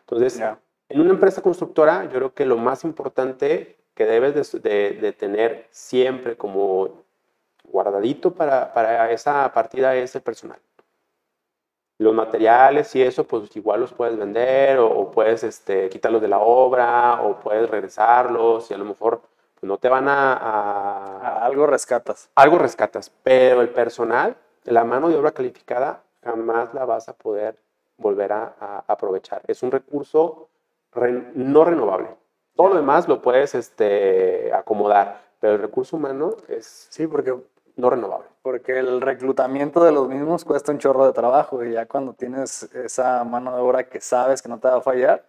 Entonces, 0.00 0.38
Ya. 0.38 0.58
en 0.88 1.00
una 1.00 1.10
empresa 1.10 1.40
constructora, 1.42 2.04
yo 2.04 2.10
creo 2.12 2.34
que 2.34 2.44
lo 2.46 2.56
más 2.56 2.84
importante 2.84 3.76
que 3.94 4.06
debes 4.06 4.52
de, 4.52 4.60
de- 4.60 4.90
de 5.00 5.12
tener 5.12 5.66
siempre 5.70 6.36
como 6.36 7.02
guardadito 7.64 8.32
para, 8.34 8.72
para 8.72 9.10
esa 9.12 9.52
partida 9.52 9.94
es 9.96 10.14
el 10.16 10.22
personal. 10.22 10.58
Los 12.02 12.14
materiales 12.14 12.94
y 12.96 13.02
eso, 13.02 13.24
pues 13.24 13.54
igual 13.56 13.80
los 13.80 13.92
puedes 13.92 14.16
vender 14.16 14.78
o, 14.78 14.86
o 14.90 15.10
puedes 15.10 15.44
este, 15.44 15.88
quitarlos 15.88 16.20
de 16.22 16.28
la 16.28 16.38
obra 16.40 17.22
o 17.22 17.38
puedes 17.40 17.68
regresarlos 17.70 18.70
y 18.70 18.74
a 18.74 18.78
lo 18.78 18.84
mejor 18.84 19.20
pues, 19.20 19.68
no 19.68 19.78
te 19.78 19.88
van 19.88 20.08
a, 20.08 20.32
a- 20.34 21.18
A- 21.38 21.44
Algo 21.46 21.66
rescatas. 21.66 22.30
algo 22.34 22.58
rescatas, 22.58 23.10
pero 23.22 23.60
el 23.60 23.68
personal, 23.70 24.36
la 24.64 24.84
mano 24.84 25.08
de 25.08 25.16
obra 25.16 25.32
calificada, 25.32 26.02
jamás 26.24 26.72
la 26.74 26.84
vas 26.84 27.08
a 27.08 27.12
poder 27.14 27.56
volver 27.98 28.32
a, 28.32 28.54
a 28.60 28.84
aprovechar. 28.88 29.42
Es 29.46 29.62
un 29.62 29.70
recurso 29.70 30.48
re- 30.92 31.30
no 31.34 31.64
renovable. 31.64 32.08
Todo 32.56 32.68
lo 32.70 32.74
demás 32.76 33.08
lo 33.08 33.22
puedes 33.22 33.54
este, 33.54 34.52
acomodar, 34.52 35.20
pero 35.40 35.54
el 35.54 35.60
recurso 35.62 35.96
humano 35.96 36.36
es... 36.48 36.86
Sí, 36.90 37.06
porque 37.06 37.34
no 37.76 37.90
renovables. 37.90 38.30
Porque 38.42 38.78
el 38.78 39.00
reclutamiento 39.00 39.82
de 39.82 39.92
los 39.92 40.08
mismos 40.08 40.44
cuesta 40.44 40.72
un 40.72 40.78
chorro 40.78 41.06
de 41.06 41.12
trabajo 41.12 41.64
y 41.64 41.72
ya 41.72 41.86
cuando 41.86 42.12
tienes 42.14 42.64
esa 42.74 43.22
mano 43.24 43.54
de 43.54 43.62
obra 43.62 43.88
que 43.88 44.00
sabes 44.00 44.42
que 44.42 44.48
no 44.48 44.58
te 44.58 44.68
va 44.68 44.76
a 44.76 44.80
fallar, 44.80 45.26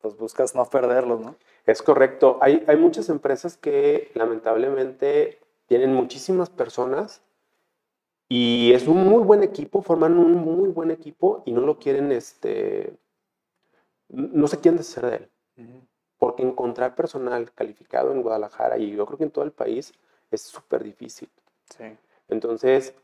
pues 0.00 0.16
buscas 0.16 0.54
no 0.54 0.64
perderlos, 0.64 1.20
¿no? 1.20 1.36
Es 1.66 1.82
correcto. 1.82 2.38
Hay, 2.40 2.64
hay 2.66 2.76
muchas 2.76 3.08
empresas 3.08 3.56
que 3.56 4.10
lamentablemente 4.14 5.38
tienen 5.66 5.94
muchísimas 5.94 6.50
personas 6.50 7.22
y 8.28 8.72
es 8.72 8.86
un 8.86 9.08
muy 9.08 9.24
buen 9.24 9.42
equipo, 9.42 9.82
forman 9.82 10.16
un 10.16 10.34
muy 10.34 10.68
buen 10.68 10.90
equipo 10.90 11.42
y 11.46 11.52
no 11.52 11.62
lo 11.62 11.78
quieren, 11.78 12.12
este, 12.12 12.96
no 14.08 14.46
se 14.46 14.60
quieren 14.60 14.78
deshacer 14.78 15.06
de 15.10 15.16
él. 15.16 15.86
Porque 16.16 16.42
encontrar 16.42 16.94
personal 16.94 17.52
calificado 17.52 18.12
en 18.12 18.22
Guadalajara 18.22 18.78
y 18.78 18.92
yo 18.92 19.04
creo 19.04 19.18
que 19.18 19.24
en 19.24 19.30
todo 19.30 19.44
el 19.44 19.52
país 19.52 19.92
es 20.30 20.42
súper 20.42 20.84
difícil. 20.84 21.28
Sí. 21.76 21.96
Entonces, 22.28 22.94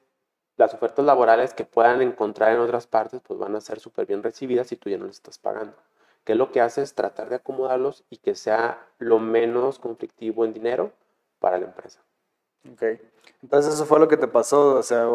las 0.56 0.72
ofertas 0.74 1.04
laborales 1.04 1.52
que 1.52 1.64
puedan 1.64 2.02
encontrar 2.02 2.52
en 2.52 2.60
otras 2.60 2.86
partes, 2.86 3.20
pues 3.26 3.38
van 3.38 3.54
a 3.56 3.60
ser 3.60 3.80
súper 3.80 4.06
bien 4.06 4.22
recibidas 4.22 4.68
si 4.68 4.76
tú 4.76 4.88
ya 4.88 4.98
no 4.98 5.06
les 5.06 5.16
estás 5.16 5.38
pagando. 5.38 5.74
Que 6.24 6.34
lo 6.34 6.50
que 6.50 6.60
hace 6.60 6.82
es 6.82 6.94
tratar 6.94 7.28
de 7.28 7.36
acomodarlos 7.36 8.04
y 8.10 8.18
que 8.18 8.34
sea 8.34 8.84
lo 8.98 9.18
menos 9.18 9.78
conflictivo 9.78 10.44
en 10.44 10.52
dinero 10.52 10.92
para 11.38 11.58
la 11.58 11.66
empresa. 11.66 12.00
Ok. 12.72 12.82
Entonces 13.42 13.74
eso 13.74 13.84
fue 13.84 14.00
lo 14.00 14.08
que 14.08 14.16
te 14.16 14.26
pasó, 14.26 14.76
o 14.76 14.82
sea, 14.82 15.08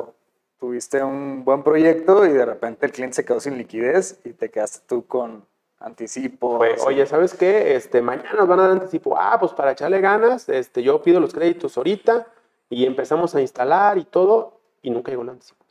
tuviste 0.59 1.03
un 1.03 1.43
buen 1.43 1.63
proyecto 1.63 2.25
y 2.25 2.29
de 2.29 2.45
repente 2.45 2.85
el 2.85 2.91
cliente 2.91 3.15
se 3.15 3.25
quedó 3.25 3.39
sin 3.39 3.57
liquidez 3.57 4.21
y 4.23 4.33
te 4.33 4.51
quedaste 4.51 4.85
tú 4.87 5.05
con 5.07 5.45
anticipo. 5.79 6.57
Fue, 6.57 6.75
oye, 6.85 7.05
¿sabes 7.07 7.33
qué? 7.33 7.75
Este, 7.75 8.01
mañana 8.01 8.33
nos 8.33 8.47
van 8.47 8.59
a 8.59 8.63
dar 8.63 8.71
anticipo. 8.71 9.17
Ah, 9.17 9.37
pues 9.39 9.51
para 9.53 9.71
echarle 9.71 9.99
ganas, 9.99 10.47
este, 10.47 10.83
yo 10.83 11.01
pido 11.01 11.19
los 11.19 11.33
créditos 11.33 11.75
ahorita 11.75 12.27
y 12.71 12.85
empezamos 12.87 13.35
a 13.35 13.41
instalar 13.41 13.99
y 13.99 14.05
todo 14.05 14.59
y 14.81 14.89
nunca 14.89 15.11
llegó 15.11 15.21
el 15.21 15.29
anticipo. 15.29 15.63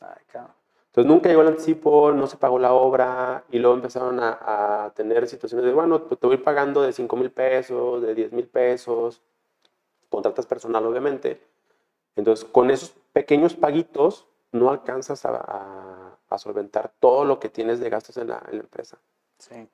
Ay, 0.00 0.24
cabrón. 0.26 0.52
Entonces 0.86 1.08
nunca 1.12 1.28
llegó 1.28 1.42
el 1.42 1.48
anticipo, 1.48 2.10
no 2.10 2.26
se 2.26 2.38
pagó 2.38 2.58
la 2.58 2.72
obra 2.72 3.44
y 3.50 3.58
luego 3.60 3.76
empezaron 3.76 4.18
a, 4.18 4.86
a 4.86 4.90
tener 4.94 5.28
situaciones 5.28 5.64
de, 5.66 5.72
bueno, 5.72 6.02
pues 6.08 6.18
te 6.18 6.26
voy 6.26 6.38
pagando 6.38 6.82
de 6.82 6.92
5 6.92 7.14
mil 7.16 7.30
pesos, 7.30 8.02
de 8.02 8.14
10 8.14 8.32
mil 8.32 8.48
pesos, 8.48 9.20
contratas 10.08 10.46
personal 10.46 10.84
obviamente. 10.86 11.40
Entonces 12.16 12.44
con 12.46 12.70
esos 12.70 12.94
pequeños 13.12 13.54
paguitos 13.54 14.26
no 14.50 14.70
alcanzas 14.70 15.24
a, 15.26 15.36
a- 15.36 16.18
a 16.30 16.38
solventar 16.38 16.92
todo 17.00 17.24
lo 17.24 17.38
que 17.38 17.48
tienes 17.48 17.80
de 17.80 17.90
gastos 17.90 18.16
en 18.16 18.28
la, 18.28 18.42
en 18.50 18.56
la 18.58 18.62
empresa. 18.64 18.98
Sí. 19.38 19.68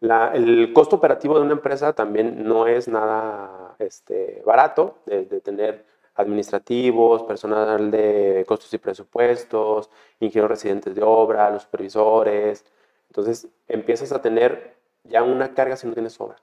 La- 0.00 0.32
el 0.34 0.72
costo 0.72 0.96
operativo 0.96 1.34
de 1.36 1.42
una 1.44 1.52
empresa 1.54 1.92
también 1.92 2.44
no 2.46 2.66
es 2.66 2.86
nada 2.88 3.74
este, 3.78 4.42
barato, 4.46 4.96
de, 5.06 5.24
de 5.24 5.40
tener 5.40 5.84
administrativos, 6.16 7.22
personal 7.24 7.90
de 7.90 8.44
costos 8.48 8.72
y 8.74 8.78
presupuestos, 8.78 9.90
ingenieros 10.20 10.50
residentes 10.50 10.94
de 10.94 11.02
obra, 11.02 11.50
los 11.50 11.62
supervisores. 11.62 12.64
Entonces 13.08 13.48
empiezas 13.68 14.12
a 14.12 14.20
tener 14.22 14.74
ya 15.04 15.22
una 15.22 15.54
carga 15.54 15.76
si 15.76 15.86
no 15.86 15.92
tienes 15.94 16.20
obra. 16.20 16.36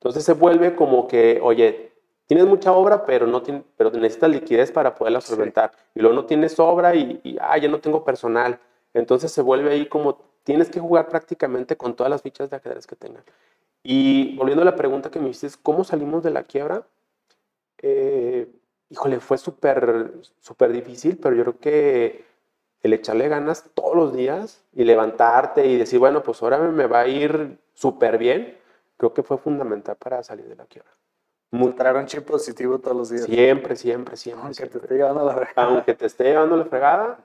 Entonces 0.00 0.24
se 0.24 0.32
vuelve 0.32 0.74
como 0.74 1.06
que, 1.06 1.40
oye, 1.42 1.92
tienes 2.26 2.46
mucha 2.46 2.72
obra, 2.72 3.04
pero, 3.04 3.26
no 3.26 3.42
tien- 3.42 3.64
pero 3.76 3.90
necesitas 3.90 4.30
liquidez 4.30 4.72
para 4.72 4.94
poderla 4.94 5.20
Sí. 5.20 5.28
solventar. 5.28 5.72
Y 5.94 6.00
luego 6.00 6.14
no 6.14 6.24
tienes 6.24 6.58
obra 6.58 6.94
y, 6.94 7.20
y, 7.22 7.36
ah, 7.40 7.58
ya 7.58 7.68
no 7.68 7.80
tengo 7.80 8.04
personal. 8.04 8.58
Entonces 8.94 9.30
se 9.32 9.42
vuelve 9.42 9.70
ahí 9.72 9.86
como 9.86 10.18
tienes 10.44 10.68
que 10.70 10.80
jugar 10.80 11.08
prácticamente 11.08 11.76
con 11.76 11.94
todas 11.94 12.10
las 12.10 12.22
fichas 12.22 12.50
de 12.50 12.56
ajedrez 12.56 12.86
que 12.86 12.96
tengan. 12.96 13.22
Y 13.84 14.36
volviendo 14.36 14.62
a 14.62 14.64
la 14.64 14.76
pregunta 14.76 15.10
que 15.10 15.18
me 15.20 15.28
hiciste, 15.28 15.58
¿cómo 15.62 15.84
salimos 15.84 16.22
de 16.22 16.30
la 16.30 16.42
quiebra? 16.44 16.84
Eh, 17.78 18.48
híjole, 18.92 19.20
fue 19.20 19.38
súper, 19.38 20.12
súper 20.38 20.70
difícil, 20.70 21.16
pero 21.16 21.34
yo 21.34 21.42
creo 21.44 21.58
que 21.58 22.24
el 22.82 22.92
echarle 22.92 23.28
ganas 23.28 23.70
todos 23.74 23.96
los 23.96 24.12
días 24.12 24.62
y 24.74 24.84
levantarte 24.84 25.66
y 25.66 25.76
decir, 25.76 25.98
bueno, 25.98 26.22
pues 26.22 26.42
ahora 26.42 26.58
me 26.58 26.86
va 26.86 27.00
a 27.00 27.08
ir 27.08 27.58
súper 27.72 28.18
bien, 28.18 28.58
creo 28.98 29.14
que 29.14 29.22
fue 29.22 29.38
fundamental 29.38 29.96
para 29.96 30.22
salir 30.22 30.46
de 30.46 30.56
la 30.56 30.66
quiebra. 30.66 30.90
Traer 31.76 31.96
un 31.96 32.06
chip 32.06 32.24
positivo 32.24 32.78
todos 32.78 32.96
los 32.96 33.10
días. 33.10 33.24
Siempre, 33.24 33.76
siempre, 33.76 34.16
siempre. 34.16 34.44
Aunque 34.44 34.62
te 34.62 34.68
siempre. 34.68 34.80
esté 34.82 34.94
llevando 34.94 35.24
la 35.24 35.34
verga. 35.34 35.52
Aunque 35.56 35.94
te 35.94 36.06
esté 36.06 36.24
llevando 36.24 36.56
la 36.56 36.64
fregada, 36.64 37.18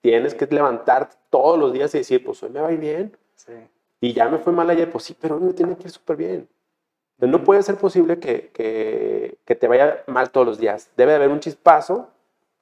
tienes 0.00 0.34
que 0.34 0.46
levantarte 0.46 1.16
todos 1.30 1.58
los 1.58 1.72
días 1.72 1.94
y 1.94 1.98
decir, 1.98 2.24
pues 2.24 2.42
hoy 2.42 2.50
me 2.50 2.60
va 2.60 2.68
a 2.68 2.72
ir 2.72 2.80
bien. 2.80 3.16
Sí. 3.34 3.52
Y 4.00 4.12
ya 4.12 4.28
me 4.28 4.38
fue 4.38 4.52
mal 4.52 4.70
ayer, 4.70 4.90
pues 4.90 5.04
sí, 5.04 5.16
pero 5.20 5.36
hoy 5.36 5.42
me 5.42 5.52
tiene 5.52 5.76
que 5.76 5.84
ir 5.84 5.90
súper 5.90 6.16
bien. 6.16 6.48
No 7.18 7.42
puede 7.42 7.62
ser 7.62 7.76
posible 7.76 8.18
que, 8.20 8.50
que, 8.54 9.38
que 9.44 9.54
te 9.56 9.66
vaya 9.66 10.02
mal 10.06 10.30
todos 10.30 10.46
los 10.46 10.58
días. 10.58 10.90
Debe 10.96 11.12
de 11.12 11.16
haber 11.16 11.30
un 11.30 11.40
chispazo 11.40 12.08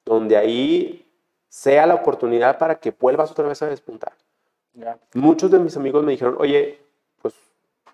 donde 0.03 0.35
ahí 0.35 1.05
sea 1.47 1.85
la 1.85 1.95
oportunidad 1.95 2.57
para 2.57 2.79
que 2.79 2.91
vuelvas 2.91 3.31
otra 3.31 3.47
vez 3.47 3.61
a 3.61 3.67
despuntar. 3.67 4.13
Ya. 4.73 4.97
Muchos 5.13 5.51
de 5.51 5.59
mis 5.59 5.77
amigos 5.77 6.03
me 6.03 6.11
dijeron, 6.11 6.35
oye, 6.39 6.79
pues 7.21 7.35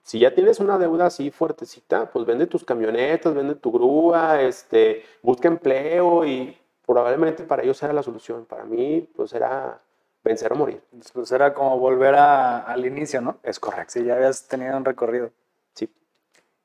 si 0.04 0.20
ya 0.20 0.34
tienes 0.34 0.60
una 0.60 0.78
deuda 0.78 1.08
así 1.08 1.32
fuertecita, 1.32 2.10
pues 2.12 2.26
vende 2.26 2.48
tus 2.48 2.64
camionetas, 2.64 3.34
vende 3.34 3.56
tu 3.56 3.72
grúa, 3.72 4.42
este, 4.42 5.04
busca 5.22 5.48
empleo 5.48 6.26
y 6.26 6.58
probablemente 6.86 7.44
para 7.44 7.64
ellos 7.64 7.82
era 7.84 7.94
la 7.94 8.04
solución. 8.04 8.46
Para 8.46 8.64
mí, 8.64 9.08
pues 9.16 9.34
era 9.34 9.80
vencer 10.24 10.52
o 10.54 10.56
morir. 10.56 10.82
Pues 11.14 11.32
era 11.32 11.54
como 11.54 11.78
volver 11.78 12.16
a- 12.16 12.60
al 12.64 12.86
inicio, 12.86 13.22
¿no? 13.22 13.38
Es 13.44 13.60
correcto. 13.60 13.94
Si 13.94 14.04
ya 14.06 14.16
habías 14.16 14.48
tenido 14.48 14.76
un 14.78 14.86
recorrido. 14.86 15.32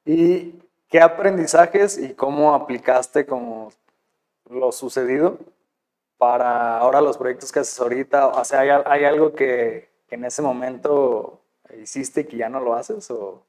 ¿Y 0.09 0.55
qué 0.88 1.03
aprendizajes 1.03 1.99
y 1.99 2.14
cómo 2.14 2.55
aplicaste 2.55 3.27
como 3.27 3.71
lo 4.49 4.73
sucedido 4.73 5.37
para 6.16 6.79
ahora 6.79 7.03
los 7.03 7.18
proyectos 7.18 7.53
que 7.53 7.61
haces 7.61 7.79
ahorita? 7.79 8.29
O 8.29 8.42
sea, 8.42 8.61
¿hay, 8.61 8.71
hay 8.71 9.05
algo 9.05 9.35
que, 9.35 9.90
que 10.09 10.14
en 10.14 10.25
ese 10.25 10.40
momento 10.40 11.40
hiciste 11.83 12.27
que 12.27 12.38
ya 12.38 12.49
no 12.49 12.59
lo 12.59 12.73
haces? 12.73 13.11
O... 13.11 13.42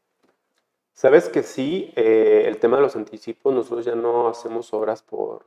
Sabes 0.94 1.30
que 1.30 1.44
sí, 1.44 1.94
eh, 1.96 2.44
el 2.48 2.58
tema 2.58 2.76
de 2.76 2.84
los 2.84 2.98
anticipos, 2.98 3.54
nosotros 3.54 3.86
ya 3.86 3.96
no 3.96 4.28
hacemos 4.28 4.74
obras 4.74 5.02
por 5.02 5.46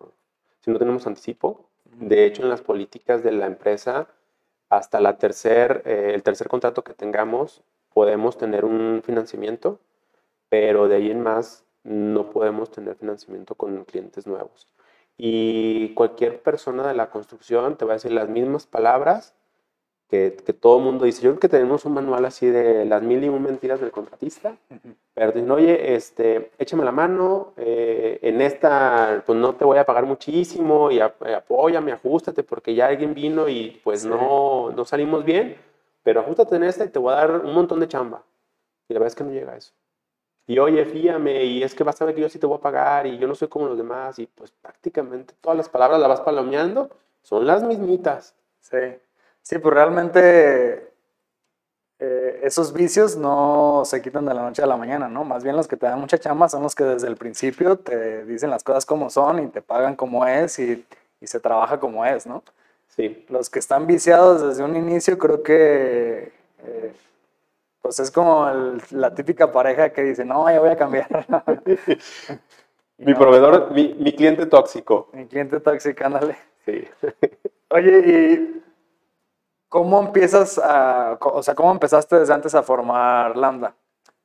si 0.60 0.70
no 0.70 0.78
tenemos 0.78 1.06
anticipo. 1.06 1.66
De 1.84 2.24
hecho, 2.24 2.42
en 2.42 2.48
las 2.48 2.62
políticas 2.62 3.22
de 3.22 3.32
la 3.32 3.44
empresa, 3.44 4.06
hasta 4.70 4.98
la 4.98 5.18
tercer, 5.18 5.82
eh, 5.84 6.12
el 6.14 6.22
tercer 6.22 6.48
contrato 6.48 6.82
que 6.82 6.94
tengamos, 6.94 7.60
podemos 7.92 8.38
tener 8.38 8.64
un 8.64 9.02
financiamiento, 9.04 9.78
pero 10.52 10.86
de 10.86 10.96
ahí 10.96 11.10
en 11.10 11.22
más 11.22 11.64
no 11.82 12.28
podemos 12.28 12.70
tener 12.70 12.94
financiamiento 12.96 13.54
con 13.54 13.86
clientes 13.86 14.26
nuevos. 14.26 14.68
Y 15.16 15.94
cualquier 15.94 16.42
persona 16.42 16.86
de 16.86 16.92
la 16.92 17.08
construcción 17.08 17.76
te 17.78 17.86
va 17.86 17.92
a 17.92 17.94
decir 17.94 18.12
las 18.12 18.28
mismas 18.28 18.66
palabras 18.66 19.34
que, 20.10 20.36
que 20.44 20.52
todo 20.52 20.76
el 20.76 20.84
mundo 20.84 21.06
dice. 21.06 21.22
Yo 21.22 21.30
creo 21.30 21.40
que 21.40 21.48
tenemos 21.48 21.86
un 21.86 21.94
manual 21.94 22.26
así 22.26 22.48
de 22.48 22.84
las 22.84 23.02
mil 23.02 23.24
y 23.24 23.30
un 23.30 23.42
mentiras 23.42 23.80
del 23.80 23.90
contratista. 23.92 24.58
Pero 25.14 25.32
dicen, 25.32 25.50
oye, 25.50 25.94
este, 25.94 26.50
échame 26.58 26.84
la 26.84 26.92
mano, 26.92 27.54
eh, 27.56 28.18
en 28.20 28.42
esta, 28.42 29.22
pues 29.24 29.38
no 29.38 29.54
te 29.54 29.64
voy 29.64 29.78
a 29.78 29.86
pagar 29.86 30.04
muchísimo 30.04 30.90
y 30.90 31.00
ap- 31.00 31.22
eh, 31.26 31.34
apóyame, 31.34 31.92
ajustate, 31.92 32.42
porque 32.42 32.74
ya 32.74 32.88
alguien 32.88 33.14
vino 33.14 33.48
y 33.48 33.80
pues 33.82 34.02
Sí. 34.02 34.08
no, 34.10 34.70
no 34.70 34.84
salimos 34.84 35.24
bien, 35.24 35.56
pero 36.02 36.20
ajustate 36.20 36.56
en 36.56 36.64
esta 36.64 36.84
y 36.84 36.88
te 36.90 36.98
voy 36.98 37.14
a 37.14 37.16
dar 37.16 37.30
un 37.42 37.54
montón 37.54 37.80
de 37.80 37.88
chamba. 37.88 38.22
Y 38.86 38.92
la 38.92 38.98
verdad 39.00 39.08
es 39.12 39.14
que 39.14 39.24
no 39.24 39.30
llega 39.32 39.52
a 39.52 39.56
eso. 39.56 39.72
Y 40.46 40.58
oye, 40.58 40.84
fíjame, 40.84 41.44
y 41.44 41.62
es 41.62 41.74
que 41.74 41.84
vas 41.84 42.00
a 42.02 42.04
ver 42.04 42.14
que 42.14 42.20
yo 42.22 42.28
sí 42.28 42.38
te 42.38 42.46
voy 42.46 42.58
a 42.58 42.60
pagar 42.60 43.06
y 43.06 43.18
yo 43.18 43.28
no 43.28 43.34
soy 43.34 43.48
como 43.48 43.68
los 43.68 43.78
demás, 43.78 44.18
y 44.18 44.26
pues 44.26 44.50
prácticamente 44.50 45.34
todas 45.40 45.56
las 45.56 45.68
palabras 45.68 46.00
las 46.00 46.08
vas 46.08 46.20
palomeando, 46.22 46.90
son 47.22 47.46
las 47.46 47.62
mismitas. 47.62 48.34
Sí, 48.60 48.78
sí, 49.42 49.58
pues 49.58 49.74
realmente 49.74 50.92
eh, 51.98 52.40
esos 52.42 52.72
vicios 52.72 53.16
no 53.16 53.82
se 53.84 54.02
quitan 54.02 54.24
de 54.26 54.34
la 54.34 54.42
noche 54.42 54.62
a 54.62 54.66
la 54.66 54.76
mañana, 54.76 55.08
¿no? 55.08 55.24
Más 55.24 55.44
bien 55.44 55.56
los 55.56 55.68
que 55.68 55.76
te 55.76 55.86
dan 55.86 56.00
mucha 56.00 56.18
chamba 56.18 56.48
son 56.48 56.62
los 56.62 56.74
que 56.74 56.84
desde 56.84 57.06
el 57.08 57.16
principio 57.16 57.78
te 57.78 58.24
dicen 58.24 58.50
las 58.50 58.64
cosas 58.64 58.84
como 58.86 59.08
son 59.10 59.44
y 59.44 59.48
te 59.48 59.62
pagan 59.62 59.94
como 59.96 60.26
es 60.26 60.58
y, 60.58 60.84
y 61.20 61.26
se 61.28 61.38
trabaja 61.40 61.78
como 61.78 62.04
es, 62.04 62.26
¿no? 62.26 62.42
Sí, 62.88 63.24
Los 63.28 63.48
que 63.50 63.58
están 63.58 63.86
viciados 63.86 64.42
desde 64.42 64.64
un 64.64 64.76
inicio 64.76 65.16
creo 65.18 65.42
que 65.42 66.32
eh, 66.64 66.92
pues 67.82 67.98
es 68.00 68.10
como 68.10 68.48
el- 68.48 68.80
la 68.90 69.14
típica 69.14 69.50
pareja 69.52 69.92
que 69.92 70.02
dice, 70.02 70.24
no, 70.24 70.48
ya 70.50 70.60
voy 70.60 70.70
a 70.70 70.76
cambiar. 70.76 71.08
Mi 72.98 73.12
no, 73.12 73.18
proveedor, 73.18 73.72
mi, 73.72 73.94
mi 73.98 74.12
cliente 74.14 74.46
tóxico. 74.46 75.08
Mi 75.12 75.26
cliente 75.26 75.58
tóxico, 75.58 76.04
ándale. 76.04 76.36
Sí. 76.64 76.86
Oye, 77.70 77.98
¿y 77.98 78.62
cómo 79.68 79.98
empiezas 80.00 80.58
a, 80.62 81.18
o 81.20 81.42
sea, 81.42 81.54
cómo 81.56 81.72
empezaste 81.72 82.16
desde 82.20 82.32
antes 82.32 82.54
a 82.54 82.62
formar 82.62 83.36
Lambda? 83.36 83.74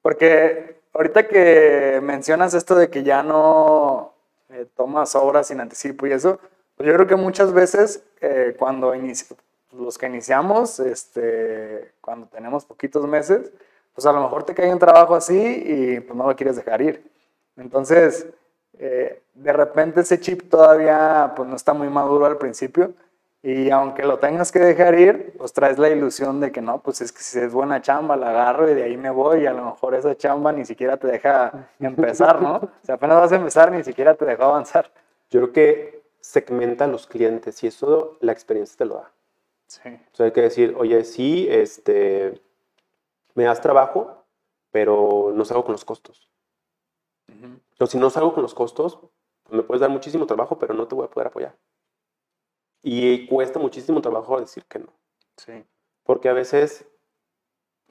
Porque 0.02 0.82
ahorita 0.94 1.28
que 1.28 2.00
mencionas 2.04 2.54
esto 2.54 2.76
de 2.76 2.90
que 2.92 3.02
ya 3.02 3.24
no 3.24 4.14
eh, 4.50 4.68
tomas 4.76 5.16
obras 5.16 5.48
sin 5.48 5.60
anticipo 5.60 6.06
y 6.06 6.12
eso, 6.12 6.40
pues 6.76 6.86
yo 6.88 6.94
creo 6.94 7.08
que 7.08 7.16
muchas 7.16 7.54
veces 7.54 8.04
eh, 8.22 8.56
cuando 8.60 8.94
inici- 8.94 9.36
los 9.72 9.98
que 9.98 10.08
iniciamos, 10.08 10.80
este, 10.80 11.94
cuando 12.02 12.28
tenemos 12.28 12.66
poquitos 12.66 13.08
meses, 13.08 13.52
pues 13.94 14.06
a 14.06 14.12
lo 14.12 14.22
mejor 14.22 14.44
te 14.44 14.54
cae 14.54 14.72
un 14.72 14.80
trabajo 14.80 15.16
así 15.16 15.64
y 15.66 16.00
pues 16.00 16.16
no 16.16 16.28
lo 16.28 16.36
quieres 16.36 16.56
dejar 16.56 16.82
ir. 16.82 17.12
Entonces, 17.58 18.28
eh, 18.78 19.24
de 19.34 19.54
repente 19.54 20.02
ese 20.02 20.20
chip 20.20 20.50
todavía 20.50 21.34
pues 21.36 21.50
no 21.50 21.56
está 21.56 21.74
muy 21.74 21.90
maduro 21.90 22.26
al 22.26 22.38
principio 22.38 22.94
y 23.42 23.70
aunque 23.70 24.04
lo 24.04 24.20
tengas 24.20 24.52
que 24.52 24.60
dejar 24.60 25.00
ir, 25.00 25.34
pues 25.38 25.54
traes 25.54 25.78
la 25.78 25.90
ilusión 25.90 26.40
de 26.40 26.52
que 26.52 26.62
no, 26.62 26.82
pues 26.82 27.02
es 27.02 27.12
que 27.12 27.22
si 27.22 27.40
es 27.40 27.54
buena 27.54 27.82
chamba, 27.82 28.16
la 28.16 28.30
agarro 28.30 28.70
y 28.70 28.74
de 28.74 28.84
ahí 28.84 28.98
me 28.98 29.10
voy 29.10 29.42
y 29.42 29.46
a 29.46 29.54
lo 29.54 29.64
mejor 29.66 29.96
esa 29.96 30.16
chamba 30.18 30.52
ni 30.52 30.66
siquiera 30.66 30.98
te 30.98 31.08
deja 31.08 31.70
empezar, 31.80 32.42
¿no? 32.42 32.56
O 32.56 32.70
sea, 32.84 32.96
apenas 32.96 33.18
vas 33.18 33.32
a 33.32 33.36
empezar, 33.36 33.72
ni 33.72 33.84
siquiera 33.84 34.16
te 34.16 34.26
deja 34.26 34.44
avanzar. 34.44 34.92
Yo 35.30 35.40
creo 35.42 35.54
que 35.54 36.04
segmenta 36.20 36.86
a 36.86 36.88
los 36.88 37.08
clientes 37.08 37.64
y 37.64 37.68
eso 37.68 38.18
la 38.22 38.32
experiencia 38.32 38.78
te 38.78 38.86
lo 38.86 38.96
da. 38.96 39.12
Sí. 39.68 39.90
O 39.90 40.16
sea, 40.16 40.26
hay 40.28 40.32
que 40.32 40.42
decir, 40.42 40.76
oye, 40.78 41.04
sí, 41.04 41.48
este, 41.50 42.42
me 43.36 43.44
das 43.44 43.62
trabajo, 43.62 44.26
pero 44.72 45.32
no 45.34 45.46
salgo 45.46 45.64
con 45.64 45.74
los 45.74 45.86
costos. 45.86 46.32
O 47.80 47.86
si 47.86 47.98
no 47.98 48.10
salgo 48.10 48.34
con 48.34 48.42
los 48.42 48.54
costos, 48.54 48.98
pues 49.44 49.56
me 49.56 49.64
puedes 49.64 49.82
dar 49.82 49.90
muchísimo 49.90 50.26
trabajo, 50.26 50.58
pero 50.58 50.74
no 50.74 50.88
te 50.88 50.96
voy 50.96 51.06
a 51.06 51.10
poder 51.10 51.28
apoyar. 51.28 51.56
Y 52.82 53.28
cuesta 53.28 53.60
muchísimo 53.60 54.02
trabajo 54.02 54.40
decir 54.40 54.64
que 54.66 54.80
no. 54.80 54.94
Sí. 55.36 55.64
Porque 56.04 56.30
a 56.30 56.34
veces 56.34 56.86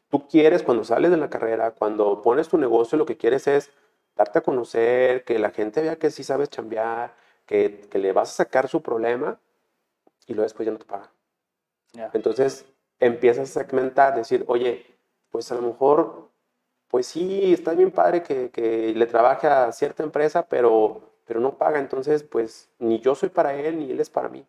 tú 0.08 0.26
quieres, 0.26 0.62
cuando 0.62 0.84
sales 0.84 1.10
de 1.10 1.16
la 1.16 1.30
carrera, 1.30 1.72
cuando 1.72 2.22
pones 2.22 2.48
tu 2.48 2.58
negocio, 2.58 2.96
lo 2.96 3.06
que 3.06 3.16
quieres 3.16 3.46
es 3.46 3.70
darte 4.16 4.38
a 4.38 4.42
conocer, 4.42 5.24
que 5.24 5.38
la 5.38 5.50
gente 5.50 5.82
vea 5.82 5.96
que 5.96 6.10
sí 6.10 6.24
sabes 6.24 6.48
chambear, 6.48 7.14
que, 7.44 7.86
que 7.90 7.98
le 7.98 8.12
vas 8.12 8.30
a 8.30 8.44
sacar 8.44 8.68
su 8.68 8.82
problema 8.82 9.38
y 10.26 10.32
luego 10.32 10.44
después 10.44 10.66
ya 10.66 10.72
no 10.72 10.78
te 10.78 10.86
pagan. 10.86 11.10
Entonces 12.12 12.66
empiezas 12.98 13.50
a 13.56 13.60
segmentar, 13.60 14.14
decir, 14.14 14.44
oye, 14.48 14.86
pues 15.30 15.50
a 15.52 15.54
lo 15.54 15.62
mejor, 15.62 16.30
pues 16.88 17.06
sí, 17.06 17.52
está 17.52 17.72
bien 17.72 17.90
padre 17.90 18.22
que, 18.22 18.50
que 18.50 18.94
le 18.94 19.06
trabaje 19.06 19.46
a 19.46 19.72
cierta 19.72 20.02
empresa, 20.02 20.46
pero, 20.48 21.12
pero 21.24 21.40
no 21.40 21.58
paga, 21.58 21.78
entonces 21.78 22.22
pues 22.22 22.70
ni 22.78 23.00
yo 23.00 23.14
soy 23.14 23.28
para 23.28 23.54
él, 23.54 23.78
ni 23.78 23.90
él 23.90 24.00
es 24.00 24.10
para 24.10 24.28
mí. 24.28 24.46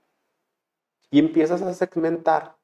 Y 1.09 1.19
empiezas 1.19 1.61
a 1.61 1.73
segmentar 1.73 2.55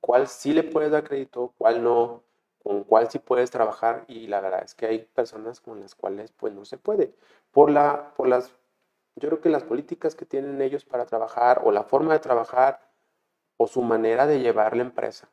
cuál 0.00 0.28
sí 0.28 0.52
le 0.52 0.62
puedes 0.62 0.90
dar 0.90 1.04
crédito, 1.04 1.52
cuál 1.58 1.82
no, 1.82 2.22
con 2.62 2.84
cuál 2.84 3.10
sí 3.10 3.18
puedes 3.18 3.50
trabajar 3.50 4.04
y 4.08 4.26
la 4.26 4.40
verdad 4.40 4.62
es 4.64 4.74
que 4.74 4.86
hay 4.86 4.98
personas 5.00 5.60
con 5.60 5.80
las 5.80 5.94
cuales 5.94 6.32
pues 6.32 6.52
no 6.52 6.64
se 6.64 6.78
puede. 6.78 7.14
Por, 7.50 7.70
la, 7.70 8.12
por 8.16 8.28
las, 8.28 8.50
yo 9.16 9.28
creo 9.28 9.40
que 9.40 9.48
las 9.48 9.64
políticas 9.64 10.14
que 10.14 10.26
tienen 10.26 10.60
ellos 10.62 10.84
para 10.84 11.06
trabajar 11.06 11.62
o 11.64 11.72
la 11.72 11.84
forma 11.84 12.12
de 12.12 12.20
trabajar 12.20 12.87
o 13.58 13.68
su 13.68 13.82
manera 13.82 14.26
de 14.26 14.40
llevar 14.40 14.76
la 14.76 14.84
empresa. 14.84 15.28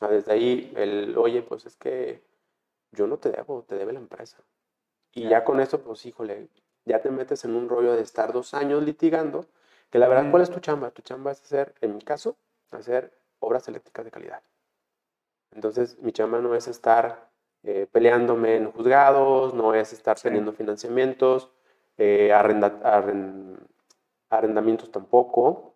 Desde 0.00 0.32
ahí, 0.32 0.72
el, 0.76 1.16
oye, 1.18 1.42
pues 1.42 1.66
es 1.66 1.76
que 1.76 2.22
yo 2.92 3.06
no 3.06 3.18
te 3.18 3.30
debo, 3.30 3.62
te 3.64 3.76
debe 3.76 3.92
la 3.94 4.00
empresa. 4.00 4.38
Y 5.12 5.28
ya 5.28 5.44
con 5.44 5.60
eso, 5.60 5.82
pues 5.82 6.06
híjole, 6.06 6.48
ya 6.86 7.00
te 7.02 7.10
metes 7.10 7.44
en 7.44 7.56
un 7.56 7.68
rollo 7.68 7.94
de 7.94 8.02
estar 8.02 8.32
dos 8.32 8.54
años 8.54 8.82
litigando, 8.84 9.46
que 9.90 9.98
la 9.98 10.08
verdad, 10.08 10.30
¿cuál 10.30 10.42
es 10.42 10.50
tu 10.50 10.60
chamba? 10.60 10.90
Tu 10.92 11.02
chamba 11.02 11.32
es 11.32 11.42
hacer, 11.42 11.74
en 11.82 11.96
mi 11.96 12.02
caso, 12.02 12.36
hacer 12.72 13.12
obras 13.40 13.68
eléctricas 13.68 14.04
de 14.04 14.10
calidad. 14.12 14.42
Entonces, 15.52 15.98
mi 16.00 16.12
chamba 16.12 16.38
no 16.40 16.54
es 16.54 16.68
estar 16.68 17.30
eh, 17.62 17.86
peleándome 17.90 18.56
en 18.56 18.70
juzgados, 18.72 19.54
no 19.54 19.74
es 19.74 19.92
estar 19.92 20.18
teniendo 20.18 20.52
financiamientos, 20.52 21.50
eh, 21.98 22.32
arrenda- 22.32 22.80
arren- 22.82 23.58
arrendamientos 24.30 24.90
tampoco. 24.90 25.69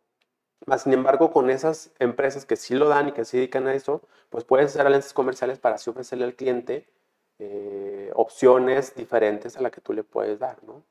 Más 0.66 0.82
sin 0.82 0.92
embargo, 0.92 1.30
con 1.30 1.50
esas 1.50 1.92
empresas 1.98 2.46
que 2.46 2.56
sí 2.56 2.74
lo 2.74 2.88
dan 2.88 3.08
y 3.08 3.12
que 3.12 3.24
se 3.24 3.36
dedican 3.36 3.66
a 3.66 3.74
eso, 3.74 4.00
pues 4.30 4.44
puedes 4.44 4.66
hacer 4.66 4.86
alianzas 4.86 5.12
comerciales 5.12 5.58
para 5.58 5.74
así 5.74 5.90
ofrecerle 5.90 6.24
al 6.24 6.34
cliente 6.34 6.86
eh, 7.38 8.10
opciones 8.14 8.94
diferentes 8.94 9.56
a 9.56 9.62
la 9.62 9.70
que 9.70 9.80
tú 9.80 9.92
le 9.92 10.04
puedes 10.04 10.38
dar, 10.38 10.62
¿no? 10.64 10.82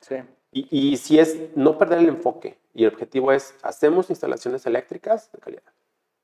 Sí. 0.00 0.16
Y, 0.50 0.66
y 0.70 0.96
si 0.96 1.18
es 1.18 1.36
no 1.54 1.78
perder 1.78 2.00
el 2.00 2.08
enfoque 2.08 2.58
y 2.74 2.84
el 2.84 2.92
objetivo 2.92 3.30
es 3.32 3.54
hacemos 3.62 4.10
instalaciones 4.10 4.66
eléctricas 4.66 5.30
de 5.32 5.38
calidad. 5.38 5.72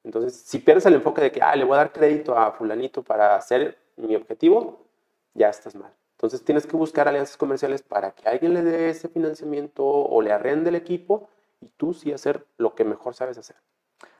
Entonces, 0.02 0.34
si 0.36 0.58
pierdes 0.58 0.86
el 0.86 0.94
enfoque 0.94 1.20
de 1.20 1.32
que, 1.32 1.42
ah, 1.42 1.54
le 1.56 1.64
voy 1.64 1.74
a 1.74 1.78
dar 1.78 1.92
crédito 1.92 2.36
a 2.38 2.52
fulanito 2.52 3.02
para 3.02 3.34
hacer 3.34 3.76
mi 3.96 4.14
objetivo, 4.14 4.86
ya 5.34 5.48
estás 5.48 5.74
mal. 5.74 5.92
Entonces, 6.12 6.44
tienes 6.44 6.66
que 6.66 6.76
buscar 6.76 7.08
alianzas 7.08 7.36
comerciales 7.36 7.82
para 7.82 8.12
que 8.12 8.28
alguien 8.28 8.54
le 8.54 8.62
dé 8.62 8.88
ese 8.88 9.08
financiamiento 9.08 9.84
o 9.84 10.22
le 10.22 10.32
arrende 10.32 10.70
el 10.70 10.76
equipo 10.76 11.28
y 11.60 11.68
tú 11.76 11.94
sí 11.94 12.12
hacer 12.12 12.46
lo 12.58 12.74
que 12.74 12.84
mejor 12.84 13.14
sabes 13.14 13.38
hacer. 13.38 13.56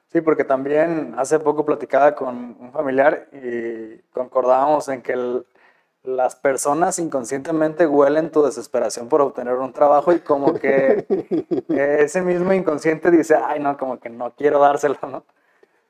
Sí, 0.08 0.20
porque 0.20 0.44
también 0.44 1.14
hace 1.18 1.38
poco 1.40 1.64
platicaba 1.64 2.14
con 2.14 2.56
un 2.60 2.72
familiar 2.72 3.28
y 3.32 3.98
concordábamos 4.12 4.88
en 4.88 5.02
que 5.02 5.12
el- 5.12 5.46
las 6.04 6.36
personas 6.36 6.98
inconscientemente 7.00 7.86
huelen 7.86 8.30
tu 8.30 8.42
desesperación 8.44 9.08
por 9.08 9.20
obtener 9.20 9.54
un 9.54 9.72
trabajo 9.72 10.12
y 10.12 10.20
como 10.20 10.54
que 10.54 11.04
ese 11.68 12.22
mismo 12.22 12.52
inconsciente 12.52 13.10
dice, 13.10 13.34
ay, 13.36 13.58
no, 13.60 13.76
como 13.76 13.98
que 13.98 14.08
no 14.08 14.32
quiero 14.36 14.60
dárselo, 14.60 14.96
¿no? 15.02 15.24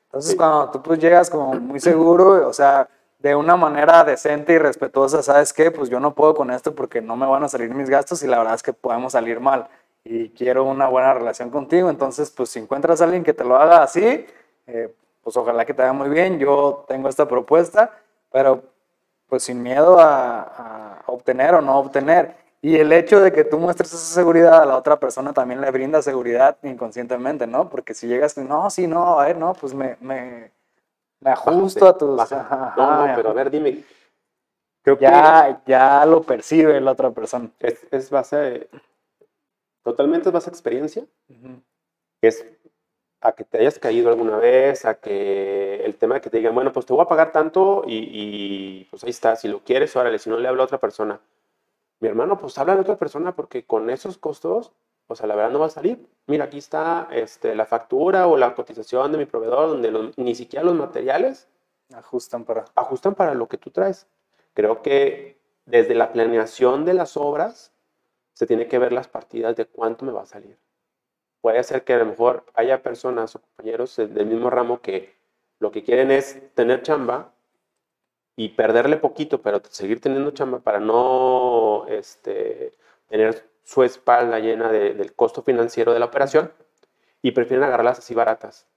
Entonces, 0.05 0.35
cuando 0.35 0.71
tú 0.71 0.81
pues 0.81 0.99
llegas 0.99 1.29
como 1.29 1.53
muy 1.55 1.79
seguro, 1.79 2.47
o 2.47 2.53
sea, 2.53 2.89
de 3.19 3.35
una 3.35 3.55
manera 3.57 4.03
decente 4.03 4.53
y 4.53 4.57
respetuosa, 4.57 5.21
¿sabes 5.23 5.53
qué? 5.53 5.71
Pues 5.71 5.89
yo 5.89 5.99
no 5.99 6.13
puedo 6.15 6.33
con 6.35 6.51
esto 6.51 6.73
porque 6.75 7.01
no 7.01 7.15
me 7.15 7.25
van 7.27 7.43
a 7.43 7.49
salir 7.49 7.73
mis 7.73 7.89
gastos 7.89 8.23
y 8.23 8.27
la 8.27 8.37
verdad 8.39 8.55
es 8.55 8.63
que 8.63 8.73
podemos 8.73 9.13
salir 9.13 9.39
mal 9.39 9.67
y 10.03 10.29
quiero 10.29 10.63
una 10.63 10.87
buena 10.87 11.13
relación 11.13 11.49
contigo. 11.49 11.89
Entonces, 11.89 12.31
pues 12.31 12.49
si 12.49 12.59
encuentras 12.59 13.01
a 13.01 13.05
alguien 13.05 13.23
que 13.23 13.33
te 13.33 13.43
lo 13.43 13.55
haga 13.57 13.83
así, 13.83 14.25
eh, 14.67 14.93
pues 15.23 15.35
ojalá 15.37 15.65
que 15.65 15.73
te 15.73 15.81
haga 15.81 15.93
muy 15.93 16.09
bien. 16.09 16.39
Yo 16.39 16.85
tengo 16.87 17.09
esta 17.09 17.27
propuesta, 17.27 17.91
pero 18.31 18.63
pues 19.27 19.43
sin 19.43 19.61
miedo 19.61 19.99
a, 19.99 20.41
a 20.41 21.03
obtener 21.07 21.55
o 21.55 21.61
no 21.61 21.77
obtener. 21.79 22.35
Y 22.61 22.77
el 22.77 22.91
hecho 22.91 23.19
de 23.19 23.31
que 23.31 23.43
tú 23.43 23.59
muestres 23.59 23.93
esa 23.93 24.15
seguridad 24.15 24.61
a 24.61 24.65
la 24.65 24.77
otra 24.77 24.99
persona 24.99 25.31
también 25.33 25.61
le 25.61 25.69
brinda 25.71 26.01
seguridad 26.01 26.57
inconscientemente, 26.63 27.45
¿no? 27.45 27.69
Porque 27.69 27.93
si 27.93 28.07
llegas, 28.07 28.37
no, 28.37 28.69
sí, 28.69 28.87
no, 28.87 29.19
a 29.19 29.27
ver, 29.27 29.37
no, 29.37 29.53
pues 29.53 29.73
me, 29.73 29.95
me, 29.99 30.51
me 31.19 31.29
ajusto 31.31 31.87
a 31.87 31.97
tus... 31.97 32.19
Ajá, 32.19 32.73
No, 32.75 32.83
ajá, 32.83 33.07
no, 33.07 33.15
pero 33.15 33.29
a 33.29 33.33
ver, 33.33 33.51
dime. 33.51 33.83
Creo 34.81 34.97
que 34.97 35.03
ya, 35.05 35.61
ya 35.65 36.05
lo 36.05 36.23
percibe 36.23 36.79
la 36.81 36.91
otra 36.91 37.11
persona. 37.11 37.49
es, 37.59 37.85
es 37.91 38.09
base, 38.09 38.69
totalmente 39.91 40.29
es 40.29 40.47
a 40.47 40.49
experiencia. 40.49 41.05
Ujú. 41.29 41.61
es 42.21 42.45
a 43.21 43.31
que 43.31 43.43
te 43.43 43.57
hayas 43.59 43.79
caído 43.79 44.09
alguna 44.09 44.37
vez, 44.37 44.85
a 44.85 44.99
que 44.99 45.83
el 45.85 45.95
tema 45.95 46.15
de 46.15 46.21
que 46.21 46.29
te 46.29 46.37
digan, 46.37 46.53
bueno, 46.53 46.71
pues 46.71 46.85
te 46.85 46.93
voy 46.93 47.01
a 47.03 47.07
pagar 47.07 47.31
tanto 47.31 47.83
y, 47.87 47.95
y, 48.11 48.83
pues 48.91 49.03
ahí 49.03 49.09
está, 49.09 49.35
si 49.35 49.47
lo 49.47 49.63
quieres, 49.63 49.95
órale, 49.95 50.19
si 50.19 50.29
no 50.29 50.37
le 50.37 50.47
hablo 50.47 50.61
a 50.61 50.65
otra 50.65 50.77
persona. 50.77 51.19
Mi 51.99 52.07
hermano, 52.09 52.37
pues 52.37 52.57
habla 52.57 52.75
de 52.75 52.81
otra 52.81 52.97
persona 52.97 53.35
porque 53.35 53.65
con 53.65 53.89
esos 53.89 54.17
costos, 54.17 54.71
o 55.07 55.15
sea, 55.15 55.25
la 55.25 55.35
verdad 55.35 55.51
no 55.51 55.59
va 55.59 55.65
a 55.65 55.69
salir. 55.69 56.05
Mira, 56.27 56.45
aquí 56.45 56.59
está 56.59 57.07
este, 57.11 57.55
la 57.55 57.65
factura 57.65 58.27
o 58.27 58.37
la 58.37 58.53
cotización 58.53 59.11
de 59.11 59.17
mi 59.17 59.25
proveedor, 59.25 59.69
donde 59.69 59.89
los- 59.91 60.17
ni 60.17 60.35
siquiera 60.35 60.63
los 60.65 60.75
materiales 60.75 61.47
Ajustan 61.93 62.43
para... 62.43 62.65
ajustan 62.75 63.15
para 63.15 63.33
lo 63.33 63.47
que 63.47 63.57
tú 63.57 63.71
traes. 63.71 64.05
Creo 64.53 64.81
que 64.81 65.37
desde 65.65 65.95
la 65.95 66.11
planeación 66.11 66.83
de 66.85 66.93
las 66.93 67.15
obras 67.17 67.71
se 68.37 68.45
tiene 68.45 68.67
que 68.67 68.77
ver 68.77 68.93
las 68.93 69.07
partidas 69.07 69.55
de 69.55 69.65
cuánto 69.65 70.05
me 70.05 70.11
va 70.11 70.21
a 70.21 70.25
salir. 70.27 70.59
Puede 71.41 71.63
ser 71.63 71.83
que 71.83 71.93
a 71.93 71.97
lo 71.97 72.05
mejor 72.05 72.45
haya 72.53 72.83
personas 72.83 73.35
o 73.35 73.41
compañeros 73.41 73.95
del 73.97 74.27
mismo 74.27 74.51
ramo 74.51 74.79
que 74.79 75.15
lo 75.57 75.71
que 75.71 75.81
quieren 75.83 76.11
es 76.11 76.39
tener 76.53 76.83
chamba 76.83 77.33
y 78.35 78.49
perderle 78.49 78.97
poquito, 78.97 79.41
pero 79.41 79.59
seguir 79.71 79.99
teniendo 80.01 80.29
chamba 80.29 80.59
para 80.59 80.79
no 80.79 81.87
este, 81.87 82.75
tener 83.07 83.43
su 83.63 83.81
espalda 83.81 84.37
llena 84.37 84.71
de- 84.71 84.93
del 84.93 85.15
costo 85.15 85.41
financiero 85.41 85.91
de 85.91 85.99
la 85.99 86.05
operación 86.05 86.51
y 87.23 87.31
prefieren 87.31 87.63
agarrarlas 87.63 87.97
así 87.97 88.13
baratas. 88.13 88.67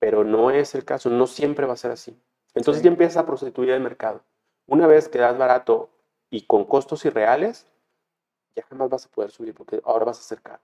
Pero 0.00 0.24
no 0.24 0.50
es 0.50 0.74
el 0.74 0.84
caso, 0.84 1.08
no 1.08 1.28
siempre 1.28 1.66
va 1.66 1.74
a 1.74 1.76
ser 1.76 1.92
así. 1.92 2.20
Entonces 2.54 2.80
Sí. 2.82 2.86
ya 2.86 2.90
empiezas 2.90 3.18
a 3.18 3.26
prostituir 3.26 3.70
el 3.70 3.80
mercado. 3.80 4.22
Una 4.66 4.88
vez 4.88 5.08
que 5.08 5.18
das 5.20 5.38
barato 5.38 5.88
y 6.30 6.42
con 6.46 6.64
costos 6.64 7.04
irreales, 7.04 7.64
ya 8.54 8.62
jamás 8.68 8.88
vas 8.88 9.06
a 9.06 9.08
poder 9.08 9.30
subir 9.30 9.54
porque 9.54 9.80
ahora 9.84 10.04
vas 10.04 10.18
a 10.18 10.22
ser 10.22 10.40
caro. 10.40 10.60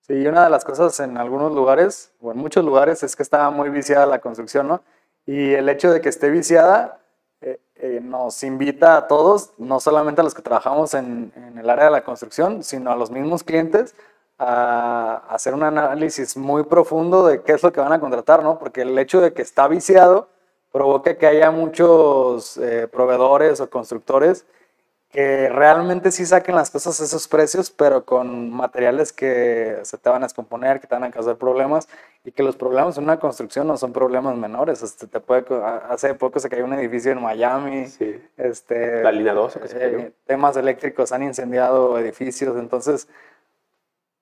Sí, 0.00 0.26
una 0.26 0.44
de 0.44 0.50
las 0.50 0.64
cosas 0.64 0.98
en 1.00 1.18
algunos 1.18 1.52
lugares, 1.52 2.12
o 2.20 2.32
en 2.32 2.38
muchos 2.38 2.64
lugares, 2.64 3.02
es 3.02 3.14
que 3.14 3.22
está 3.22 3.50
muy 3.50 3.68
viciada 3.68 4.06
la 4.06 4.20
construcción, 4.20 4.66
¿no? 4.66 4.82
Y 5.26 5.52
el 5.52 5.68
hecho 5.68 5.92
de 5.92 6.00
que 6.00 6.08
esté 6.08 6.30
viciada 6.30 7.00
eh, 7.42 7.60
eh, 7.76 8.00
nos 8.02 8.42
invita 8.42 8.96
a 8.96 9.06
todos, 9.06 9.52
no 9.58 9.80
solamente 9.80 10.22
a 10.22 10.24
los 10.24 10.34
que 10.34 10.40
trabajamos 10.40 10.94
en, 10.94 11.32
el 11.58 11.68
área 11.68 11.86
de 11.86 11.90
la 11.90 12.04
construcción, 12.04 12.64
sino 12.64 12.90
a 12.90 12.96
los 12.96 13.10
mismos 13.10 13.44
clientes, 13.44 13.94
a, 14.38 15.24
a 15.28 15.34
hacer 15.34 15.52
un 15.52 15.62
análisis 15.62 16.36
muy 16.36 16.62
profundo 16.64 17.26
de 17.26 17.42
qué 17.42 17.52
es 17.52 17.62
lo 17.62 17.72
que 17.72 17.80
van 17.80 17.92
a 17.92 18.00
contratar, 18.00 18.42
¿no? 18.42 18.58
Porque 18.58 18.82
el 18.82 18.98
hecho 18.98 19.20
de 19.20 19.34
que 19.34 19.42
está 19.42 19.68
viciado 19.68 20.28
provoca 20.72 21.16
que 21.16 21.26
haya 21.26 21.50
muchos 21.50 22.56
eh, 22.58 22.88
proveedores 22.90 23.60
o 23.60 23.70
constructores 23.70 24.46
que 25.10 25.48
realmente 25.48 26.12
sí 26.12 26.26
saquen 26.26 26.54
las 26.54 26.70
cosas 26.70 27.00
a 27.00 27.04
esos 27.04 27.28
precios, 27.28 27.70
pero 27.70 28.04
con 28.04 28.50
materiales 28.50 29.12
que 29.12 29.78
se 29.82 29.96
te 29.96 30.10
van 30.10 30.22
a 30.22 30.26
descomponer, 30.26 30.80
que 30.80 30.86
te 30.86 30.94
van 30.94 31.04
a 31.04 31.10
causar 31.10 31.36
problemas. 31.36 31.88
Y 32.24 32.32
que 32.32 32.42
los 32.42 32.56
problemas 32.56 32.98
en 32.98 33.04
una 33.04 33.18
construcción 33.18 33.66
no 33.66 33.78
son 33.78 33.92
problemas 33.92 34.36
menores. 34.36 34.82
Este, 34.82 35.06
te 35.06 35.20
puede, 35.20 35.44
hace 35.88 36.12
poco 36.14 36.38
se 36.40 36.50
cayó 36.50 36.64
un 36.64 36.74
edificio 36.74 37.12
en 37.12 37.22
Miami. 37.22 37.86
Sí. 37.86 38.20
Este, 38.36 39.02
La 39.02 39.12
línea 39.12 39.32
12 39.32 39.60
que 39.60 39.68
se 39.68 39.76
eh, 39.76 39.92
cayó. 39.92 40.12
temas 40.26 40.56
eléctricos 40.58 41.10
han 41.12 41.22
incendiado 41.22 41.98
edificios. 41.98 42.58
Entonces, 42.58 43.08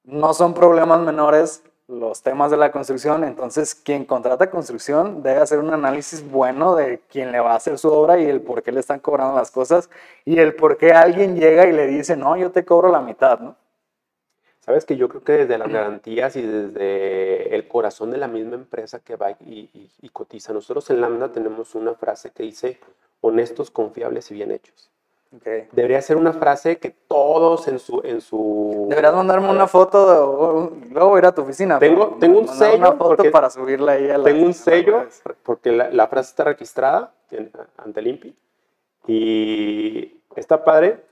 no 0.05 0.35
son 0.35 0.55
problemas 0.55 1.01
menores 1.01 1.65
los 1.89 2.23
temas 2.23 2.51
de 2.51 2.57
la 2.57 2.73
construcción. 2.73 3.25
Entonces, 3.25 3.75
quien 3.75 4.05
contrata 4.05 4.51
construcción 4.51 5.23
debe 5.23 5.41
hacer 5.41 5.59
un 5.61 5.73
análisis 5.73 6.29
bueno 6.29 6.75
de 6.75 7.01
quién 7.09 7.31
le 7.33 7.41
va 7.41 7.53
a 7.53 7.57
hacer 7.57 7.79
su 7.79 7.89
obra 7.93 8.19
y 8.19 8.27
el 8.27 8.41
por 8.43 8.63
qué 8.63 8.73
le 8.73 8.81
están 8.81 9.01
cobrando 9.01 9.37
las 9.37 9.51
cosas 9.51 9.89
y 10.25 10.39
el 10.39 10.55
por 10.57 10.77
qué 10.79 10.93
alguien 10.93 11.37
llega 11.37 11.67
y 11.67 11.73
le 11.73 11.87
dice, 11.87 12.17
no, 12.17 12.37
yo 12.37 12.51
te 12.51 12.65
cobro 12.65 12.91
la 12.91 13.01
mitad, 13.01 13.39
¿no? 13.41 13.57
Sabes 14.61 14.85
que 14.85 14.97
yo 14.97 15.09
creo 15.09 15.23
que 15.23 15.33
desde 15.33 15.59
las 15.59 15.69
garantías 15.69 16.35
y 16.35 16.43
desde 16.43 17.55
el 17.55 17.69
corazón 17.69 18.11
de 18.11 18.19
la 18.19 18.27
misma 18.27 18.57
empresa 18.57 18.99
que 18.99 19.15
va 19.15 19.31
y, 19.31 19.71
y- 19.73 19.91
y 20.03 20.09
cotiza, 20.09 20.53
nosotros 20.53 20.91
en 20.91 21.01
Lambda 21.01 21.31
tenemos 21.31 21.77
una 21.77 21.95
frase 21.95 22.31
que 22.31 22.43
dice 22.43 22.81
honestos, 23.21 23.71
confiables 23.71 24.29
y 24.33 24.35
bien 24.35 24.51
hechos. 24.51 24.91
Okay. 25.35 25.69
Debería 25.73 26.01
ser 26.01 26.17
una 26.17 26.33
frase 26.33 26.79
que 26.79 26.91
todos 26.91 27.67
en 27.69 27.79
su... 27.79 28.01
En 28.05 28.21
su 28.21 28.87
Deberías 28.89 29.15
mandarme 29.15 29.51
una 29.51 29.67
foto, 29.67 30.11
de- 30.11 30.19
o- 30.19 30.73
luego 30.91 31.19
ir 31.19 31.27
a 31.27 31.33
tu 31.33 31.43
oficina. 31.43 31.79
Tengo- 31.79 32.07
pero 32.11 32.19
tengo 32.21 32.39
un 32.41 32.49
sello 32.49 32.77
Una 32.77 32.93
foto 32.93 33.09
porque 33.17 33.31
para 33.31 33.51
subirla 33.51 33.93
ahí 33.93 34.09
a 34.09 34.19
la 34.19 34.25
Tengo 34.25 34.47
un 34.47 34.55
sello 34.55 35.07
porque 35.43 35.73
la, 35.73 35.91
la 35.91 36.07
frase 36.07 36.31
está 36.31 36.45
registrada 36.45 37.13
en- 37.31 37.51
ante 37.77 38.01
el 38.01 38.07
INPI 38.07 38.37
y 39.09 40.21
está 40.37 40.65
padre 40.65 41.05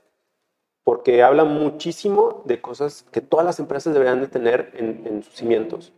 porque 0.83 1.23
habla 1.23 1.43
muchísimo 1.43 2.41
de 2.45 2.61
cosas 2.61 3.03
que 3.11 3.21
todas 3.21 3.45
las 3.45 3.59
empresas 3.59 3.93
deberían 3.93 4.21
de 4.21 4.27
tener 4.27 4.71
en, 4.75 5.03
en 5.05 5.23
sus 5.23 5.33
cimientos. 5.35 5.93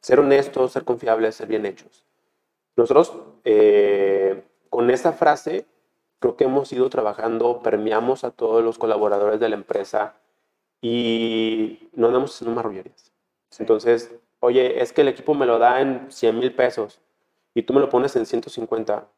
Ser 0.00 0.20
honestos, 0.20 0.72
ser 0.72 0.84
confiables, 0.84 1.34
ser 1.34 1.48
bien 1.48 1.66
hechos. 1.66 2.04
Nosotros 2.76 3.12
eh, 3.44 4.44
con 4.68 4.90
esa 4.90 5.12
frase 5.12 5.66
creo 6.26 6.36
que 6.36 6.44
hemos 6.44 6.72
ido 6.72 6.90
trabajando, 6.90 7.62
permeamos 7.62 8.24
a 8.24 8.32
todos 8.32 8.64
los 8.64 8.78
colaboradores 8.78 9.38
de 9.38 9.48
la 9.48 9.54
empresa 9.54 10.16
y 10.82 11.88
no 11.92 12.08
andamos 12.08 12.34
haciendo 12.34 12.56
marrullerías. 12.56 13.12
Entonces, 13.60 14.12
oye, 14.40 14.82
es 14.82 14.92
que 14.92 15.02
el 15.02 15.08
equipo 15.08 15.34
me 15.34 15.46
lo 15.46 15.60
da 15.60 15.80
en 15.80 16.10
100 16.10 16.38
mil 16.38 16.52
pesos 16.52 17.00
y 17.54 17.62
tú 17.62 17.74
me 17.74 17.80
lo 17.80 17.88
pones 17.88 18.16
en 18.16 18.26
150. 18.26 19.08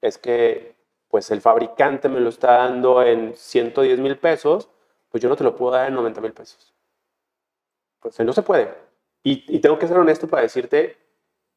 Es 0.00 0.18
que, 0.18 0.76
pues, 1.08 1.32
el 1.32 1.40
fabricante 1.40 2.08
me 2.08 2.20
lo 2.20 2.28
está 2.28 2.58
dando 2.58 3.02
en 3.02 3.34
110 3.34 3.98
mil 3.98 4.16
pesos, 4.16 4.70
pues 5.10 5.20
yo 5.20 5.28
no 5.28 5.36
te 5.36 5.44
lo 5.44 5.56
puedo 5.56 5.72
dar 5.72 5.88
en 5.88 5.94
90 5.94 6.20
mil 6.20 6.32
pesos. 6.32 6.72
Pues 8.00 8.20
no 8.20 8.32
se 8.32 8.42
puede. 8.42 8.72
Y, 9.24 9.44
y 9.48 9.58
tengo 9.58 9.78
que 9.80 9.88
ser 9.88 9.98
honesto 9.98 10.28
para 10.28 10.42
decirte 10.42 10.96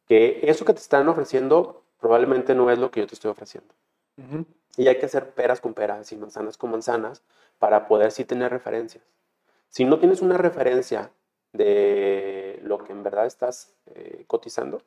que 0.08 0.40
eso 0.44 0.66
que 0.66 0.74
te 0.74 0.80
están 0.80 1.08
ofreciendo 1.08 1.84
probablemente 2.00 2.56
no 2.56 2.72
es 2.72 2.80
lo 2.80 2.90
que 2.90 3.02
yo 3.02 3.08
te 3.08 3.14
estoy 3.14 3.30
ofreciendo. 3.32 3.74
Ujú. 4.18 4.46
Y 4.78 4.88
hay 4.88 4.98
que 4.98 5.06
hacer 5.06 5.30
peras 5.32 5.62
con 5.62 5.74
peras 5.74 6.12
y 6.12 6.18
manzanas 6.18 6.58
con 6.58 6.72
manzanas 6.72 7.24
para 7.60 7.88
poder 7.88 8.12
sí 8.12 8.26
tener 8.26 8.52
referencias. 8.52 9.04
Si 9.70 9.86
no 9.86 10.00
tienes 10.00 10.22
una 10.22 10.38
referencia 10.38 11.12
de 11.54 12.60
lo 12.64 12.80
que 12.84 12.92
en 12.92 13.04
verdad 13.04 13.26
estás 13.26 13.74
eh, 13.88 14.26
cotizando, 14.28 14.82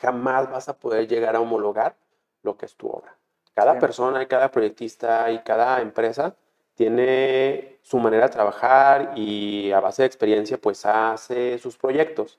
jamás 0.00 0.50
vas 0.50 0.68
a 0.68 0.78
poder 0.78 1.08
llegar 1.08 1.36
a 1.36 1.40
homologar 1.40 1.96
lo 2.42 2.56
que 2.56 2.66
es 2.66 2.76
tu 2.76 2.88
obra. 2.88 3.16
Cada 3.54 3.74
Sí. 3.74 3.80
persona 3.80 4.22
y 4.22 4.26
cada 4.26 4.50
proyectista 4.50 5.30
y 5.30 5.40
cada 5.40 5.80
empresa 5.80 6.36
tiene 6.74 7.78
su 7.82 7.98
manera 7.98 8.24
de 8.26 8.32
trabajar 8.32 9.12
y 9.16 9.72
a 9.72 9.80
base 9.80 10.02
de 10.02 10.06
experiencia 10.06 10.58
pues 10.58 10.86
hace 10.86 11.58
sus 11.58 11.76
proyectos. 11.76 12.38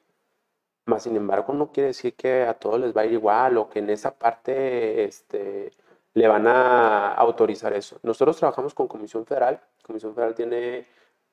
Más 0.85 1.03
sin 1.03 1.15
embargo, 1.17 1.53
no 1.53 1.71
quiere 1.71 1.87
decir 1.87 2.15
que 2.15 2.43
a 2.43 2.53
todos 2.53 2.79
les 2.79 2.95
va 2.95 3.01
a 3.01 3.05
ir 3.05 3.13
igual 3.13 3.57
o 3.57 3.69
que 3.69 3.79
en 3.79 3.89
esa 3.89 4.11
parte 4.17 5.03
este, 5.03 5.71
le 6.13 6.27
van 6.27 6.47
a 6.47 7.13
autorizar 7.13 7.73
eso. 7.73 7.99
Nosotros 8.03 8.37
trabajamos 8.37 8.73
con 8.73 8.87
Comisión 8.87 9.25
Federal. 9.25 9.61
Comisión 9.83 10.13
Federal 10.15 10.35
tiene 10.35 10.87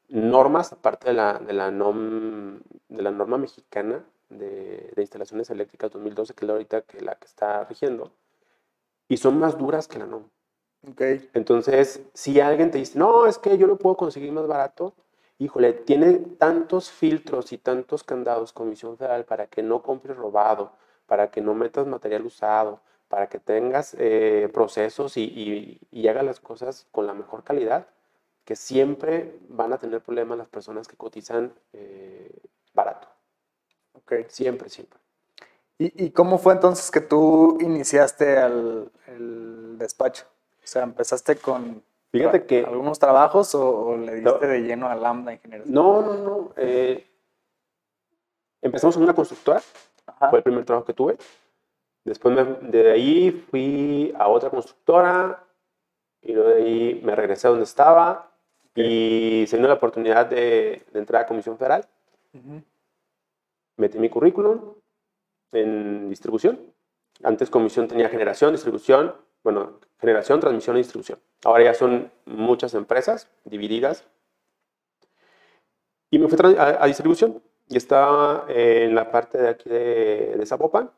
normas, 0.08 0.72
aparte 0.72 1.08
de 1.08 1.14
la, 1.14 1.34
de 1.38 1.52
la, 1.52 1.70
nom- 1.70 2.60
de 2.88 3.02
la 3.02 3.10
norma 3.10 3.38
mexicana 3.38 4.04
de, 4.28 4.92
de 4.94 5.02
instalaciones 5.02 5.50
eléctricas 5.50 5.90
2012, 5.90 6.34
que 6.34 6.44
es 6.44 6.46
la 6.46 6.52
ahorita 6.54 6.82
que 6.82 7.00
la 7.00 7.14
que 7.16 7.26
está 7.26 7.64
rigiendo, 7.64 8.12
y 9.08 9.16
son 9.16 9.38
más 9.38 9.56
duras 9.58 9.88
que 9.88 9.98
la 9.98 10.06
NOM. 10.06 10.24
Ok. 10.88 11.00
Entonces, 11.34 12.02
si 12.14 12.40
alguien 12.40 12.70
te 12.70 12.78
dice, 12.78 12.98
no, 12.98 13.26
es 13.26 13.38
que 13.38 13.56
yo 13.58 13.66
lo 13.66 13.76
puedo 13.76 13.96
conseguir 13.96 14.32
más 14.32 14.46
barato, 14.46 14.94
híjole, 15.38 15.72
tiene 15.72 16.14
tantos 16.38 16.90
filtros 16.90 17.52
y 17.52 17.58
tantos 17.58 18.04
candados 18.04 18.52
Comisión 18.52 18.96
Federal 18.96 19.24
para 19.24 19.46
que 19.46 19.62
no 19.62 19.82
compres 19.82 20.16
robado, 20.16 20.72
para 21.06 21.30
que 21.30 21.40
no 21.40 21.54
metas 21.54 21.86
material 21.86 22.24
usado, 22.26 22.80
para 23.08 23.28
que 23.28 23.38
tengas 23.38 23.94
eh, 23.98 24.48
procesos 24.52 25.16
y, 25.16 25.22
y, 25.24 25.80
y 25.90 26.08
hagas 26.08 26.24
las 26.24 26.40
cosas 26.40 26.86
con 26.92 27.06
la 27.06 27.14
mejor 27.14 27.44
calidad, 27.44 27.86
que 28.44 28.56
siempre 28.56 29.38
van 29.48 29.72
a 29.72 29.78
tener 29.78 30.00
problemas 30.00 30.38
las 30.38 30.48
personas 30.48 30.86
que 30.88 30.96
cotizan 30.96 31.52
eh, 31.72 32.30
barato. 32.74 33.08
Ok. 33.94 34.12
Siempre, 34.28 34.68
siempre. 34.68 34.98
¿Y, 35.78 36.06
y 36.06 36.10
cómo 36.10 36.38
fue 36.38 36.54
entonces 36.54 36.90
que 36.90 37.00
tú 37.00 37.58
iniciaste 37.60 38.38
al, 38.38 38.90
el 39.06 39.76
despacho? 39.78 40.24
O 40.62 40.66
sea, 40.66 40.82
¿empezaste 40.84 41.36
con 41.36 41.82
Fíjate 42.12 42.46
que... 42.46 42.64
algunos 42.64 42.98
trabajos 42.98 43.54
o, 43.54 43.86
o 43.88 43.96
le 43.96 44.14
diste 44.16 44.30
No. 44.30 44.38
de 44.38 44.60
lleno 44.62 44.88
a 44.88 44.94
Lambda 44.94 45.32
Ingenieros? 45.34 45.66
No, 45.66 46.00
no, 46.02 46.14
no. 46.14 46.52
eh, 46.56 47.06
empezamos 48.62 48.96
en 48.96 49.02
una 49.02 49.14
constructora. 49.14 49.60
Ajá. 50.06 50.30
Fue 50.30 50.38
el 50.38 50.42
primer 50.44 50.64
trabajo 50.64 50.86
que 50.86 50.94
tuve. 50.94 51.16
Después 52.06 52.34
me- 52.34 52.68
de 52.70 52.92
ahí 52.92 53.30
fui 53.50 54.14
a 54.16 54.28
otra 54.28 54.48
constructora 54.48 55.42
y 56.22 56.32
luego 56.32 56.50
de 56.50 56.62
ahí 56.62 57.00
me 57.04 57.14
regresé 57.16 57.48
a 57.48 57.50
donde 57.50 57.64
estaba 57.64 58.30
y 58.76 59.44
se 59.48 59.56
me 59.56 59.60
dio 59.62 59.68
la 59.68 59.74
oportunidad 59.74 60.26
de, 60.26 60.84
de 60.92 60.98
entrar 60.98 61.22
a 61.22 61.26
Comisión 61.26 61.58
Federal. 61.58 61.84
Metí 63.76 63.98
mi 63.98 64.08
currículum 64.08 64.74
en 65.52 66.08
distribución. 66.08 66.60
Antes 67.24 67.50
Comisión 67.50 67.88
tenía 67.88 68.08
generación, 68.08 68.52
distribución, 68.52 69.14
bueno, 69.42 69.80
generación, 70.00 70.38
transmisión 70.38 70.76
y 70.76 70.80
distribución. 70.80 71.18
Ahora 71.44 71.64
ya 71.64 71.74
son 71.74 72.10
muchas 72.24 72.74
empresas 72.74 73.28
divididas. 73.44 74.04
Y 76.10 76.18
me 76.20 76.28
fui 76.28 76.38
a 76.56 76.86
distribución 76.86 77.42
y 77.68 77.76
estaba 77.76 78.44
en 78.48 78.94
la 78.94 79.10
parte 79.10 79.38
de 79.38 79.48
aquí 79.48 79.68
de, 79.68 80.36
de 80.36 80.46
Zapopan, 80.46 80.90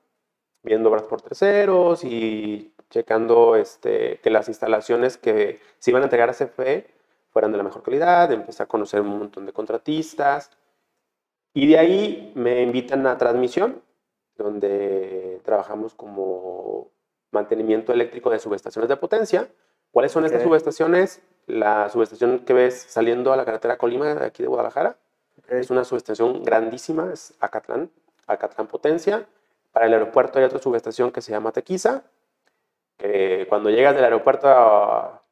viendo 0.69 0.91
obras 0.91 1.03
por 1.05 1.23
terceros 1.23 2.05
y 2.05 2.73
checando 2.91 3.57
este, 3.57 4.21
que 4.23 4.31
las 4.31 4.49
instalaciones 4.49 5.17
que 5.17 5.61
se 5.79 5.91
iban 5.91 6.03
a 6.03 6.07
entregar 6.07 6.31
a 6.31 6.35
CFE 6.35 6.87
fueran 7.31 7.53
de 7.53 7.59
la 7.59 7.65
mejor 7.65 7.83
calidad, 7.83 8.31
empecé 8.33 8.63
a 8.63 8.67
conocer 8.67 9.01
un 9.01 9.19
montón 9.19 9.47
de 9.47 9.53
contratistas 9.53 10.51
y 11.55 11.67
de 11.67 11.79
ahí 11.79 12.33
me 12.35 12.63
invitan 12.63 13.07
a 13.07 13.19
transmisión, 13.19 13.83
donde 14.37 15.41
trabajamos 15.45 15.95
como 15.95 16.91
mantenimiento 17.31 17.93
eléctrico 17.93 18.31
de 18.31 18.39
subestaciones 18.39 18.89
de 18.89 18.97
potencia. 18.97 19.49
¿Cuáles 19.91 20.13
son 20.13 20.25
estas 20.25 20.43
subestaciones? 20.43 21.23
La 21.47 21.89
subestación 21.89 22.41
que 22.41 22.53
ves 22.53 22.75
saliendo 22.89 23.33
a 23.33 23.37
la 23.37 23.45
carretera 23.45 23.79
Colima, 23.79 24.15
de 24.15 24.27
aquí 24.27 24.43
de 24.43 24.49
Guadalajara, 24.49 24.97
Ok. 25.39 25.53
es 25.53 25.71
una 25.71 25.85
subestación 25.85 26.43
grandísima, 26.43 27.11
es 27.13 27.35
Acatlán, 27.41 27.91
Acatlán 28.27 28.67
Potencia. 28.67 29.27
Para 29.73 29.87
el 29.87 29.93
aeropuerto 29.95 30.39
hay 30.39 30.45
otra 30.45 30.59
subestación 30.59 31.11
que 31.13 31.21
se 31.21 31.31
llama 31.33 31.53
Tequiza, 31.53 32.03
que 32.97 33.47
cuando 33.49 33.71
llegas 33.71 33.95
del 33.95 34.05
aeropuerto, 34.05 34.49
ah, 34.49 35.23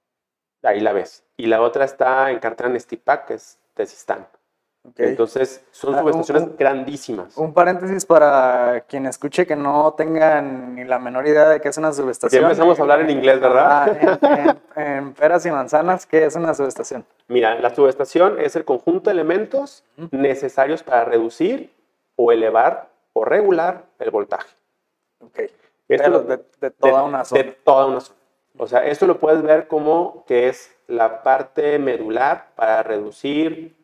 ahí 0.63 0.81
la 0.81 0.93
ves. 0.93 1.25
Y 1.37 1.47
la 1.47 1.61
otra 1.63 1.85
está 1.85 2.31
en 2.31 2.39
carretera 2.39 2.69
Nestipac, 2.69 3.27
que 3.27 3.35
es 3.35 3.59
Tezistán. 3.75 4.27
Ok. 4.89 5.01
Entonces, 5.01 5.65
son 5.73 5.95
Ah, 5.95 5.99
un- 5.99 6.03
subestaciones 6.05 6.43
un- 6.45 6.57
grandísimas. 6.57 7.37
Un 7.37 7.53
paréntesis 7.53 8.07
para 8.07 8.83
quien 8.87 9.07
escuche 9.07 9.45
que 9.45 9.57
no 9.57 9.95
tengan 9.95 10.77
ni 10.77 10.85
la 10.85 11.01
menor 11.01 11.27
idea 11.27 11.49
de 11.49 11.61
qué 11.61 11.69
es 11.71 11.77
una 11.77 11.93
subestación. 11.93 12.41
ya 12.43 12.47
empezamos 12.47 12.79
a 12.79 12.83
hablar 12.83 13.01
en 13.01 13.11
inglés, 13.11 13.41
¿verdad? 13.41 13.67
Ah, 13.69 14.19
en, 14.77 14.81
en- 14.81 14.87
en 14.99 15.15
peras 15.15 15.45
y 15.45 15.51
manzanas, 15.51 16.07
¿qué 16.07 16.25
es 16.27 16.37
una 16.37 16.55
subestación? 16.55 17.05
Mira, 17.27 17.57
la 17.59 17.75
subestación 17.75 18.39
es 18.41 18.55
el 18.55 18.65
conjunto 18.65 19.11
de 19.11 19.15
elementos 19.15 19.83
necesarios 20.13 20.85
para 20.85 21.05
reducir 21.05 21.75
o 22.15 22.31
elevar 22.31 22.89
o 23.19 23.25
regular 23.25 23.87
el 23.99 24.11
voltaje. 24.11 24.55
Ok. 25.21 25.39
Esto 25.39 25.55
Pero 25.87 26.09
lo- 26.09 26.23
de, 26.23 26.45
de 26.61 26.71
toda 26.71 27.03
una 27.03 27.25
zona. 27.25 27.43
De 27.43 27.51
toda 27.53 27.87
una 27.87 28.01
zona. 28.01 28.19
O 28.59 28.67
sea, 28.67 28.87
esto 28.87 29.07
lo 29.07 29.19
puedes 29.19 29.43
ver 29.43 29.69
como 29.69 30.25
que 30.27 30.49
es 30.49 30.75
la 30.87 31.23
parte 31.23 31.79
medular 31.79 32.49
para 32.57 32.83
reducir, 32.83 33.75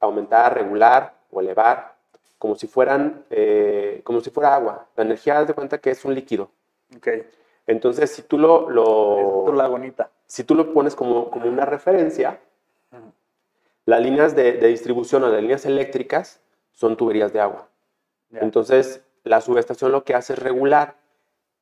aumentar, 0.00 0.54
regular 0.54 1.14
o 1.30 1.40
elevar, 1.40 1.94
como 2.38 2.56
si 2.56 2.66
fueran, 2.66 3.24
eh, 3.30 4.00
como 4.04 4.20
si 4.20 4.30
fuera 4.30 4.54
agua. 4.54 4.86
La 4.96 5.04
energía, 5.04 5.38
haz 5.38 5.46
de 5.46 5.54
cuenta 5.54 5.78
que 5.78 5.90
es 5.90 6.04
un 6.04 6.14
líquido. 6.14 6.50
Ok. 6.96 7.08
Entonces, 7.66 8.10
si 8.10 8.22
tú 8.22 8.38
lo, 8.38 8.68
lo- 8.68 9.44
Es 9.44 9.44
tu 9.46 9.52
lagunita. 9.52 10.10
si 10.26 10.42
tú 10.44 10.54
lo 10.56 10.72
pones 10.74 10.96
como, 10.96 11.30
como 11.30 11.46
una 11.46 11.64
referencia, 11.64 12.40
las 13.84 14.00
líneas 14.00 14.34
de, 14.34 14.52
de 14.54 14.66
distribución 14.68 15.22
o 15.24 15.28
las 15.28 15.40
líneas 15.40 15.64
eléctricas 15.64 16.40
son 16.72 16.96
tuberías 16.96 17.32
de 17.32 17.40
agua. 17.40 17.68
Entonces, 18.32 19.02
la 19.24 19.40
subestación 19.40 19.92
lo 19.92 20.04
que 20.04 20.14
hace 20.14 20.32
es 20.34 20.38
regular 20.38 20.96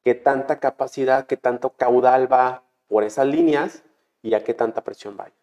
qué 0.02 0.14
tanta 0.14 0.60
capacidad, 0.60 1.26
qué 1.26 1.36
tanto 1.36 1.70
caudal 1.70 2.32
va 2.32 2.62
por 2.88 3.04
esas 3.04 3.26
líneas 3.26 3.82
y 4.22 4.34
a 4.34 4.44
qué 4.44 4.54
tanta 4.54 4.82
presión 4.82 5.16
vaya. 5.16 5.34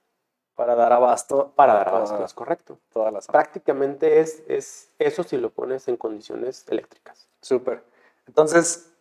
Para 0.56 0.74
dar 0.76 0.92
abasto 0.92 1.52
Para 1.56 1.76
dar 1.76 1.90
abasto, 1.90 2.24
es 2.26 2.34
correcto. 2.34 2.80
toda 2.92 3.12
la 3.12 3.22
zona. 3.22 3.32
Prácticamente 3.34 4.20
es, 4.20 4.44
es 4.48 4.92
eso 4.98 5.22
si 5.24 5.38
lo 5.38 5.52
pones 5.52 5.88
en 5.88 5.98
condiciones 5.98 6.66
eléctricas. 6.68 7.28
Súper. 7.42 7.84
Entonces, 8.26 8.92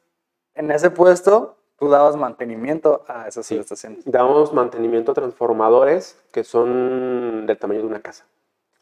en 0.55 0.71
ese 0.71 0.91
puesto, 0.91 1.57
tú 1.79 1.89
dabas 1.89 2.17
mantenimiento 2.17 3.05
a 3.09 3.27
esas 3.29 3.47
Sí. 3.47 3.55
subestaciones. 3.55 4.05
Damos 4.05 4.53
mantenimiento 4.53 5.12
a 5.12 5.15
transformadores 5.15 6.19
que 6.33 6.45
son 6.45 7.47
del 7.47 7.59
tamaño 7.59 7.81
de 7.81 7.87
una 7.87 8.01
casa. 8.03 8.27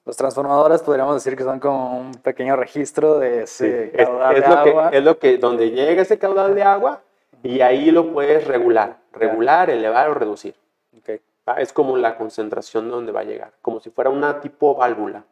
Los 0.07 0.17
transformadores 0.17 0.83
podríamos 0.83 1.15
decir 1.15 1.37
que 1.37 1.45
son 1.45 1.59
como 1.61 1.99
un 1.99 2.13
pequeño 2.13 2.57
registro 2.57 3.19
de 3.19 3.45
ese 3.45 3.91
Es, 3.95 4.07
caudal 4.07 4.37
es 4.37 4.43
de 4.43 4.49
lo 4.49 4.55
agua. 4.55 4.91
que, 4.91 4.99
es 4.99 5.05
lo 5.05 5.19
que, 5.19 5.39
donde 5.39 5.71
llega 5.71 6.03
ese 6.03 6.19
caudal 6.19 6.55
de 6.55 6.63
agua 6.63 7.01
y 7.43 7.63
ahí 7.63 7.91
lo 7.91 8.13
puedes 8.13 8.47
regular, 8.47 8.99
regular, 9.13 9.71
elevar 9.71 10.11
o 10.11 10.15
reducir. 10.15 10.55
Ok. 10.99 11.21
¿va? 11.49 11.55
Es 11.61 11.73
como 11.73 11.97
la 11.97 12.17
concentración 12.17 12.91
donde 12.91 13.13
va 13.13 13.21
a 13.21 13.25
llegar, 13.25 13.53
como 13.63 13.81
si 13.81 13.91
fuera 13.91 14.11
una 14.11 14.41
tipo 14.41 14.75
válvula. 14.75 15.25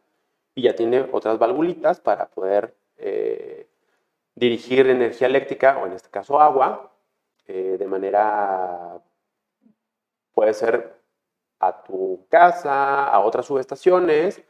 Y 0.55 0.63
ya 0.63 0.75
tiene 0.75 1.07
otras 1.11 1.37
valvulitas 1.37 1.99
para 1.99 2.27
poder 2.27 2.73
eh, 2.97 3.67
dirigir 4.35 4.87
energía 4.87 5.27
eléctrica, 5.27 5.79
o 5.81 5.87
en 5.87 5.93
este 5.93 6.09
caso 6.09 6.39
agua, 6.39 6.91
eh, 7.47 7.75
de 7.77 7.87
manera, 7.87 8.99
puede 10.33 10.53
ser 10.53 10.93
a 11.59 11.83
tu 11.83 12.25
casa, 12.29 13.05
a 13.05 13.19
otras 13.21 13.45
subestaciones, 13.45 14.43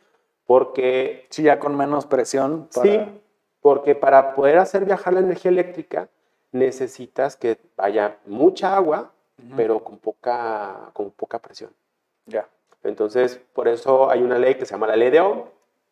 porque 0.45 1.27
Sí, 1.29 1.43
ya 1.43 1.60
con 1.60 1.75
menos 1.77 2.06
presión. 2.06 2.67
para- 2.73 2.89
Sí, 2.89 3.21
porque 3.62 3.95
para 3.95 4.36
poder 4.36 4.58
hacer 4.58 4.86
viajar 4.86 5.13
la 5.13 5.19
energía 5.21 5.49
eléctrica 5.51 6.10
necesitas 6.51 7.36
que 7.36 7.58
vaya 7.77 8.17
mucha 8.25 8.75
agua, 8.75 9.12
Ujú. 9.43 9.56
pero 9.56 9.79
con 9.84 9.97
poca, 9.97 10.91
con 10.93 11.12
poca 11.12 11.39
presión. 11.39 11.71
Ya. 12.25 12.47
Entonces, 12.84 13.39
por 13.53 13.67
eso 13.67 14.10
hay 14.10 14.21
una 14.21 14.38
ley 14.38 14.56
que 14.56 14.65
se 14.65 14.73
llama 14.73 14.88
la 14.88 14.95
ley 14.95 15.10
de 15.10 15.21
Ohm, 15.21 15.43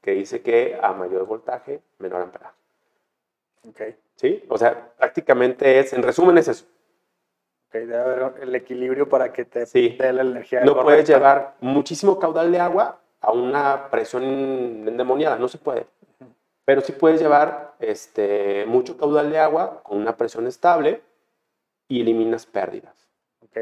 que 0.01 0.11
dice 0.11 0.41
que 0.41 0.77
a 0.81 0.91
mayor 0.93 1.25
voltaje, 1.25 1.81
menor 1.99 2.21
amperaje. 2.21 2.55
Ok. 3.67 3.81
¿Sí? 4.15 4.43
O 4.49 4.57
sea, 4.57 4.91
prácticamente 4.97 5.79
es, 5.79 5.93
en 5.93 6.03
resumen 6.03 6.37
es 6.37 6.47
eso. 6.47 6.65
Ok, 7.69 7.73
debe 7.75 7.97
haber 7.97 8.33
el 8.41 8.53
equilibrio 8.55 9.07
para 9.07 9.31
que 9.31 9.45
te 9.45 9.65
Sí. 9.65 9.95
dé 9.99 10.11
la 10.13 10.21
energía. 10.23 10.61
No 10.61 10.73
puedes 10.73 11.05
correcta. 11.05 11.13
llevar 11.13 11.55
muchísimo 11.61 12.19
caudal 12.19 12.51
de 12.51 12.59
agua 12.59 12.99
a 13.21 13.31
una 13.31 13.89
presión 13.89 14.23
endemoniada, 14.23 15.37
no 15.37 15.47
se 15.47 15.57
puede. 15.57 15.87
Pero 16.65 16.81
sí 16.81 16.91
puedes 16.93 17.19
llevar 17.21 17.75
este, 17.79 18.65
mucho 18.67 18.97
caudal 18.97 19.31
de 19.31 19.39
agua 19.39 19.81
con 19.83 19.97
una 19.97 20.15
presión 20.17 20.47
estable 20.47 21.01
y 21.87 22.01
eliminas 22.01 22.45
pérdidas. 22.45 23.07
Ok. 23.43 23.57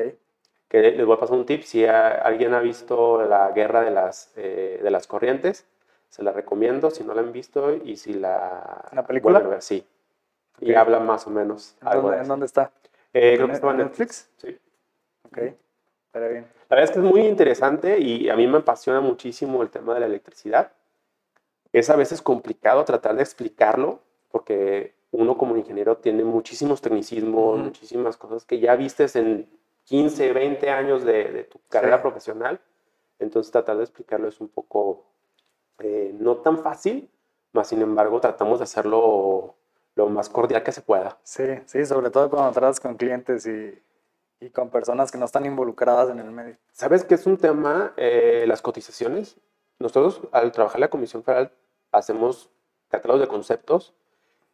Que 0.68 0.82
les 0.92 1.06
voy 1.06 1.16
a 1.18 1.20
pasar 1.20 1.38
un 1.38 1.46
tip, 1.46 1.64
si 1.64 1.86
a- 1.86 2.10
alguien 2.10 2.54
ha 2.54 2.60
visto 2.60 3.24
la 3.26 3.52
guerra 3.52 3.82
de 3.82 3.92
las, 3.92 4.32
eh, 4.36 4.80
de 4.84 4.92
las 4.92 5.08
corrientes, 5.08 5.66
se 6.10 6.24
la 6.24 6.32
recomiendo 6.32 6.90
si 6.92 7.04
no 7.04 7.14
la 7.14 7.22
han 7.22 7.32
visto 7.32 7.74
y 7.74 7.98
si 7.98 8.14
la... 8.14 8.86
¿La 8.92 9.06
película? 9.06 9.40
ver, 9.40 9.62
sí. 9.62 9.86
Y 10.60 10.72
Ok. 10.72 10.78
habla 10.78 11.00
más 11.00 11.26
o 11.26 11.30
menos 11.32 11.76
¿En 11.82 11.88
algo 11.88 12.02
dónde, 12.04 12.12
de 12.12 12.18
en 12.18 12.24
eso. 12.24 12.34
dónde 12.34 12.46
está? 12.46 12.72
Eh, 13.14 13.34
creo 13.36 13.42
¿En 13.46 13.48
que 13.48 13.54
estaba 13.54 13.72
en 13.74 13.78
Netflix? 13.80 14.30
Netflix. 14.44 14.50
Sí. 14.54 14.60
Ok. 15.24 15.38
Está 16.08 16.28
bien. 16.28 16.46
La 16.70 16.76
verdad 16.76 16.92
es 16.92 16.92
que 16.92 17.00
es 17.00 17.12
muy 17.12 17.22
interesante 17.22 18.00
y 18.00 18.30
a 18.30 18.36
mí 18.36 18.46
me 18.48 18.60
apasiona 18.60 19.02
muchísimo 19.02 19.64
el 19.64 19.70
tema 19.70 19.96
de 19.96 20.02
la 20.02 20.06
electricidad. 20.06 20.72
Es 21.74 21.90
a 21.90 21.96
veces 21.96 22.22
complicado 22.22 22.86
tratar 22.86 23.16
de 23.16 23.24
explicarlo 23.24 24.02
porque 24.32 24.94
uno 25.12 25.38
como 25.38 25.58
ingeniero 25.58 25.98
tiene 25.98 26.24
muchísimos 26.24 26.82
tecnicismos, 26.82 27.56
Ujú. 27.56 27.64
muchísimas 27.66 28.18
cosas 28.18 28.46
que 28.46 28.60
ya 28.60 28.76
vistes 28.76 29.16
en 29.16 29.50
15, 29.86 30.32
20 30.32 30.70
años 30.70 31.04
de, 31.04 31.32
de 31.32 31.44
tu 31.46 31.60
carrera 31.68 31.98
Sí. 31.98 32.02
profesional. 32.04 32.60
Entonces 33.18 33.52
tratar 33.52 33.78
de 33.78 33.84
explicarlo 33.84 34.28
es 34.28 34.40
un 34.40 34.50
poco 34.50 35.06
eh, 35.80 36.16
no 36.20 36.38
tan 36.38 36.60
fácil, 36.60 37.10
más 37.54 37.68
sin 37.70 37.82
embargo 37.82 38.20
tratamos 38.22 38.60
de 38.60 38.64
hacerlo 38.64 39.56
lo 39.96 40.08
más 40.08 40.30
cordial 40.30 40.62
que 40.62 40.72
se 40.72 40.82
pueda. 40.82 41.18
Sí, 41.24 41.44
sí, 41.66 41.84
sobre 41.86 42.12
todo 42.12 42.30
cuando 42.30 42.52
tratas 42.52 42.80
con 42.80 42.96
clientes 42.96 43.48
y, 43.48 43.74
y 44.42 44.50
con 44.50 44.70
personas 44.70 45.12
que 45.12 45.18
no 45.18 45.26
están 45.26 45.46
involucradas 45.46 46.10
en 46.10 46.20
el 46.20 46.32
medio. 46.32 46.58
¿Sabes 46.72 47.04
qué 47.04 47.16
es 47.16 47.26
un 47.26 47.38
tema? 47.38 47.94
Eh, 47.98 48.46
las 48.48 48.62
cotizaciones. 48.62 49.38
Nosotros, 49.80 50.22
al 50.32 50.52
trabajar 50.52 50.80
la 50.80 50.90
Comisión 50.90 51.24
Federal, 51.24 51.52
hacemos 51.92 52.50
catálogos 52.90 53.22
de 53.22 53.28
conceptos 53.28 53.94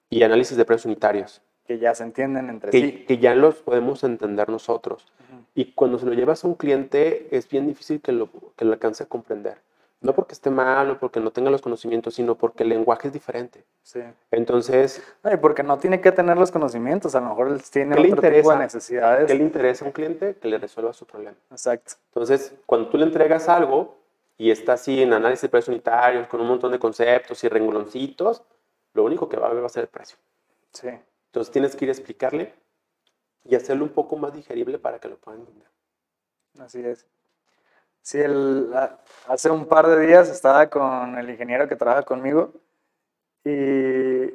y 0.10 0.24
análisis 0.24 0.58
de 0.58 0.66
precios 0.66 0.86
unitarios, 0.86 1.42
Que 1.66 1.80
ya 1.80 1.94
se 1.96 2.04
entienden 2.04 2.50
entre 2.50 2.72
que, 2.72 2.80
sí. 2.80 3.06
que 3.06 3.18
ya 3.18 3.34
los 3.36 3.56
podemos 3.56 4.04
entender 4.04 4.50
nosotros. 4.50 5.08
Ujú. 5.32 5.44
Y 5.56 5.74
cuando 5.74 5.98
se 5.98 6.06
lo 6.06 6.14
llevas 6.14 6.44
a 6.44 6.48
un 6.48 6.56
cliente, 6.56 7.28
es 7.36 7.50
bien 7.50 7.68
difícil 7.68 8.02
que 8.02 8.12
lo, 8.12 8.30
que 8.56 8.66
lo 8.66 8.74
alcance 8.74 9.04
a 9.04 9.08
comprender. 9.08 9.58
No 10.02 10.14
porque 10.14 10.34
esté 10.34 10.50
mal 10.50 10.92
o 10.92 11.00
porque 11.00 11.20
no 11.20 11.32
tenga 11.32 11.50
los 11.50 11.62
conocimientos, 11.62 12.16
sino 12.16 12.36
porque 12.36 12.64
el 12.64 12.70
lenguaje 12.70 13.08
es 13.08 13.14
diferente. 13.14 13.66
Sí. 13.82 14.02
Entonces, 14.32 15.02
No, 15.24 15.34
y 15.34 15.38
porque 15.38 15.64
no 15.64 15.78
tiene 15.80 16.00
que 16.02 16.12
tener 16.12 16.38
los 16.38 16.52
conocimientos, 16.52 17.16
a 17.16 17.22
lo 17.22 17.30
mejor 17.30 17.60
tiene 17.72 17.96
¿Qué 17.96 18.02
le 18.02 18.08
otro 18.10 18.18
tipo 18.18 18.22
de 18.22 18.38
interesa? 18.38 18.60
necesidades. 18.60 19.28
¿qué 19.28 19.34
le 19.34 19.44
interesa 19.44 19.86
a 19.86 19.88
un 19.88 19.94
cliente? 19.94 20.36
Que 20.36 20.48
le 20.48 20.58
resuelva 20.58 20.94
su 20.94 21.06
problema. 21.06 21.36
Exacto. 21.50 21.94
Entonces, 22.10 22.54
cuando 22.66 22.90
tú 22.90 22.98
le 22.98 23.06
entregas 23.06 23.50
algo 23.50 23.96
y 24.38 24.52
está 24.52 24.74
así 24.74 25.02
en 25.02 25.14
análisis 25.14 25.44
de 25.44 25.50
precios 25.50 25.70
unitarios, 25.70 26.28
con 26.28 26.42
un 26.42 26.48
montón 26.48 26.72
de 26.72 26.78
conceptos 26.80 27.44
y 27.44 27.48
rengloncitos, 27.48 28.44
lo 28.94 29.04
único 29.04 29.28
que 29.30 29.38
va 29.38 29.48
a 29.48 29.54
ver 29.54 29.64
va 29.64 29.68
a 29.68 29.70
ser 29.70 29.84
el 29.84 29.90
precio. 29.90 30.18
Sí. 30.72 30.90
Entonces 31.28 31.52
tienes 31.52 31.76
que 31.76 31.86
ir 31.86 31.90
a 31.90 31.94
explicarle 31.94 32.54
y 33.44 33.56
hacerlo 33.56 33.84
un 33.86 33.92
poco 33.92 34.18
más 34.18 34.34
digerible 34.34 34.78
para 34.78 35.00
que 35.00 35.08
lo 35.08 35.18
puedan 35.18 35.42
entender. 35.42 35.68
Así 36.60 36.80
es. 36.86 37.06
Sí, 38.06 38.20
el, 38.20 38.72
hace 39.28 39.50
un 39.50 39.66
par 39.66 39.88
de 39.88 40.06
días 40.06 40.30
estaba 40.30 40.68
con 40.68 41.18
el 41.18 41.28
ingeniero 41.28 41.68
que 41.68 41.76
trabaja 41.76 42.04
conmigo 42.04 42.52
y 43.44 44.32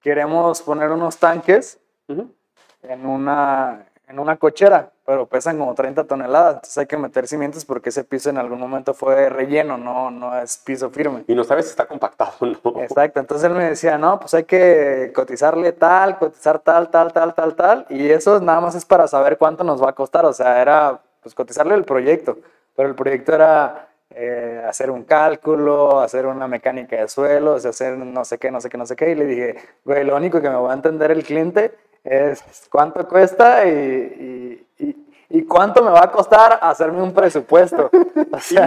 queremos 0.00 0.60
poner 0.62 0.90
unos 0.90 1.16
tanques 1.18 1.78
en 2.08 3.06
una, 3.06 3.86
en 4.08 4.18
una 4.18 4.36
cochera, 4.36 4.90
pero 5.06 5.28
pesan 5.28 5.58
como 5.58 5.76
30 5.76 6.02
toneladas, 6.08 6.54
entonces 6.54 6.76
hay 6.76 6.86
que 6.86 6.96
meter 6.96 7.28
cimientos 7.28 7.64
porque 7.64 7.90
ese 7.90 8.02
piso 8.02 8.30
en 8.30 8.38
algún 8.38 8.58
momento 8.58 8.94
fue 8.94 9.28
relleno, 9.28 9.78
no, 9.78 10.10
no 10.10 10.36
es 10.36 10.58
piso 10.58 10.90
firme. 10.90 11.22
Y 11.28 11.36
no 11.36 11.44
sabes 11.44 11.66
si 11.66 11.70
está 11.70 11.86
compactado 11.86 12.32
o 12.40 12.46
no. 12.46 12.82
Exacto, 12.82 13.20
entonces 13.20 13.48
él 13.48 13.56
me 13.56 13.68
decía, 13.68 13.96
no, 13.96 14.18
pues 14.18 14.34
hay 14.34 14.42
que 14.42 15.12
cotizarle 15.14 15.70
tal, 15.70 16.18
cotizar 16.18 16.58
tal, 16.58 16.90
tal, 16.90 17.12
tal, 17.12 17.32
tal, 17.32 17.54
tal, 17.54 17.86
y 17.90 18.10
eso 18.10 18.40
nada 18.40 18.60
más 18.60 18.74
es 18.74 18.84
para 18.84 19.06
saber 19.06 19.38
cuánto 19.38 19.62
nos 19.62 19.80
va 19.80 19.90
a 19.90 19.94
costar, 19.94 20.24
o 20.24 20.32
sea, 20.32 20.60
era 20.60 21.00
pues 21.22 21.32
cotizarle 21.32 21.76
el 21.76 21.84
proyecto, 21.84 22.38
pero 22.76 22.88
el 22.88 22.94
proyecto 22.94 23.34
era 23.34 23.88
eh, 24.10 24.62
hacer 24.68 24.90
un 24.90 25.04
cálculo, 25.04 26.00
hacer 26.00 26.26
una 26.26 26.46
mecánica 26.48 26.96
de 26.96 27.08
suelos, 27.08 27.64
hacer 27.66 27.96
no 27.98 28.24
sé 28.24 28.38
qué, 28.38 28.50
no 28.50 28.60
sé 28.60 28.68
qué, 28.70 28.78
no 28.78 28.86
sé 28.86 28.94
qué, 28.96 29.10
y 29.10 29.14
le 29.14 29.24
dije, 29.26 29.56
güey, 29.84 30.04
lo 30.04 30.16
único 30.16 30.40
que 30.40 30.48
me 30.48 30.56
va 30.56 30.70
a 30.70 30.74
entender 30.74 31.10
el 31.10 31.24
cliente 31.24 31.74
es 32.04 32.42
cuánto 32.70 33.06
cuesta 33.08 33.64
y, 33.66 33.70
y- 33.70 34.66
y- 34.84 34.96
y 35.30 35.42
cuánto 35.46 35.82
me 35.82 35.90
va 35.90 36.04
a 36.04 36.10
costar 36.12 36.58
hacerme 36.62 37.02
un 37.02 37.12
presupuesto. 37.12 37.90
O 38.34 38.38
sea, 38.40 38.66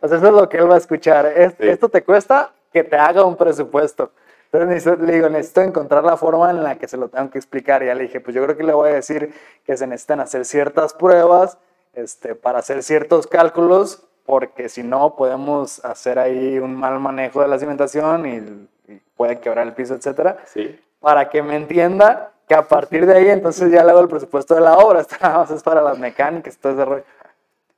o 0.00 0.08
sea, 0.08 0.16
eso 0.18 0.26
es 0.26 0.32
lo 0.32 0.48
que 0.48 0.58
él 0.58 0.68
va 0.70 0.74
a 0.74 0.78
escuchar. 0.78 1.26
Es- 1.26 1.54
Sí. 1.58 1.68
Esto 1.68 1.88
te 1.88 2.02
cuesta 2.02 2.52
que 2.72 2.82
te 2.84 2.96
haga 2.96 3.24
un 3.24 3.36
presupuesto. 3.36 4.10
Entonces 4.52 4.98
le 5.00 5.12
digo, 5.14 5.28
necesito 5.28 5.62
encontrar 5.62 6.04
la 6.04 6.16
forma 6.16 6.50
en 6.50 6.62
la 6.62 6.76
que 6.76 6.86
se 6.88 6.96
lo 6.96 7.08
tengo 7.08 7.30
que 7.30 7.38
explicar. 7.38 7.82
Y 7.82 7.86
ya 7.86 7.94
le 7.94 8.02
dije, 8.04 8.20
pues 8.20 8.34
yo 8.36 8.42
creo 8.44 8.56
que 8.56 8.62
le 8.64 8.72
voy 8.72 8.90
a 8.90 8.94
decir 8.94 9.32
que 9.64 9.76
se 9.76 9.86
necesitan 9.86 10.20
hacer 10.20 10.44
ciertas 10.44 10.94
pruebas 10.94 11.58
este, 11.94 12.34
para 12.34 12.58
hacer 12.60 12.82
ciertos 12.82 13.26
cálculos, 13.26 14.02
porque 14.26 14.68
si 14.68 14.82
no 14.82 15.16
podemos 15.16 15.84
hacer 15.84 16.18
ahí 16.18 16.58
un 16.58 16.74
mal 16.74 16.98
manejo 17.00 17.42
de 17.42 17.48
la 17.48 17.58
cimentación 17.58 18.26
y, 18.26 18.92
y 18.92 19.00
puede 19.16 19.38
quebrar 19.40 19.66
el 19.66 19.74
piso, 19.74 19.94
etcétera 19.94 20.38
Sí. 20.46 20.78
para 21.00 21.28
que 21.28 21.42
me 21.42 21.56
entienda 21.56 22.32
que 22.48 22.54
a 22.54 22.66
partir 22.66 23.06
de 23.06 23.16
ahí 23.16 23.28
entonces 23.28 23.70
ya 23.70 23.82
le 23.84 23.90
hago 23.90 24.00
el 24.00 24.08
presupuesto 24.08 24.54
de 24.54 24.60
la 24.62 24.76
obra, 24.78 25.00
esto 25.02 25.16
nada 25.20 25.38
más 25.38 25.50
es 25.50 25.62
para 25.62 25.80
las 25.82 25.98
mecánicas, 25.98 26.56
todo 26.58 26.72
ese 26.72 26.84
rollo. 26.84 27.04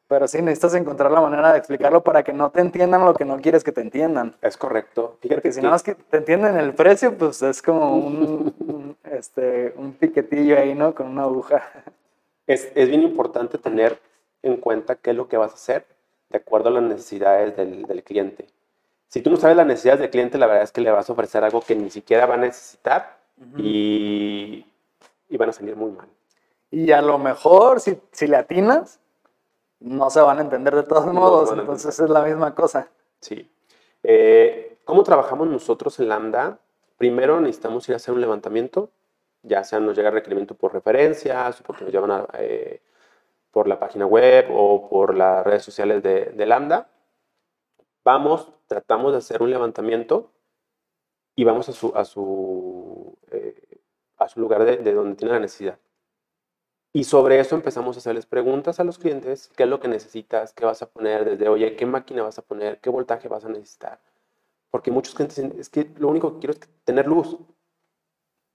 Pero 0.08 0.28
sí, 0.28 0.40
necesitas 0.40 0.74
encontrar 0.74 1.10
la 1.10 1.20
manera 1.20 1.50
de 1.50 1.58
explicarlo 1.58 2.00
para 2.04 2.22
que 2.22 2.32
no 2.32 2.50
te 2.50 2.60
entiendan 2.60 3.04
lo 3.04 3.12
que 3.14 3.24
no 3.24 3.40
quieres 3.40 3.64
que 3.64 3.72
te 3.72 3.80
entiendan. 3.80 4.36
Es 4.40 4.56
correcto. 4.56 5.16
Fíjate 5.20 5.34
Porque 5.40 5.52
si 5.52 5.60
que- 5.60 5.66
no 5.66 5.74
es 5.74 5.82
que 5.82 5.96
te 5.96 6.18
entienden 6.18 6.56
el 6.56 6.74
precio, 6.74 7.18
pues 7.18 7.42
es 7.42 7.60
como 7.60 7.96
un, 7.96 8.54
un, 8.60 8.96
este, 9.10 9.74
un 9.76 9.94
piquetillo 9.94 10.56
ahí, 10.58 10.76
¿no? 10.76 10.94
Con 10.94 11.08
una 11.08 11.24
aguja. 11.24 11.60
es, 12.46 12.70
es 12.74 12.88
bien 12.88 13.02
importante 13.02 13.58
tener 13.58 14.00
en 14.42 14.56
cuenta 14.56 14.96
qué 14.96 15.10
es 15.10 15.16
lo 15.16 15.28
que 15.28 15.36
vas 15.36 15.52
a 15.52 15.54
hacer 15.54 15.86
de 16.30 16.38
acuerdo 16.38 16.68
a 16.68 16.72
las 16.72 16.82
necesidades 16.82 17.56
del, 17.56 17.82
del 17.84 18.02
cliente. 18.02 18.46
Si 19.08 19.22
tú 19.22 19.30
no 19.30 19.36
sabes 19.36 19.56
las 19.56 19.66
necesidades 19.66 20.00
del 20.00 20.10
cliente, 20.10 20.38
la 20.38 20.46
verdad 20.46 20.64
es 20.64 20.72
que 20.72 20.80
le 20.80 20.90
vas 20.90 21.08
a 21.08 21.12
ofrecer 21.12 21.44
algo 21.44 21.60
que 21.60 21.76
ni 21.76 21.90
siquiera 21.90 22.26
va 22.26 22.34
a 22.34 22.38
necesitar 22.38 23.18
y, 23.56 24.66
y 25.28 25.36
van 25.36 25.50
a 25.50 25.52
salir 25.52 25.76
muy 25.76 25.92
mal. 25.92 26.08
Y 26.70 26.90
a 26.90 27.00
lo 27.00 27.18
mejor, 27.18 27.80
si, 27.80 27.98
si 28.10 28.26
le 28.26 28.36
atinas, 28.36 28.98
no 29.78 30.10
se 30.10 30.20
van 30.20 30.38
a 30.38 30.42
entender 30.42 30.74
de 30.74 30.82
todos 30.82 31.06
No 31.06 31.12
modos, 31.12 31.52
entonces 31.52 31.98
es 31.98 32.10
la 32.10 32.22
misma 32.22 32.54
cosa. 32.54 32.88
Sí. 33.20 33.48
Eh, 34.02 34.78
¿Cómo 34.84 35.04
trabajamos 35.04 35.48
nosotros 35.48 35.98
en 36.00 36.08
Lambda? 36.08 36.58
primero 36.96 37.40
necesitamos 37.40 37.88
ir 37.88 37.94
a 37.94 37.96
hacer 37.96 38.14
un 38.14 38.20
levantamiento, 38.20 38.90
ya 39.46 39.64
sea 39.64 39.80
nos 39.80 39.96
llega 39.96 40.10
requerimiento 40.10 40.54
por 40.54 40.72
referencias, 40.72 41.62
porque 41.62 41.84
nos 41.84 41.92
llaman 41.92 42.10
a, 42.10 42.28
eh, 42.38 42.82
por 43.50 43.68
la 43.68 43.78
página 43.78 44.06
web 44.06 44.48
o 44.50 44.88
por 44.88 45.14
las 45.14 45.44
redes 45.44 45.62
sociales 45.62 46.02
de, 46.02 46.26
de 46.26 46.46
Lambda. 46.46 46.90
Vamos, 48.04 48.52
tratamos 48.66 49.12
de 49.12 49.18
hacer 49.18 49.42
un 49.42 49.50
levantamiento 49.50 50.30
y 51.34 51.44
vamos 51.44 51.68
a 51.68 51.72
su, 51.72 51.92
a 51.94 52.04
su, 52.04 53.16
eh, 53.30 53.80
a 54.18 54.28
su 54.28 54.40
lugar 54.40 54.64
de, 54.64 54.78
de 54.78 54.92
donde 54.92 55.16
tiene 55.16 55.34
la 55.34 55.40
necesidad. 55.40 55.78
Y 56.92 57.04
sobre 57.04 57.38
eso 57.40 57.54
empezamos 57.54 57.96
a 57.96 57.98
hacerles 57.98 58.26
preguntas 58.26 58.80
a 58.80 58.84
los 58.84 58.98
clientes, 58.98 59.50
qué 59.54 59.64
es 59.64 59.68
lo 59.68 59.80
que 59.80 59.88
necesitas, 59.88 60.54
qué 60.54 60.64
vas 60.64 60.80
a 60.82 60.86
poner, 60.88 61.24
desde, 61.24 61.48
oye, 61.48 61.76
qué 61.76 61.84
máquina 61.84 62.22
vas 62.22 62.38
a 62.38 62.42
poner, 62.42 62.80
qué 62.80 62.88
voltaje 62.88 63.28
vas 63.28 63.44
a 63.44 63.48
necesitar. 63.48 64.00
Porque 64.70 64.90
muchos 64.90 65.14
clientes 65.14 65.36
dicen, 65.36 65.60
es 65.60 65.68
que 65.68 65.90
lo 65.98 66.08
único 66.08 66.32
que 66.32 66.38
quiero 66.38 66.52
es 66.54 66.60
tener 66.84 67.06
luz 67.06 67.36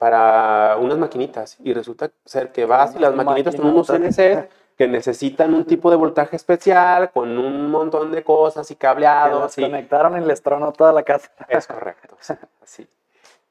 para 0.02 0.78
unas 0.78 0.98
maquinitas. 0.98 1.58
Y 1.60 1.76
resulta 1.76 2.10
ser 2.26 2.52
que 2.52 2.66
vas 2.66 2.96
y 2.96 2.98
las 2.98 3.14
maquinitas 3.14 3.54
son 3.54 3.68
unos 3.68 3.86
CNC 3.86 4.50
que 4.76 4.88
necesitan 4.88 5.54
un 5.54 5.64
tipo 5.64 5.92
de 5.92 5.96
voltaje 5.96 6.36
especial, 6.38 7.12
con 7.12 7.38
un 7.38 7.70
montón 7.70 8.12
de 8.12 8.24
cosas 8.24 8.72
y 8.72 8.74
Que 8.74 8.80
cableado. 8.80 9.42
las 9.42 9.54
sí. 9.54 9.62
conectaron 9.62 10.20
y 10.20 10.26
les 10.26 10.42
tronó 10.42 10.74
toda 10.74 10.92
la 10.92 11.04
casa. 11.04 11.30
Es 11.48 11.68
correcto, 11.68 12.18
sí. 12.64 12.88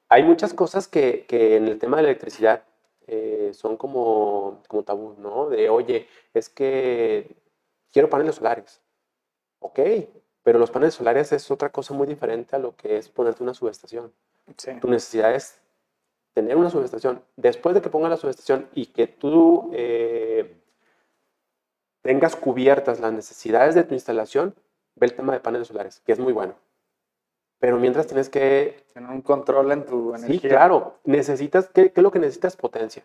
Hay 0.08 0.24
muchas 0.24 0.52
cosas 0.52 0.88
que, 0.88 1.24
que 1.28 1.54
en 1.54 1.68
el 1.68 1.78
tema 1.78 1.98
de 1.98 2.02
la 2.02 2.08
electricidad 2.08 2.64
eh, 3.06 3.52
son 3.54 3.76
como, 3.76 4.60
como 4.66 4.82
tabú, 4.82 5.14
¿no? 5.18 5.48
De, 5.50 5.70
oye, 5.70 6.08
es 6.34 6.48
que 6.48 7.30
quiero 7.92 8.10
paneles 8.10 8.34
solares. 8.34 8.80
Ok, 9.60 9.78
pero 10.42 10.58
los 10.58 10.72
paneles 10.72 10.94
solares 10.94 11.30
es 11.30 11.48
otra 11.52 11.68
cosa 11.68 11.94
muy 11.94 12.08
diferente 12.08 12.56
a 12.56 12.58
lo 12.58 12.74
que 12.74 12.96
es 12.96 13.08
ponerte 13.08 13.44
una 13.44 13.54
subestación. 13.54 14.12
Sí. 14.56 14.72
Tu 14.80 14.88
necesidad 14.88 15.32
es 15.32 15.60
tener 16.34 16.56
una 16.56 16.70
subestación. 16.70 17.22
Después 17.36 17.74
de 17.74 17.82
que 17.82 17.90
pongas 17.90 18.10
la 18.10 18.16
subestación 18.16 18.68
y 18.74 18.86
que 18.86 19.06
tú 19.06 19.70
eh, 19.74 20.56
tengas 22.02 22.36
cubiertas 22.36 23.00
las 23.00 23.12
necesidades 23.12 23.74
de 23.74 23.84
tu 23.84 23.94
instalación, 23.94 24.54
ve 24.96 25.06
el 25.06 25.14
tema 25.14 25.32
de 25.32 25.40
paneles 25.40 25.68
solares, 25.68 26.00
que 26.00 26.12
es 26.12 26.18
muy 26.18 26.32
bueno. 26.32 26.54
Pero 27.58 27.76
mientras 27.78 28.06
tienes 28.06 28.28
que 28.30 28.84
Tener 28.94 29.10
un 29.10 29.20
control 29.22 29.70
en 29.72 29.84
tu 29.84 30.14
Sí, 30.16 30.24
energía. 30.24 30.50
claro. 30.50 30.96
Necesitas, 31.04 31.68
¿qué, 31.68 31.92
qué 31.92 32.00
es 32.00 32.02
lo 32.02 32.10
que 32.10 32.18
necesitas? 32.18 32.56
Potencia. 32.56 33.04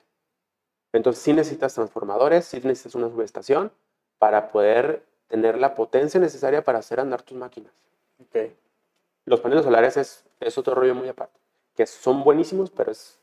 Entonces, 0.94 1.22
sí 1.22 1.34
necesitas 1.34 1.74
transformadores, 1.74 2.46
sí 2.46 2.58
necesitas 2.64 2.96
una 2.96 3.10
subestación 3.10 3.72
para 4.18 4.48
poder 4.50 5.04
tener 5.28 5.58
la 5.58 5.76
potencia 5.76 6.22
necesaria 6.22 6.64
para 6.64 6.80
hacer 6.80 7.02
andar 7.02 7.22
tus 7.24 7.38
máquinas. 7.38 7.74
Los 9.26 9.42
paneles 9.42 9.66
solares 9.66 9.98
es, 9.98 10.24
es 10.40 10.58
otro 10.58 10.74
rollo 10.76 10.96
muy 10.96 11.10
aparte, 11.10 11.38
que 11.76 11.86
son 11.86 12.24
buenísimos, 12.24 12.72
pero 12.72 12.92
es 12.92 13.20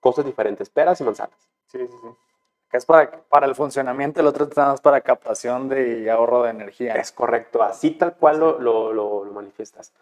cosas 0.00 0.24
diferentes, 0.24 0.70
peras 0.70 1.00
y 1.00 1.04
manzanas. 1.04 1.38
Sí, 1.66 1.78
sí, 1.86 1.94
sí. 2.02 2.08
Que 2.70 2.76
es 2.76 2.86
para, 2.86 3.22
para 3.24 3.46
el 3.46 3.54
funcionamiento, 3.54 4.20
el 4.20 4.26
otro 4.28 4.44
está 4.44 4.66
más 4.68 4.80
para 4.80 5.00
captación 5.00 5.68
de, 5.68 6.00
y 6.00 6.08
ahorro 6.08 6.44
de 6.44 6.50
energía. 6.50 6.94
Es 6.94 7.12
correcto, 7.12 7.62
así 7.62 7.90
tal 7.92 8.16
cual 8.16 8.38
lo, 8.38 8.58
lo- 8.60 8.92
lo- 8.92 9.24
lo 9.24 9.32
manifiestas. 9.32 9.92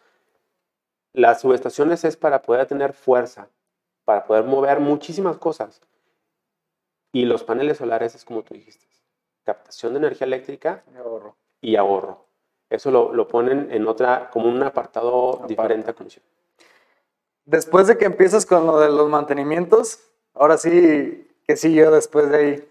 Las 1.13 1.41
subestaciones 1.41 2.05
es 2.05 2.17
para 2.17 2.43
poder 2.43 2.67
tener 2.67 2.93
fuerza, 2.93 3.49
para 4.05 4.25
poder 4.27 4.45
mover 4.45 4.81
muchísimas 4.81 5.39
cosas. 5.39 5.81
Y 7.13 7.25
los 7.25 7.43
paneles 7.43 7.79
solares 7.79 8.15
es 8.15 8.25
como 8.25 8.43
tú 8.43 8.55
dijiste, 8.55 8.87
captación 9.45 9.95
de 9.95 9.99
energía 10.01 10.27
eléctrica 10.27 10.85
de 10.89 10.99
ahorro. 10.99 11.37
y 11.61 11.77
ahorro. 11.77 12.27
Eso 12.71 12.91
lo, 12.91 13.15
lo 13.15 13.27
ponen 13.27 13.73
en 13.73 13.87
otra, 13.89 14.29
como 14.31 14.49
un 14.49 14.63
apartado 14.63 15.31
Aparte. 15.37 15.49
diferente 15.49 15.91
a 15.91 15.95
comisión. 15.95 16.23
Después 17.49 17.87
de 17.87 17.97
que 17.97 18.05
empiezas 18.05 18.45
con 18.45 18.67
lo 18.67 18.79
de 18.79 18.91
los 18.91 19.09
mantenimientos, 19.09 20.01
ahora 20.35 20.59
sí, 20.59 21.27
¿qué 21.47 21.57
siguió 21.57 21.91
después 21.91 22.29
de 22.29 22.37
ahí? 22.37 22.69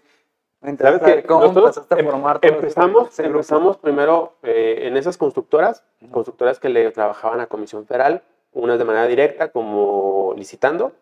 Me 0.60 0.70
interesa 0.70 0.98
¿Sabes 0.98 1.00
saber 1.00 1.22
qué? 1.22 1.26
¿Cómo 1.26 1.44
empezaste 1.46 1.94
a 1.96 1.98
em- 1.98 2.06
formar 2.06 2.38
todo 2.38 2.52
Empezamos, 2.52 3.18
empezamos 3.18 3.76
primero 3.78 4.34
eh, 4.44 4.82
en 4.86 4.96
esas 4.96 5.16
constructoras, 5.16 5.82
constructoras 6.12 6.60
que 6.60 6.68
le 6.68 6.88
trabajaban 6.92 7.40
a 7.40 7.48
Comisión 7.48 7.86
Federal, 7.86 8.22
unas 8.52 8.78
de 8.78 8.84
manera 8.84 9.08
directa 9.08 9.50
como 9.50 10.32
licitando, 10.36 10.92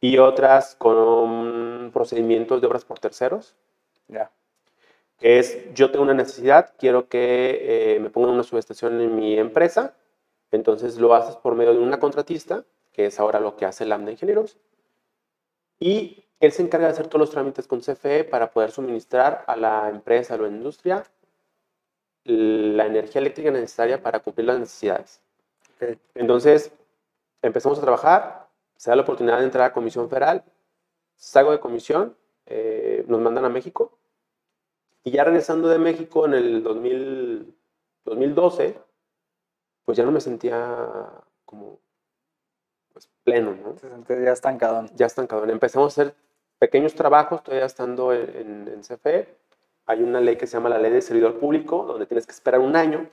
y 0.00 0.18
otras 0.18 0.76
con 0.76 1.90
procedimientos 1.92 2.60
de 2.60 2.66
obras 2.68 2.84
por 2.84 3.00
terceros, 3.00 3.56
Ya. 4.06 4.30
que 5.18 5.40
es 5.40 5.74
yo 5.74 5.90
tengo 5.90 6.04
una 6.04 6.14
necesidad, 6.14 6.74
quiero 6.78 7.08
que 7.08 7.96
eh, 7.96 8.00
me 8.00 8.08
pongan 8.10 8.30
una 8.30 8.44
subestación 8.44 9.00
en 9.00 9.16
mi 9.16 9.36
empresa, 9.36 9.94
entonces 10.52 10.96
lo 10.98 11.12
haces 11.12 11.34
por 11.34 11.56
medio 11.56 11.72
de 11.72 11.80
una 11.80 11.98
contratista, 11.98 12.64
que 12.94 13.06
es 13.06 13.20
ahora 13.20 13.40
lo 13.40 13.56
que 13.56 13.66
hace 13.66 13.84
Lambda 13.84 14.12
Ingenieros, 14.12 14.56
y 15.78 16.24
él 16.40 16.52
se 16.52 16.62
encarga 16.62 16.86
de 16.86 16.92
hacer 16.92 17.08
todos 17.08 17.20
los 17.20 17.30
trámites 17.30 17.66
con 17.66 17.80
CFE 17.80 18.24
para 18.24 18.50
poder 18.50 18.70
suministrar 18.70 19.44
a 19.46 19.56
la 19.56 19.90
empresa 19.90 20.36
o 20.36 20.38
la 20.38 20.48
industria 20.48 21.04
la 22.24 22.86
energía 22.86 23.20
eléctrica 23.20 23.50
necesaria 23.50 24.02
para 24.02 24.20
cumplir 24.20 24.46
las 24.46 24.58
necesidades. 24.58 25.20
Ok. 25.76 25.98
Entonces, 26.14 26.72
empezamos 27.42 27.78
a 27.78 27.82
trabajar, 27.82 28.48
se 28.76 28.90
da 28.90 28.96
la 28.96 29.02
oportunidad 29.02 29.40
de 29.40 29.44
entrar 29.44 29.66
a 29.66 29.74
Comisión 29.74 30.08
Federal, 30.08 30.42
salgo 31.16 31.52
de 31.52 31.60
comisión, 31.60 32.16
eh, 32.46 33.04
nos 33.08 33.20
mandan 33.20 33.44
a 33.44 33.50
México, 33.50 33.98
y 35.02 35.10
ya 35.10 35.24
regresando 35.24 35.68
de 35.68 35.78
México 35.78 36.24
en 36.24 36.32
el 36.32 36.62
2000 36.62 37.54
2012, 38.04 38.78
pues 39.84 39.96
ya 39.96 40.04
no 40.04 40.12
me 40.12 40.20
sentía 40.20 41.10
como 41.44 41.80
pues, 42.94 43.10
pleno, 43.24 43.54
¿no? 43.54 43.76
Ya 44.08 44.32
estancado. 44.32 44.86
Ya 44.94 45.06
estancado. 45.06 45.44
Empezamos 45.44 45.98
a 45.98 46.02
hacer 46.02 46.14
pequeños 46.58 46.94
trabajos, 46.94 47.42
todavía 47.42 47.66
estando 47.66 48.14
en, 48.14 48.30
en, 48.34 48.68
en 48.68 48.80
CFE. 48.80 49.28
Hay 49.86 50.02
una 50.02 50.20
ley 50.20 50.36
que 50.36 50.46
se 50.46 50.56
llama 50.56 50.70
la 50.70 50.78
Ley 50.78 50.90
de 50.90 51.02
Servidor 51.02 51.38
Público, 51.38 51.84
donde 51.84 52.06
tienes 52.06 52.24
que 52.24 52.32
esperar 52.32 52.60
un 52.60 52.74
año 52.74 53.06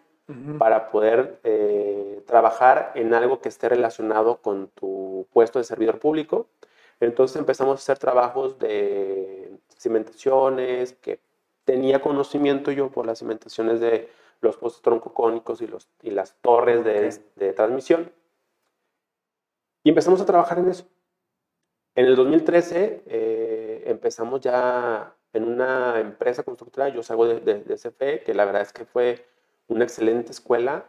para 0.58 0.92
poder 0.92 1.40
eh, 1.44 2.24
trabajar 2.26 2.94
en 2.96 3.14
algo 3.14 3.42
que 3.42 3.50
esté 3.50 3.68
relacionado 3.68 4.38
con 4.38 4.70
tu 4.70 5.28
puesto 5.34 5.60
de 5.60 5.66
servidor 5.66 6.00
público. 6.00 6.48
Entonces 7.02 7.36
empezamos 7.38 7.74
a 7.74 7.76
hacer 7.82 7.98
trabajos 7.98 8.58
de 8.60 9.52
cimentaciones, 9.78 10.94
que 10.94 11.20
tenía 11.66 12.02
conocimiento 12.02 12.72
yo 12.72 12.90
por 12.90 13.06
las 13.06 13.20
cimentaciones 13.20 13.80
de 13.80 14.10
los 14.40 14.58
postes 14.58 14.82
troncocónicos 14.82 15.62
y, 15.62 15.68
los, 15.68 15.90
y 16.02 16.12
las 16.12 16.36
torres 16.42 16.84
de, 16.84 17.14
de 17.36 17.54
transmisión. 17.54 18.12
Y 19.84 19.90
empezamos 19.90 20.22
a 20.22 20.26
trabajar 20.26 20.60
en 20.60 20.70
eso. 20.70 20.86
En 21.96 22.06
el 22.06 22.16
2013 22.16 23.04
eh, 23.06 23.84
empezamos 23.88 24.42
ya 24.42 25.16
en 25.34 25.44
una 25.44 26.00
empresa 26.00 26.44
constructora, 26.44 26.90
yo 26.90 27.04
salgo 27.04 27.28
de, 27.28 27.40
de, 27.40 27.64
de 27.64 27.76
CFE, 27.76 28.24
que 28.24 28.34
la 28.34 28.46
verdad 28.46 28.62
es 28.62 28.74
que 28.74 28.86
fue 28.86 29.26
una 29.68 29.84
excelente 29.84 30.32
escuela, 30.32 30.86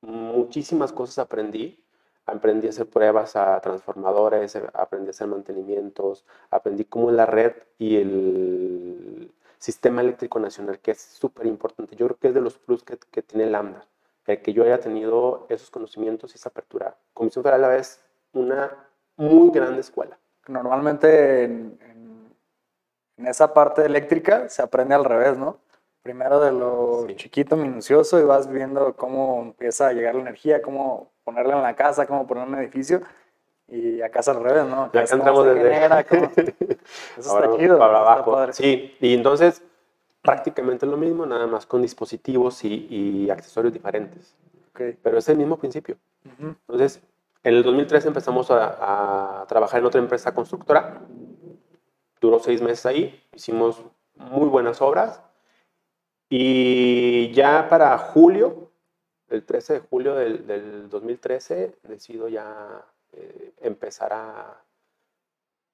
muchísimas 0.00 0.92
cosas 0.92 1.18
aprendí. 1.18 1.80
Aprendí 2.26 2.68
a 2.68 2.70
hacer 2.70 2.88
pruebas 2.88 3.36
a 3.36 3.60
transformadores, 3.60 4.56
aprendí 4.72 5.08
a 5.08 5.10
hacer 5.10 5.26
mantenimientos, 5.26 6.24
aprendí 6.50 6.86
cómo 6.86 7.10
es 7.10 7.16
la 7.16 7.26
red 7.26 7.52
y 7.78 7.96
el 7.96 9.30
sistema 9.58 10.00
eléctrico 10.00 10.38
nacional, 10.40 10.78
que 10.80 10.92
es 10.92 11.00
súper 11.02 11.46
importante. 11.46 11.96
Yo 11.96 12.06
creo 12.06 12.18
que 12.18 12.28
es 12.28 12.34
de 12.34 12.40
los 12.40 12.56
plus 12.58 12.82
que, 12.82 12.96
que 12.96 13.22
tiene 13.22 13.44
Lambda, 13.50 13.86
el 14.26 14.40
que 14.42 14.52
yo 14.52 14.62
haya 14.64 14.78
tenido 14.80 15.46
esos 15.48 15.70
conocimientos 15.70 16.32
y 16.32 16.36
esa 16.36 16.48
apertura. 16.48 16.96
Comisión 17.12 17.42
Federal 17.44 17.72
es 17.78 18.00
una 18.32 18.70
muy 19.16 19.50
grande 19.50 19.80
escuela. 19.80 20.18
Normalmente 20.48 21.44
en, 21.44 21.78
en- 21.82 22.34
en 23.16 23.26
esa 23.28 23.54
parte 23.54 23.84
eléctrica 23.84 24.48
se 24.48 24.60
aprende 24.62 24.94
al 24.94 25.04
revés, 25.04 25.38
¿no? 25.38 25.58
Primero 26.02 26.40
de 26.40 26.52
lo 26.52 27.04
Sí. 27.08 27.14
chiquito, 27.16 27.56
minucioso, 27.56 28.18
y 28.20 28.24
vas 28.24 28.48
viendo 28.50 28.94
cómo 28.96 29.40
empieza 29.42 29.88
a 29.88 29.92
llegar 29.92 30.14
la 30.16 30.22
energía, 30.22 30.60
cómo 30.60 31.12
ponerla 31.22 31.56
en 31.56 31.62
la 31.62 31.74
casa, 31.76 32.06
cómo 32.06 32.26
poner 32.26 32.46
un 32.46 32.54
edificio. 32.56 33.00
Y 33.68 34.02
acá 34.02 34.20
es 34.20 34.28
al 34.28 34.42
revés, 34.42 34.64
¿no? 34.66 34.90
Ya 34.92 35.02
es 35.02 35.10
cómo 35.10 35.20
entramos 35.22 35.46
desde- 35.46 35.60
genera, 35.72 36.04
cómo- 36.04 36.30
Eso 37.16 37.30
Ahora 37.30 37.46
está 37.46 37.58
chido. 37.58 37.78
para 37.78 37.98
está 37.98 38.12
abajo. 38.12 38.32
padre. 38.32 38.52
Sí, 38.52 38.96
y 39.00 39.14
entonces 39.14 39.62
prácticamente 40.24 40.86
lo 40.86 40.96
mismo, 40.96 41.26
nada 41.26 41.46
más 41.46 41.66
con 41.66 41.82
dispositivos 41.82 42.64
y, 42.64 42.86
y 42.88 43.30
accesorios 43.30 43.74
diferentes. 43.74 44.34
Pero 44.72 45.18
es 45.18 45.28
el 45.28 45.36
mismo 45.36 45.58
principio. 45.58 45.98
Entonces, 46.40 47.02
en 47.42 47.54
el 47.54 47.62
2013 47.62 48.08
empezamos 48.08 48.50
a, 48.50 49.42
a 49.42 49.46
trabajar 49.46 49.80
en 49.80 49.86
otra 49.86 50.00
empresa 50.00 50.34
constructora. 50.34 51.02
Duró 52.22 52.38
seis 52.38 52.62
meses 52.62 52.86
ahí, 52.86 53.22
hicimos 53.34 53.84
muy 54.14 54.48
buenas 54.48 54.80
obras. 54.80 55.20
Y 56.30 57.30
ya 57.32 57.68
para 57.68 57.96
julio, 57.98 58.70
el 59.28 59.44
13 59.44 59.74
de 59.74 59.80
julio 59.80 60.14
del, 60.14 60.46
del 60.46 60.88
2013, 60.88 61.76
decido 61.82 62.28
ya 62.28 62.82
eh, 63.12 63.52
empezar 63.60 64.14
a, 64.14 64.64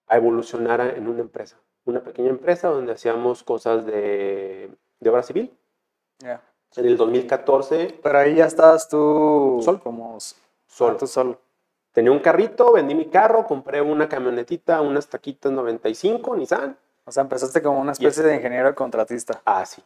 a 0.09 0.17
evolucionar 0.17 0.81
en 0.81 1.07
una 1.07 1.21
empresa. 1.21 1.57
Una 1.85 2.01
pequeña 2.03 2.31
empresa 2.31 2.68
donde 2.68 2.93
hacíamos 2.93 3.43
cosas 3.43 3.87
de, 3.87 4.70
de 5.01 5.11
obra 5.11 5.22
civil. 5.22 5.57
Ya. 6.18 6.43
En 6.76 6.87
el 6.87 6.97
2014, 6.97 7.99
Pero 8.03 8.18
ahí 8.18 8.37
ya 8.37 8.47
estabas 8.47 8.89
tú 8.89 9.61
Solo. 9.64 9.81
como 9.81 10.18
solo. 10.68 10.97
tú 10.97 11.07
solo. 11.07 11.41
Tenía 11.93 12.12
un 12.12 12.20
carrito, 12.20 12.72
vendí 12.72 12.95
mi 12.95 13.07
carro, 13.07 13.45
compré 13.45 13.81
una 13.81 14.09
camionetita, 14.09 14.81
unas 14.81 15.09
taquitas 15.09 15.51
95, 15.51 16.37
Nissan. 16.37 16.76
O 17.05 17.11
sea, 17.11 17.22
empezaste 17.24 17.61
como 17.62 17.81
una 17.81 17.93
especie 17.93 18.22
de 18.22 18.37
ingeniero 18.37 18.72
contratista. 18.76 19.41
Ah, 19.45 19.66
sí. 19.66 19.83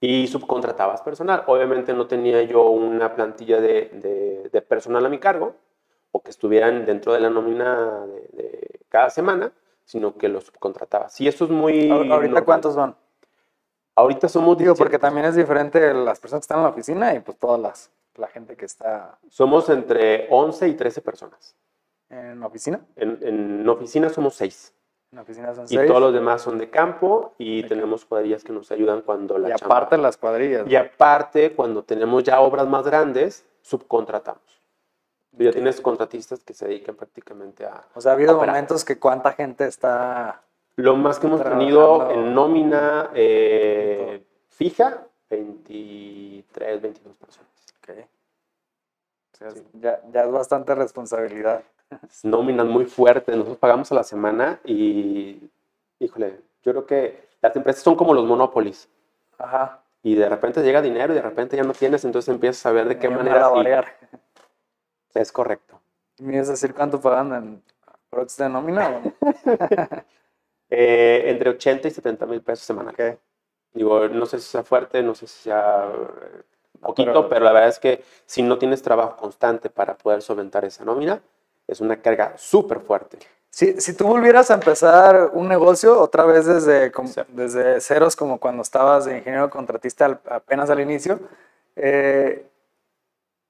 Y 0.00 0.26
subcontratabas 0.28 1.00
personal. 1.00 1.42
Obviamente 1.46 1.92
no 1.94 2.06
tenía 2.06 2.42
yo 2.42 2.68
una 2.70 3.14
plantilla 3.16 3.60
de, 3.60 3.88
de- 3.94 4.48
de 4.52 4.62
personal 4.62 5.04
a 5.06 5.08
mi 5.08 5.18
cargo 5.18 5.54
o 6.12 6.20
que 6.22 6.30
estuvieran 6.30 6.84
dentro 6.84 7.12
de 7.14 7.20
la 7.20 7.30
nómina 7.30 8.06
de, 8.06 8.20
de 8.42 8.80
cada 8.90 9.10
semana, 9.10 9.50
sino 9.88 10.14
que 10.18 10.28
los 10.28 10.44
subcontrataba. 10.44 11.08
Sí, 11.08 11.26
eso 11.26 11.46
es 11.46 11.50
muy... 11.50 11.88
Ahor- 11.88 12.12
¿Ahorita 12.12 12.16
normal. 12.26 12.44
cuántos 12.44 12.74
son? 12.74 12.94
Ahorita 13.96 14.28
somos... 14.28 14.58
Digo, 14.58 14.72
17. 14.74 14.78
porque 14.84 14.98
también 14.98 15.24
es 15.26 15.34
diferente 15.34 15.94
las 15.94 16.20
personas 16.20 16.40
que 16.42 16.44
están 16.44 16.58
en 16.58 16.64
la 16.64 16.68
oficina 16.70 17.14
y 17.14 17.20
pues 17.20 17.38
todas 17.38 17.58
las, 17.58 17.90
la 18.16 18.28
gente 18.28 18.54
que 18.54 18.66
está 18.66 19.18
Somos 19.30 19.70
entre 19.70 20.26
11 20.30 20.68
y 20.68 20.74
13 20.74 21.00
personas. 21.00 21.56
en 22.10 22.42
oficina. 22.42 22.80
En, 22.96 23.18
en 23.22 23.66
oficina 23.68 24.10
somos 24.10 24.34
6. 24.34 24.74
En 25.12 25.18
oficina 25.20 25.54
son 25.54 25.64
Y 25.64 25.68
seis. 25.68 25.86
todos 25.88 26.02
los 26.02 26.12
demás 26.12 26.42
son 26.42 26.58
de 26.58 26.68
campo 26.68 27.32
y 27.38 27.62
tenemos 27.62 28.04
cuadrillas 28.04 28.44
que 28.44 28.52
nos 28.52 28.70
ayudan 28.70 29.00
cuando 29.00 29.38
la 29.38 29.48
y 29.48 29.52
chamba- 29.52 29.76
aparte 29.78 29.96
las 29.96 30.18
cuadrillas. 30.18 30.68
Y 30.68 30.76
aparte, 30.76 31.54
cuando 31.54 31.82
tenemos 31.82 32.24
ya 32.24 32.40
obras 32.42 32.68
más 32.68 32.84
grandes, 32.84 33.46
subcontratamos. 33.62 34.57
Ya 35.32 35.52
tienes 35.52 35.80
contratistas 35.80 36.42
que 36.42 36.54
se 36.54 36.66
dedican 36.66 36.96
prácticamente 36.96 37.64
a... 37.64 37.84
O 37.94 38.00
sea, 38.00 38.12
ha 38.12 38.14
habido 38.14 38.36
momentos 38.36 38.84
que 38.84 38.98
cuánta 38.98 39.32
gente 39.32 39.66
está... 39.66 40.42
Lo 40.76 40.96
más 40.96 41.18
que 41.18 41.26
hemos 41.26 41.42
tenido 41.42 42.10
en 42.10 42.34
nómina 42.34 43.10
eh, 43.14 44.24
fija, 44.48 45.06
23, 45.28 46.80
22 46.80 47.16
personas. 47.16 47.50
Ok. 47.78 47.90
O 49.32 49.36
sea, 49.36 49.48
ya, 49.74 50.00
ya 50.12 50.24
es 50.24 50.30
bastante 50.32 50.74
responsabilidad. 50.74 51.62
Nóminas 52.22 52.66
muy 52.66 52.84
fuertes, 52.84 53.34
nosotros 53.34 53.58
pagamos 53.58 53.90
a 53.92 53.94
la 53.94 54.04
semana 54.04 54.60
y, 54.64 55.50
híjole, 55.98 56.40
yo 56.62 56.72
creo 56.72 56.86
que 56.86 57.28
las 57.40 57.54
empresas 57.56 57.82
son 57.82 57.96
como 57.96 58.14
los 58.14 58.24
monopolies. 58.24 58.88
Ajá. 59.38 59.82
Y 60.02 60.14
de 60.14 60.28
repente 60.28 60.62
llega 60.62 60.82
dinero 60.82 61.12
y 61.12 61.16
de 61.16 61.22
repente 61.22 61.56
ya 61.56 61.64
no 61.64 61.72
tienes, 61.72 62.04
entonces 62.04 62.32
empiezas 62.32 62.64
a 62.66 62.72
ver 62.72 62.88
de 62.88 62.98
qué 62.98 63.08
manera 63.08 63.36
empezar 63.36 63.42
a 63.42 63.48
sí, 63.48 63.56
variar. 63.56 63.96
Es 65.20 65.32
correcto. 65.32 65.80
¿Me 66.20 66.34
ibas 66.34 66.48
a 66.48 66.52
decir 66.52 66.74
cuánto 66.74 67.00
pagan 67.00 67.32
en 67.34 67.62
Prox 68.10 68.36
de 68.36 68.48
nómina? 68.48 68.88
o? 68.88 69.12
Eh, 70.70 71.24
entre 71.30 71.50
80 71.50 71.88
y 71.88 71.90
70 71.90 72.26
mil 72.26 72.42
pesos 72.42 72.64
semanales. 72.66 73.14
Ok. 73.14 73.20
Digo, 73.72 74.08
no 74.08 74.26
sé 74.26 74.38
si 74.38 74.48
sea 74.48 74.62
fuerte, 74.64 75.02
no 75.02 75.14
sé 75.14 75.26
si 75.26 75.44
sea 75.44 75.90
poquito, 76.80 77.12
pero- 77.12 77.28
pero, 77.28 77.44
la 77.44 77.52
verdad 77.52 77.68
es 77.70 77.78
que 77.78 78.02
si 78.26 78.42
no 78.42 78.58
tienes 78.58 78.82
trabajo 78.82 79.16
constante 79.16 79.70
para 79.70 79.96
poder 79.96 80.20
solventar 80.22 80.64
esa 80.64 80.84
nómina, 80.84 81.20
es 81.66 81.80
una 81.80 82.00
carga 82.00 82.34
súper 82.36 82.80
fuerte. 82.80 83.18
Si, 83.50 83.80
si 83.80 83.94
tú 83.96 84.06
volvieras 84.06 84.50
a 84.50 84.54
empezar 84.54 85.30
un 85.32 85.48
negocio 85.48 85.98
otra 86.00 86.24
vez 86.24 86.44
desde, 86.46 86.92
como- 86.92 87.08
Sí. 87.08 87.20
desde 87.28 87.80
ceros, 87.80 88.14
como 88.16 88.38
cuando 88.38 88.62
estabas 88.62 89.04
de 89.06 89.18
ingeniero 89.18 89.48
contratista 89.50 90.04
al- 90.06 90.20
apenas 90.28 90.68
al 90.70 90.80
inicio, 90.80 91.18
eh, 91.76 92.46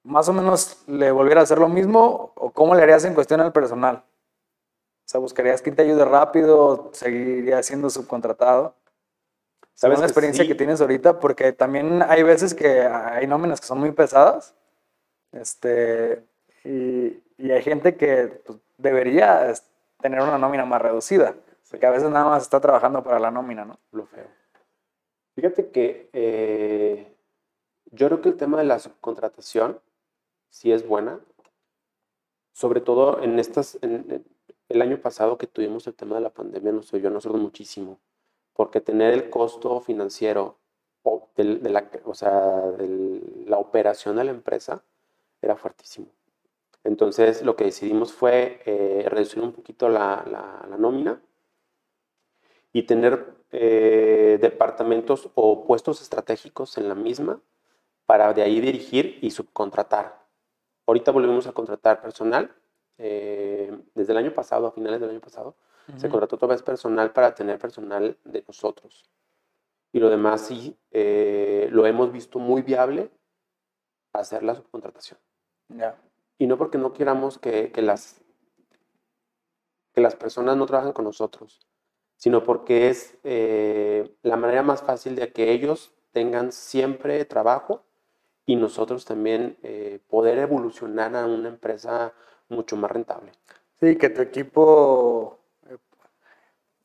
más 0.03 0.29
o 0.29 0.33
menos 0.33 0.83
le 0.87 1.11
volvieras 1.11 1.43
a 1.43 1.45
hacer 1.45 1.59
lo 1.59 1.69
mismo 1.69 2.33
o 2.35 2.51
cómo 2.51 2.75
le 2.75 2.83
harías 2.83 3.05
en 3.05 3.15
cuestión 3.15 3.41
al 3.41 3.53
personal? 3.53 3.97
O 3.97 5.11
sea, 5.11 5.21
¿buscarías 5.21 5.63
quien 5.63 5.75
te 5.75 5.83
ayude 5.83 6.05
rápido 6.05 6.91
seguirías 6.93 7.65
siendo 7.67 7.89
subcontratado? 7.91 8.75
¿Sabes 9.75 9.99
la 9.99 10.07
que 10.07 10.11
experiencia 10.11 10.45
sí? 10.45 10.49
que 10.49 10.55
tienes 10.55 10.81
ahorita, 10.81 11.21
porque 11.21 11.53
también 11.53 12.03
hay 12.03 12.23
veces 12.23 12.53
que 12.53 12.83
hay 12.83 13.27
nóminas 13.27 13.61
que 13.61 13.67
son 13.67 13.79
muy 13.79 13.93
pesadas, 13.93 14.55
este, 15.33 16.25
y, 16.65 17.23
y 17.37 17.51
hay 17.53 17.63
gente 17.63 17.97
que 17.97 18.43
pues, 18.45 18.59
debería 18.77 19.53
tener 20.01 20.21
una 20.21 20.37
nómina 20.37 20.65
más 20.65 20.83
reducida, 20.83 21.35
porque 21.71 21.87
a 21.87 21.91
veces 21.91 22.11
nada 22.11 22.27
más 22.29 22.43
está 22.43 22.61
trabajando 22.61 23.03
para 23.03 23.19
la 23.19 23.31
nómina, 23.31 23.65
¿no? 23.65 23.79
Lo 23.93 24.07
feo. 24.07 24.27
Fíjate 25.37 25.71
que 25.71 26.11
eh, 26.13 27.15
yo 27.93 28.09
creo 28.09 28.21
que 28.21 28.31
el 28.31 28.37
tema 28.37 28.59
de 28.59 28.65
la 28.65 28.79
subcontratación 28.81 29.79
sí 30.51 30.73
es 30.73 30.87
buena, 30.87 31.21
sobre 32.53 32.81
todo 32.81 33.23
en 33.23 33.39
estas, 33.39 33.79
el 34.69 34.83
año 34.83 35.01
pasado 35.01 35.39
que 35.39 35.47
tuvimos 35.47 35.87
el 35.87 35.95
tema 35.95 36.17
de 36.17 36.23
la 36.23 36.31
pandemia 36.31 36.73
nos 36.73 36.93
ayudó 36.93 37.09
a 37.09 37.13
nosotros 37.13 37.41
muchísimo, 37.41 37.99
porque 38.55 38.81
tener 38.81 39.13
el 39.15 39.31
costo 39.31 39.81
financiero 39.81 40.57
o, 41.03 41.29
de, 41.37 41.45
la, 41.71 41.89
o 42.05 42.15
sea, 42.15 42.61
de 42.73 43.45
la 43.47 43.59
operación 43.59 44.17
de 44.17 44.25
la 44.25 44.33
empresa 44.33 44.83
era 45.41 45.57
fuertísimo. 45.57 46.09
Entonces 46.85 47.43
lo 47.43 47.57
que 47.57 47.65
decidimos 47.65 48.13
fue 48.13 48.61
eh, 48.67 49.07
reducir 49.09 49.43
un 49.43 49.53
poquito 49.53 49.89
la, 49.89 50.25
la- 50.31 50.67
la 50.69 50.77
nómina 50.77 51.21
y 52.73 52.83
tener 52.85 53.35
eh, 53.53 54.39
departamentos 54.41 55.31
o 55.35 55.65
puestos 55.65 56.03
estratégicos 56.03 56.77
en 56.79 56.89
la 56.89 56.95
misma 56.95 57.41
para 58.07 58.33
de 58.35 58.43
ahí 58.43 58.61
dirigir 58.61 59.19
y 59.23 59.31
subcontratar. 59.31 60.28
Ahorita 60.89 61.13
volvemos 61.13 61.47
a 61.47 61.53
contratar 61.53 62.01
personal. 62.01 62.51
eh, 62.97 63.79
desde 63.95 64.13
el 64.13 64.19
año 64.19 64.35
pasado, 64.35 64.67
a 64.67 64.73
finales 64.73 65.01
del 65.01 65.11
año 65.11 65.21
pasado, 65.21 65.55
se 65.97 66.09
contrató 66.09 66.37
otra 66.37 66.49
vez 66.49 66.63
personal 66.63 67.13
para 67.13 67.35
tener 67.35 67.59
personal 67.59 68.17
de 68.25 68.43
nosotros. 68.47 69.09
Y 69.93 70.01
lo 70.01 70.11
demás 70.11 70.41
sí 70.41 70.77
eh, 70.91 71.69
lo 71.71 71.87
hemos 71.87 72.11
visto 72.11 72.39
muy 72.39 72.63
viable 72.63 73.11
hacer 74.13 74.43
la 74.43 74.55
subcontratación. 74.55 75.19
Y 76.39 76.47
no 76.47 76.59
porque 76.59 76.79
no 76.79 76.93
queramos 76.93 77.39
que, 77.39 77.71
que 77.71 77.83
las, 77.83 78.21
que 79.93 80.01
las 80.01 80.17
personas 80.17 80.57
no 80.57 80.67
trabajen 80.67 80.93
con 80.93 81.05
nosotros, 81.05 81.61
sino 82.17 82.43
porque 82.43 82.89
es 82.89 83.17
eh, 83.23 84.17
la 84.23 84.37
manera 84.37 84.63
más 84.63 84.83
fácil 84.83 85.15
de 85.15 85.33
que 85.33 85.53
ellos 85.53 85.95
tengan 86.13 86.51
siempre 86.51 87.25
trabajo 87.27 87.85
y 88.49 88.57
nosotros 88.57 89.05
también 89.05 89.59
eh, 89.63 90.01
poder 90.09 90.39
evolucionar 90.39 91.15
a 91.15 91.27
una 91.27 91.49
empresa 91.49 92.15
mucho 92.49 92.77
más 92.79 92.91
rentable. 92.91 93.31
Sí, 93.79 93.97
que 93.97 94.09
tu 94.09 94.23
equipo, 94.23 95.39
eh, 95.69 95.77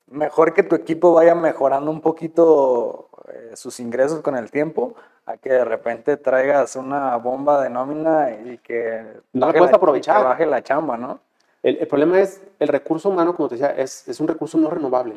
mejor 0.07 0.53
que 0.53 0.63
tu 0.63 0.75
equipo 0.75 1.13
vaya 1.13 1.35
mejorando 1.35 1.89
un 1.89 2.01
poquito 2.01 3.07
eh, 3.29 3.51
sus 3.55 3.79
ingresos 3.79 4.19
con 4.19 4.35
el 4.35 4.51
tiempo, 4.51 4.93
a 5.25 5.37
que 5.37 5.51
de 5.53 5.63
repente 5.63 6.17
traigas 6.17 6.75
una 6.75 7.15
bomba 7.15 7.63
de 7.63 7.69
nómina 7.69 8.29
y 8.31 8.57
que 8.57 9.21
No 9.31 9.39
la 9.39 9.45
baje 9.47 9.59
puedes 9.59 9.69
y 9.69 9.71
que 9.71 9.75
aprovechar. 9.77 10.23
baje 10.25 10.45
la 10.45 10.61
chamba, 10.61 10.97
¿no? 10.97 11.21
El, 11.63 11.77
el 11.77 11.87
problema 11.87 12.19
es 12.19 12.41
el 12.59 12.67
recurso 12.67 13.07
humano, 13.07 13.37
como 13.37 13.47
te 13.47 13.55
decía, 13.55 13.71
es, 13.71 14.05
es 14.09 14.19
un 14.19 14.27
recurso 14.27 14.57
no 14.57 14.69
renovable. 14.69 15.15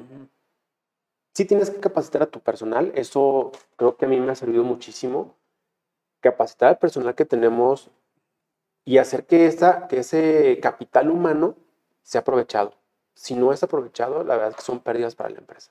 Sí 1.34 1.44
tienes 1.44 1.70
que 1.70 1.80
capacitar 1.80 2.22
a 2.22 2.26
tu 2.26 2.38
personal, 2.38 2.92
eso 2.94 3.50
creo 3.74 3.96
que 3.96 4.04
a 4.04 4.08
mí 4.08 4.20
me 4.20 4.30
ha 4.30 4.36
servido 4.36 4.62
muchísimo, 4.62 5.34
capacitar 6.30 6.68
al 6.70 6.78
personal 6.78 7.14
que 7.14 7.24
tenemos 7.24 7.90
y 8.84 8.98
hacer 8.98 9.26
que, 9.26 9.46
esa, 9.46 9.88
que 9.88 9.98
ese 10.00 10.58
capital 10.62 11.10
humano 11.10 11.54
sea 12.02 12.20
aprovechado. 12.20 12.74
Si 13.14 13.34
no 13.34 13.52
es 13.52 13.62
aprovechado, 13.62 14.22
la 14.24 14.34
verdad 14.34 14.50
es 14.50 14.56
que 14.56 14.62
son 14.62 14.80
pérdidas 14.80 15.14
para 15.14 15.30
la 15.30 15.38
empresa. 15.38 15.70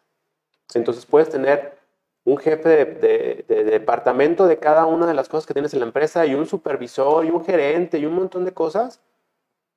Entonces 0.73 1.05
puedes 1.05 1.29
tener 1.29 1.77
un 2.23 2.37
jefe 2.37 2.67
de, 2.69 2.85
de- 2.85 3.45
de 3.47 3.63
departamento 3.65 4.47
de 4.47 4.57
cada 4.57 4.85
una 4.85 5.05
de 5.05 5.13
las 5.13 5.29
cosas 5.29 5.45
que 5.45 5.53
tienes 5.53 5.73
en 5.73 5.79
la 5.81 5.85
empresa 5.85 6.25
y 6.25 6.33
un 6.33 6.45
supervisor 6.47 7.23
y 7.23 7.29
un 7.29 7.45
gerente 7.45 7.99
y 7.99 8.05
un 8.05 8.15
montón 8.15 8.45
de 8.45 8.53
cosas, 8.53 8.99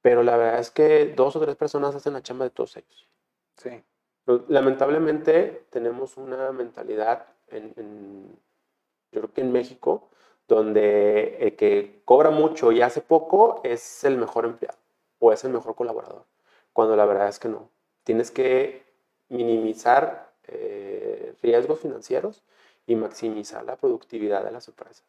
pero 0.00 0.22
la 0.22 0.36
verdad 0.36 0.60
es 0.60 0.70
que 0.70 1.12
dos 1.14 1.36
o 1.36 1.40
tres 1.40 1.56
personas 1.56 1.94
hacen 1.94 2.14
la 2.14 2.22
chamba 2.22 2.44
de 2.46 2.50
todos 2.50 2.76
ellos. 2.76 3.08
Sí. 3.56 3.82
Lamentablemente 4.48 5.66
tenemos 5.70 6.16
una 6.16 6.52
mentalidad 6.52 7.26
en, 7.48 7.72
en- 7.76 8.38
yo 9.12 9.20
creo 9.22 9.32
que 9.32 9.40
en 9.42 9.52
México, 9.52 10.08
donde 10.48 11.36
el 11.40 11.56
que 11.56 12.00
cobra 12.04 12.30
mucho 12.30 12.72
y 12.72 12.80
hace 12.80 13.02
poco 13.02 13.60
es 13.62 14.02
el 14.04 14.16
mejor 14.16 14.46
empleado 14.46 14.78
o 15.18 15.32
es 15.32 15.44
el 15.44 15.52
mejor 15.52 15.74
colaborador, 15.74 16.24
cuando 16.72 16.96
la 16.96 17.04
verdad 17.04 17.28
es 17.28 17.38
que 17.38 17.48
no. 17.48 17.68
Tienes 18.04 18.30
que 18.30 18.82
minimizar 19.28 20.32
eh, 20.46 21.34
riesgos 21.42 21.80
financieros 21.80 22.42
y 22.86 22.96
maximizar 22.96 23.64
la 23.64 23.76
productividad 23.76 24.42
de 24.44 24.50
las 24.50 24.66
empresas. 24.68 25.04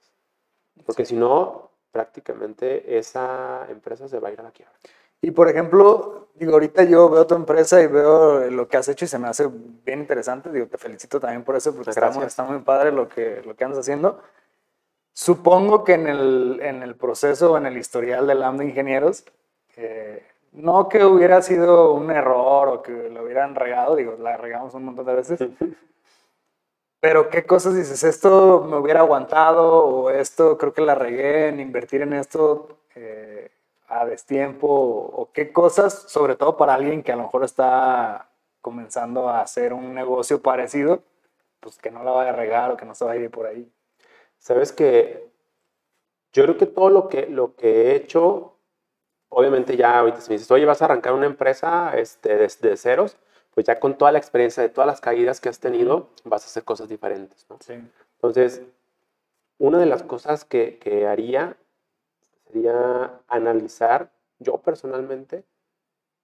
Porque 0.86 1.06
si 1.06 1.16
no, 1.16 1.70
prácticamente 1.92 2.98
esa 2.98 3.66
empresa 3.70 4.08
se 4.10 4.20
va 4.20 4.30
a 4.30 4.32
ir 4.34 4.40
a 4.42 4.44
la 4.44 4.52
quiebra. 4.52 4.74
Y 5.22 5.32
por 5.32 5.50
ejemplo, 5.50 6.30
digo, 6.36 6.54
ahorita 6.54 6.84
yo 6.84 7.10
veo 7.10 7.28
tu 7.28 7.36
empresa 7.36 7.82
y 7.82 7.88
veo 7.88 8.50
lo 8.50 8.68
que 8.68 8.78
has 8.78 8.88
hecho 8.88 9.06
y 9.06 9.08
se 9.08 9.20
me 9.20 9.28
hace 9.28 9.48
bien 9.86 10.00
interesante. 10.00 10.50
Digo, 10.52 10.68
te 10.68 10.78
felicito 10.78 11.20
también 11.20 11.44
por 11.44 11.56
eso, 11.56 11.74
porque 11.74 11.92
está 11.92 12.10
muy, 12.12 12.26
está 12.26 12.44
muy 12.44 12.60
padre 12.60 12.92
lo 12.92 13.08
que, 13.08 13.42
lo 13.46 13.56
que 13.56 13.64
andas 13.64 13.80
haciendo. 13.80 14.22
Supongo 15.14 15.84
que 15.84 15.94
en 15.94 16.08
el, 16.08 16.60
en 16.62 16.84
el 16.84 16.96
proceso, 16.96 17.58
en 17.58 17.66
el 17.66 17.78
historial 17.78 18.28
de 18.28 18.66
ingenieros, 18.66 19.26
eh, 19.76 20.26
no 20.54 20.90
que 20.90 21.04
hubiera 21.04 21.42
sido 21.42 21.94
un 21.94 22.10
error 22.12 22.70
o 22.70 22.82
que 22.82 23.10
lo 23.10 23.24
hubieran 23.24 23.56
regado, 23.56 23.96
digo, 23.96 24.16
la 24.20 24.38
regamos 24.38 24.74
un 24.74 24.86
montón 24.86 25.06
de 25.06 25.16
veces, 25.16 25.40
pero 27.00 27.30
qué 27.30 27.46
cosas 27.46 27.76
dices, 27.76 28.04
esto 28.04 28.66
me 28.70 28.78
hubiera 28.78 29.02
aguantado 29.02 29.86
o 29.86 30.10
esto 30.10 30.58
creo 30.58 30.74
que 30.74 30.82
la 30.82 30.96
regué 30.96 31.50
en 31.50 31.60
invertir 31.60 32.02
en 32.02 32.14
esto. 32.14 32.78
eh, 32.96 33.52
a 33.90 34.06
destiempo 34.06 34.68
o 34.68 35.32
qué 35.34 35.52
cosas, 35.52 35.94
sobre 35.94 36.36
todo 36.36 36.56
para 36.58 36.76
alguien 36.76 37.04
que 37.04 37.12
a 37.12 37.16
lo 37.16 37.24
mejor 37.24 37.44
está 37.44 38.30
comenzando 38.62 39.30
a 39.30 39.42
hacer 39.42 39.74
un 39.74 39.94
negocio 39.96 40.42
parecido, 40.42 41.04
pues 41.60 41.78
que 41.80 41.92
no 41.92 42.04
la 42.04 42.12
vaya 42.12 42.30
a 42.32 42.36
regar 42.36 42.72
o 42.72 42.78
que 42.78 42.86
no 42.86 42.94
se 42.96 43.06
vaya 43.06 43.22
a 43.22 43.24
ir 43.24 43.32
por 43.32 43.48
ahí? 43.48 43.70
Sabes 44.40 44.72
que 44.72 45.30
yo 46.32 46.44
creo 46.44 46.58
que 46.58 46.66
todo 46.66 46.90
lo 46.90 47.10
que, 47.10 47.28
lo 47.28 47.56
que 47.56 47.84
he 47.84 47.96
hecho, 47.96 48.56
obviamente 49.30 49.78
ya 49.78 50.00
ahorita 50.00 50.22
si 50.22 50.30
me 50.30 50.36
dices, 50.36 50.50
oye, 50.52 50.66
vas 50.66 50.82
a 50.82 50.86
arrancar 50.86 51.14
una 51.14 51.26
empresa 51.26 51.98
este, 51.98 52.38
desde 52.38 52.78
ceros, 52.78 53.18
pues 53.54 53.66
ya 53.66 53.80
con 53.80 53.98
toda 53.98 54.12
la 54.12 54.20
experiencia 54.20 54.64
de 54.64 54.70
todas 54.70 54.88
las 54.88 55.02
caídas 55.02 55.42
que 55.42 55.50
has 55.50 55.60
tenido, 55.60 56.10
vas 56.24 56.44
a 56.44 56.48
hacer 56.48 56.64
cosas 56.64 56.88
diferentes, 56.88 57.46
¿no? 57.50 57.58
Sí. 57.60 57.74
Entonces, 58.16 58.62
una 59.58 59.80
de 59.80 59.86
las 59.86 60.04
cosas 60.04 60.46
que, 60.46 60.78
que 60.80 61.08
haría 61.08 61.58
sería 62.46 63.20
analizar 63.28 64.12
yo 64.40 64.58
personalmente 64.60 65.44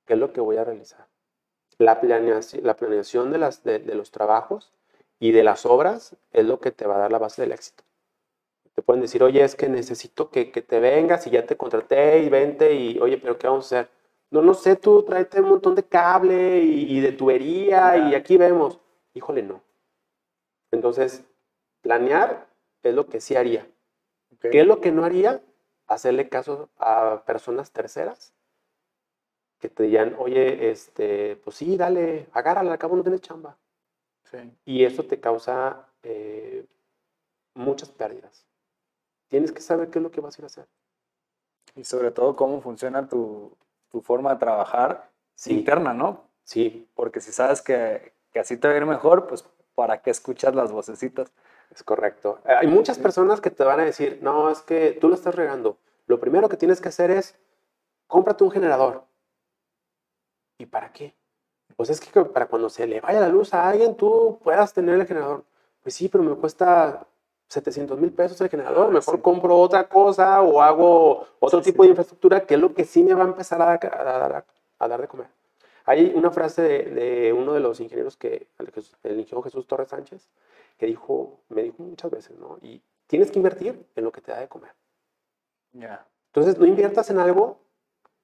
qué 0.05 0.13
es 0.13 0.19
lo 0.19 0.31
que 0.31 0.41
voy 0.41 0.57
a 0.57 0.63
realizar. 0.63 1.07
La 1.77 1.99
planeación, 1.99 2.63
la 2.63 2.75
planeación 2.75 3.31
de, 3.31 3.37
las, 3.37 3.63
de, 3.63 3.79
de 3.79 3.95
los 3.95 4.11
trabajos 4.11 4.71
y 5.19 5.31
de 5.31 5.43
las 5.43 5.65
obras 5.65 6.15
es 6.31 6.45
lo 6.45 6.59
que 6.59 6.71
te 6.71 6.87
va 6.87 6.95
a 6.95 6.99
dar 6.99 7.11
la 7.11 7.19
base 7.19 7.41
del 7.41 7.51
éxito. 7.51 7.83
Te 8.75 8.81
pueden 8.81 9.01
decir, 9.01 9.23
oye, 9.23 9.43
es 9.43 9.55
que 9.55 9.69
necesito 9.69 10.29
que, 10.29 10.51
que 10.51 10.61
te 10.61 10.79
vengas 10.79 11.25
y 11.27 11.31
ya 11.31 11.45
te 11.45 11.55
contraté 11.55 12.19
y 12.19 12.29
vente 12.29 12.73
y, 12.73 12.99
oye, 12.99 13.17
pero 13.17 13.37
¿qué 13.37 13.47
vamos 13.47 13.71
a 13.71 13.79
hacer? 13.79 13.91
No, 14.31 14.41
no 14.41 14.53
sé, 14.53 14.75
tú 14.75 15.03
tráete 15.03 15.39
un 15.39 15.49
montón 15.49 15.75
de 15.75 15.83
cable 15.83 16.59
y, 16.59 16.97
y 16.97 16.99
de 16.99 17.13
tubería 17.13 17.97
y 17.97 18.15
aquí 18.15 18.37
vemos. 18.37 18.79
Híjole, 19.13 19.43
no. 19.43 19.61
Entonces, 20.71 21.23
planear 21.81 22.47
es 22.83 22.93
lo 22.93 23.07
que 23.07 23.21
sí 23.21 23.35
haría. 23.35 23.65
¿Qué 24.39 24.59
es 24.61 24.67
lo 24.67 24.81
que 24.81 24.91
no 24.91 25.05
haría? 25.05 25.41
Hacerle 25.87 26.29
caso 26.29 26.69
a 26.77 27.23
personas 27.25 27.71
terceras 27.71 28.33
que 29.59 29.69
te 29.69 29.83
digan, 29.83 30.15
oye, 30.17 30.69
este, 30.69 31.37
pues 31.37 31.55
sí, 31.55 31.77
dale, 31.77 32.27
agárrala, 32.33 32.73
al 32.73 32.77
cabo 32.77 32.95
no 32.95 33.03
tienes 33.03 33.21
chamba. 33.21 33.57
Sí. 34.25 34.37
Y 34.65 34.83
eso 34.83 35.03
te 35.03 35.19
causa 35.19 35.87
eh, 36.03 36.65
muchas 37.53 37.89
pérdidas. 37.89 38.44
Tienes 39.27 39.51
que 39.51 39.61
saber 39.61 39.89
qué 39.89 39.99
es 39.99 40.03
lo 40.03 40.11
que 40.11 40.21
vas 40.21 40.37
a 40.37 40.41
ir 40.41 40.45
a 40.45 40.47
hacer. 40.47 40.67
Y 41.75 41.83
sobre 41.83 42.11
todo 42.11 42.35
cómo 42.35 42.61
funciona 42.61 43.07
tu, 43.07 43.55
tu 43.89 44.01
forma 44.01 44.33
de 44.33 44.39
trabajar 44.39 45.09
Sí. 45.35 45.53
interna, 45.53 45.93
¿no? 45.93 46.29
Sí, 46.43 46.87
Porque 46.95 47.19
si 47.19 47.31
sabes 47.33 47.61
que, 47.61 48.13
que 48.31 48.39
así 48.39 48.55
te 48.57 48.67
va 48.67 48.73
a 48.73 48.77
ir 48.77 48.85
mejor, 48.85 49.27
pues 49.27 49.43
¿para 49.73 50.01
qué 50.01 50.11
escuchas 50.11 50.55
las 50.55 50.71
vocecitas? 50.71 51.31
es 51.71 51.83
correcto. 51.83 52.39
Eh, 52.45 52.53
Hay 52.53 52.67
muchas 52.67 52.97
personas 52.97 53.41
que 53.41 53.49
te 53.51 53.63
van 53.65 53.79
a 53.81 53.85
decir, 53.85 54.19
no, 54.21 54.49
es 54.49 54.61
que 54.61 54.91
tú 55.01 55.09
lo 55.09 55.15
estás 55.15 55.35
regando. 55.35 55.77
Lo 56.07 56.19
primero 56.19 56.47
que 56.47 56.55
tienes 56.55 56.79
que 56.79 56.87
hacer 56.89 57.11
es, 57.11 57.35
cómprate 58.07 58.43
un 58.45 58.51
generador. 58.51 59.03
¿Y 60.57 60.67
para 60.67 60.93
qué? 60.93 61.13
Pues 61.75 61.89
es 61.89 61.99
que 61.99 62.23
para 62.25 62.45
cuando 62.47 62.69
se 62.69 62.87
le 62.87 63.01
vaya 63.01 63.19
la 63.19 63.27
luz 63.27 63.53
a 63.53 63.67
alguien, 63.67 63.97
tú 63.97 64.39
puedas 64.43 64.73
tener 64.73 64.95
el 64.95 65.07
generador. 65.07 65.43
Pues 65.81 65.95
sí, 65.95 66.07
pero 66.07 66.23
me 66.23 66.35
cuesta 66.35 67.05
700 67.47 67.99
mil 67.99 68.11
pesos 68.11 68.39
el 68.41 68.49
generador. 68.49 68.91
Mejor 68.91 69.15
Sí. 69.15 69.21
compro 69.21 69.57
otra 69.57 69.87
cosa 69.87 70.41
o 70.41 70.61
hago 70.61 71.25
otro 71.39 71.59
Sí, 71.63 71.71
tipo 71.71 71.83
sí. 71.83 71.87
de 71.87 71.91
infraestructura 71.91 72.41
que 72.45 72.55
es 72.55 72.59
lo 72.59 72.73
que 72.73 72.85
sí 72.85 73.03
me 73.03 73.13
va 73.13 73.23
a 73.23 73.27
empezar 73.27 73.61
a, 73.61 73.65
dar- 73.65 73.85
a 73.99 74.03
dar- 74.29 74.45
a 74.79 74.87
dar 74.87 75.01
de 75.01 75.07
comer. 75.07 75.27
Hay 75.85 76.11
una 76.15 76.31
frase 76.31 76.61
de, 76.63 76.83
de 76.85 77.33
uno 77.33 77.53
de 77.53 77.59
los 77.59 77.79
ingenieros 77.79 78.17
que, 78.17 78.47
el 78.57 79.19
ingeniero 79.19 79.43
Jesús 79.43 79.67
Torres 79.67 79.89
Sánchez, 79.89 80.27
que 80.77 80.87
dijo, 80.87 81.39
me 81.49 81.61
dijo 81.61 81.83
muchas 81.83 82.09
veces, 82.09 82.37
¿no? 82.39 82.57
Y 82.61 82.81
tienes 83.07 83.29
que 83.29 83.37
invertir 83.37 83.85
en 83.95 84.03
lo 84.03 84.11
que 84.11 84.21
te 84.21 84.31
da 84.31 84.39
de 84.39 84.47
comer. 84.47 84.71
Ya. 85.73 86.05
Entonces, 86.27 86.57
no 86.57 86.65
inviertas 86.65 87.09
en 87.11 87.19
algo 87.19 87.59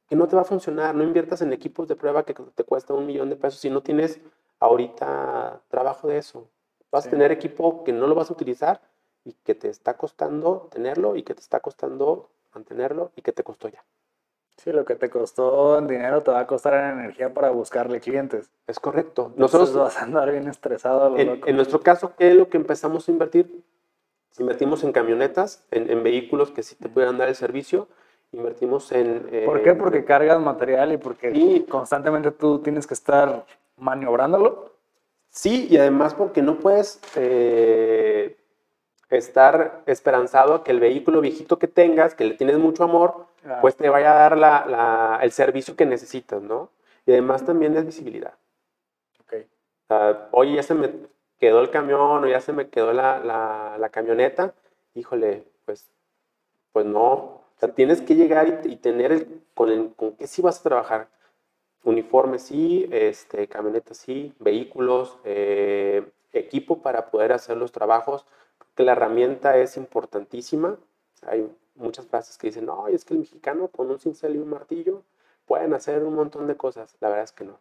que 0.07 0.15
no 0.15 0.27
te 0.27 0.35
va 0.35 0.41
a 0.41 0.45
funcionar, 0.45 0.95
no 0.95 1.03
inviertas 1.03 1.41
en 1.43 1.53
equipos 1.53 1.87
de 1.87 1.95
prueba 1.95 2.23
que 2.25 2.33
te 2.33 2.63
cuesta 2.63 2.93
un 2.93 3.05
millón 3.05 3.29
de 3.29 3.35
pesos 3.35 3.59
si 3.59 3.69
no 3.69 3.81
tienes 3.81 4.19
ahorita 4.59 5.61
trabajo 5.69 6.07
de 6.07 6.17
eso. 6.17 6.47
Vas 6.91 7.07
a 7.07 7.09
tener 7.09 7.31
equipo 7.31 7.83
que 7.83 7.93
no 7.93 8.07
lo 8.07 8.15
vas 8.15 8.29
a 8.29 8.33
utilizar 8.33 8.81
y 9.23 9.33
que 9.43 9.55
te 9.55 9.69
está 9.69 9.95
costando 9.97 10.67
tenerlo 10.71 11.15
y 11.15 11.23
que 11.23 11.33
te 11.33 11.41
está 11.41 11.59
costando 11.59 12.29
mantenerlo 12.53 13.11
y 13.15 13.21
que 13.21 13.31
te 13.31 13.43
costó 13.43 13.67
ya. 13.69 13.83
Sí, 14.57 14.71
lo 14.71 14.85
que 14.85 14.95
te 14.95 15.09
costó 15.09 15.77
en 15.79 15.87
dinero 15.87 16.21
te 16.21 16.31
va 16.31 16.41
a 16.41 16.47
costar 16.47 16.73
en 16.73 16.99
energía 16.99 17.33
para 17.33 17.49
buscarle 17.49 17.99
clientes. 17.99 18.51
Es 18.67 18.79
correcto. 18.79 19.31
Nosotros 19.35 19.69
Nosotros, 19.69 19.83
vas 19.85 19.97
a 19.97 20.03
andar 20.05 20.31
bien 20.31 20.47
estresado 20.47 21.03
a 21.05 21.09
lo 21.09 21.17
en, 21.17 21.27
loco. 21.27 21.47
en 21.47 21.55
nuestro 21.55 21.79
caso, 21.79 22.13
¿qué 22.17 22.29
es 22.31 22.35
lo 22.35 22.47
que 22.49 22.57
empezamos 22.57 23.07
a 23.07 23.11
invertir? 23.11 23.63
Invertimos 24.37 24.83
en 24.83 24.91
camionetas, 24.91 25.65
en, 25.71 25.89
en 25.89 26.03
vehículos 26.03 26.51
que 26.51 26.63
sí 26.63 26.75
te 26.75 26.89
puedan 26.89 27.17
dar 27.17 27.27
el 27.29 27.35
servicio. 27.35 27.87
Invertimos 28.33 28.91
en... 28.91 29.27
¿Por 29.45 29.61
qué? 29.63 29.73
Porque 29.73 30.05
cargas 30.05 30.39
material 30.39 30.93
y 30.93 30.97
porque 30.97 31.31
Sí. 31.33 31.65
constantemente 31.69 32.31
tú 32.31 32.59
tienes 32.59 32.85
que 32.87 32.93
estar 32.93 33.45
maniobrándolo. 33.77 34.71
Sí, 35.31 35.67
y 35.69 35.77
además 35.77 36.13
porque 36.13 36.41
no 36.41 36.59
puedes 36.59 37.01
eh, 37.15 38.37
estar 39.17 39.81
esperanzado 39.85 40.53
a 40.55 40.63
que 40.63 40.71
el 40.71 40.79
vehículo 40.79 41.21
viejito 41.21 41.59
que 41.59 41.67
tengas, 41.67 42.15
que 42.15 42.23
le 42.25 42.33
tienes 42.35 42.57
mucho 42.57 42.83
amor, 42.83 43.27
Ah. 43.45 43.57
pues 43.61 43.75
te 43.75 43.89
vaya 43.89 44.11
a 44.11 44.15
dar 44.15 44.37
la- 44.37 44.65
la- 44.65 45.19
el 45.21 45.31
servicio 45.31 45.75
que 45.75 45.85
necesitas, 45.85 46.41
¿no? 46.41 46.69
Y 47.05 47.11
además 47.11 47.45
también 47.45 47.75
es 47.75 47.85
visibilidad. 47.85 48.33
Ok. 49.21 49.33
O 49.43 49.87
sea, 49.87 50.27
oye, 50.31 50.55
ya 50.55 50.63
se 50.63 50.73
me 50.75 50.91
quedó 51.39 51.59
el 51.61 51.69
camión 51.71 52.23
o 52.23 52.27
ya 52.27 52.39
se 52.39 52.53
me 52.53 52.69
quedó 52.69 52.93
la, 52.93 53.19
la- 53.19 53.77
la 53.79 53.89
camioneta, 53.89 54.53
híjole, 54.93 55.43
pues, 55.65 55.91
pues 56.71 56.85
no. 56.85 57.07
O 57.11 57.43
sea, 57.57 57.69
tienes 57.73 58.01
que 58.01 58.15
llegar 58.15 58.61
y, 58.65 58.73
y 58.73 58.75
tener 58.77 59.11
el, 59.11 59.41
con, 59.55 59.69
el, 59.69 59.93
con 59.95 60.13
qué 60.15 60.27
sí 60.27 60.41
vas 60.41 60.59
a 60.59 60.63
trabajar. 60.63 61.07
Uniformes 61.83 62.43
sí, 62.43 62.87
este, 62.91 63.47
camionetas 63.47 63.97
sí, 63.97 64.33
vehículos, 64.39 65.17
eh, 65.23 66.05
equipo 66.31 66.81
para 66.81 67.09
poder 67.09 67.33
hacer 67.33 67.57
los 67.57 67.71
trabajos, 67.71 68.25
que 68.75 68.83
la 68.83 68.93
herramienta 68.93 69.57
es 69.57 69.77
importantísima. 69.77 70.77
Hay 71.23 71.49
muchas 71.75 72.05
frases 72.07 72.37
que 72.37 72.47
dicen, 72.47 72.65
no, 72.65 72.87
es 72.87 73.05
que 73.05 73.13
el 73.13 73.21
mexicano 73.21 73.67
con 73.67 73.89
un 73.89 73.99
cincel 73.99 74.35
y 74.35 74.39
un 74.39 74.49
martillo 74.49 75.03
pueden 75.45 75.73
hacer 75.73 76.03
un 76.03 76.15
montón 76.15 76.47
de 76.47 76.55
cosas. 76.55 76.95
La 76.99 77.09
verdad 77.09 77.25
es 77.25 77.31
que 77.31 77.45
no. 77.45 77.59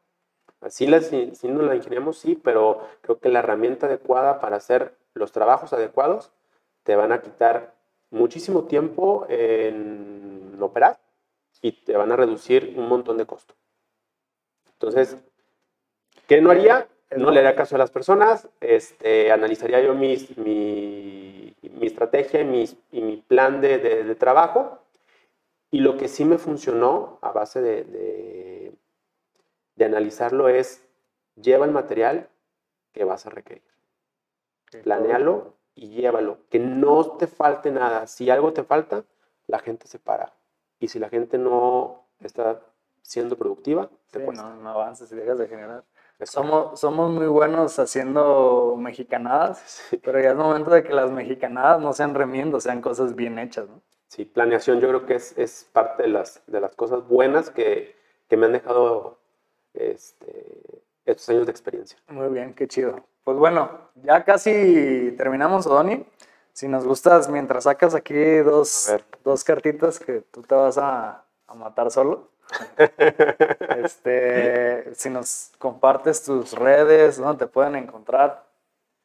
Así 0.61 0.87
la, 0.87 1.01
si, 1.01 1.33
no 1.45 1.63
la 1.63 1.75
ingeniamos, 1.75 2.19
sí, 2.19 2.35
pero 2.37 2.87
creo 3.01 3.19
que 3.19 3.31
la 3.31 3.39
herramienta 3.39 3.87
adecuada 3.87 4.41
para 4.41 4.57
hacer 4.57 4.95
los 5.15 5.33
trabajos 5.33 5.73
adecuados 5.73 6.33
te 6.83 6.97
van 6.97 7.13
a 7.13 7.23
quitar 7.23 7.75
muchísimo 8.11 8.65
tiempo 8.65 9.27
en 9.29 10.59
operar 10.61 10.99
y 11.63 11.73
te 11.73 11.97
van 11.97 12.13
a 12.13 12.17
reducir 12.17 12.75
un 12.77 12.89
montón 12.89 13.17
de 13.17 13.27
costo. 13.27 13.55
Entonces, 14.73 15.17
¿qué 16.27 16.41
no 16.41 16.51
haría? 16.51 16.89
No 17.17 17.31
le 17.31 17.41
haría 17.41 17.57
caso 17.57 17.75
a 17.75 17.79
las 17.79 17.91
personas, 17.91 18.49
este, 18.61 19.33
analizaría 19.33 19.81
yo 19.81 19.95
mis, 19.95 20.37
mi, 20.39 21.55
mi 21.63 21.87
estrategia 21.87 22.41
y, 22.41 22.45
mis- 22.45 22.77
y 22.93 23.01
mi 23.03 23.17
plan 23.17 23.61
de, 23.61 23.79
de- 23.79 24.05
de 24.05 24.15
trabajo. 24.15 24.79
Y 25.73 25.81
lo 25.81 25.97
que 25.97 26.09
sí 26.09 26.25
me 26.25 26.39
funcionó 26.39 27.19
a 27.23 27.33
base 27.33 27.61
de, 27.61 27.85
de- 27.85 28.75
analizarlo 29.85 30.49
es, 30.49 30.85
lleva 31.37 31.65
el 31.65 31.73
material 31.73 32.29
que 32.93 33.05
vas 33.05 33.27
a 33.27 33.31
requerir. 33.31 33.63
Planéalo 34.83 35.55
y 35.75 35.89
llévalo. 35.89 36.39
Que 36.51 36.59
no 36.59 37.17
te 37.17 37.27
falte 37.27 37.71
nada. 37.71 38.07
Si 38.07 38.31
algo 38.31 38.53
te 38.53 38.63
falta, 38.63 39.05
la 39.47 39.59
gente 39.59 39.87
se 39.89 39.99
para. 39.99 40.33
Y 40.79 40.89
si 40.89 40.99
la 40.99 41.09
gente 41.09 41.39
no 41.39 42.05
está 42.21 42.61
siendo 43.03 43.37
productiva, 43.37 43.89
te 44.11 44.21
Sí, 44.21 44.25
cuesta. 44.27 44.45
no, 44.49 44.57
no 44.57 44.71
avances 44.71 45.11
y 45.13 45.17
dejas 45.17 45.39
de 45.39 45.49
generar. 45.49 45.85
Somos, 46.25 46.79
somos 46.79 47.11
muy 47.11 47.27
buenos 47.27 47.79
haciendo 47.79 48.77
mexicanadas, 48.79 49.83
pero 50.03 50.21
ya 50.21 50.31
es 50.31 50.37
momento 50.37 50.71
de 50.71 50.83
que 50.83 50.93
las 50.93 51.11
mexicanadas 51.11 51.81
no 51.81 51.93
sean 51.93 52.15
remiendo, 52.15 52.61
sean 52.61 52.81
cosas 52.81 53.15
bien 53.15 53.39
hechas, 53.39 53.69
¿no? 53.69 53.81
Sí, 54.09 54.25
planeación 54.25 54.81
yo 54.81 54.89
creo 54.89 55.07
que 55.07 55.15
es, 55.15 55.39
es 55.39 55.69
parte 55.73 56.03
de 56.03 56.09
las, 56.09 56.43
de 56.47 56.61
las 56.61 56.75
cosas 56.75 57.07
buenas 57.07 57.51
que, 57.51 57.95
que 58.29 58.37
me 58.37 58.47
han 58.47 58.53
dejado 58.53 59.19
este, 59.73 60.83
estos 61.05 61.29
años 61.29 61.47
de 61.47 61.53
experiencia. 61.53 61.97
Muy 62.09 62.29
bien, 62.29 62.53
qué 62.55 62.67
chido. 62.67 63.05
Pues 63.23 63.39
bueno, 63.39 63.91
ya 64.03 64.25
casi 64.25 65.15
terminamos, 65.17 65.67
Odoni. 65.67 66.05
Si 66.53 66.67
nos 66.67 66.85
gustas, 66.85 67.29
mientras 67.29 67.65
sacas 67.65 67.95
aquí 67.95 68.39
dos, 68.39 68.93
dos 69.23 69.45
cartitas 69.45 70.01
que 70.01 70.23
tú 70.23 70.43
te 70.43 70.55
vas 70.57 70.77
a, 70.79 71.25
a 71.51 71.55
matar 71.55 71.91
solo. 71.91 72.29
este, 73.85 74.95
si 74.95 75.11
nos 75.11 75.53
compartes 75.59 76.23
tus 76.23 76.53
redes, 76.53 77.19
¿dónde 77.19 77.47
te 77.47 77.51
pueden 77.51 77.77
encontrar? 77.77 78.45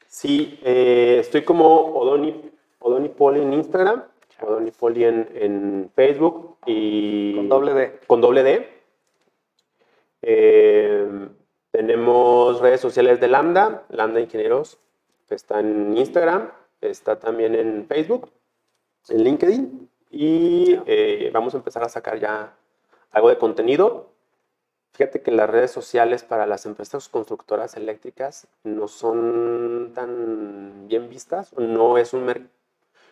Sí, 0.08 0.60
eh, 0.64 1.18
estoy 1.20 1.44
como 1.44 1.96
Odoni, 1.96 2.52
Odoni 2.80 3.10
Poli 3.10 3.42
en 3.42 3.54
Instagram, 3.54 4.04
Odoni 4.42 4.72
Poli 4.72 5.04
en, 5.04 5.30
en 5.34 5.92
Facebook 5.96 6.58
y... 6.66 7.36
Con 7.36 7.50
doble 7.50 7.74
D. 7.74 8.00
Con 8.08 8.22
doble 8.22 8.44
D. 8.44 8.70
Eh, 10.22 11.28
tenemos 11.72 12.62
redes 12.62 12.80
sociales 12.80 13.20
de 13.20 13.28
Lambda, 13.28 13.84
Lambda 13.90 14.22
Ingenieros, 14.22 14.80
está 15.30 15.60
en 15.60 15.98
Instagram, 15.98 16.52
está 16.82 17.20
también 17.20 17.56
en 17.56 17.86
Facebook, 17.88 18.30
en 19.10 19.24
LinkedIn 19.24 19.90
y 20.16 20.80
eh, 20.86 21.30
vamos 21.34 21.54
a 21.54 21.58
empezar 21.58 21.84
a 21.84 21.90
sacar 21.90 22.20
ya 22.20 22.54
algo 23.12 23.28
de 23.30 23.38
contenido. 23.38 24.08
Fíjate 24.94 25.22
que 25.22 25.32
las 25.32 25.50
redes 25.50 25.72
sociales 25.72 26.24
para 26.24 26.46
las 26.46 26.66
empresas 26.66 27.10
constructoras 27.10 27.76
eléctricas 27.76 28.48
no 28.64 28.88
son 28.88 29.92
tan 29.94 30.88
bien 30.88 31.10
vistas, 31.10 31.52
no 31.58 31.98
es 31.98 32.14
un 32.14 32.24
mercado. 32.24 32.50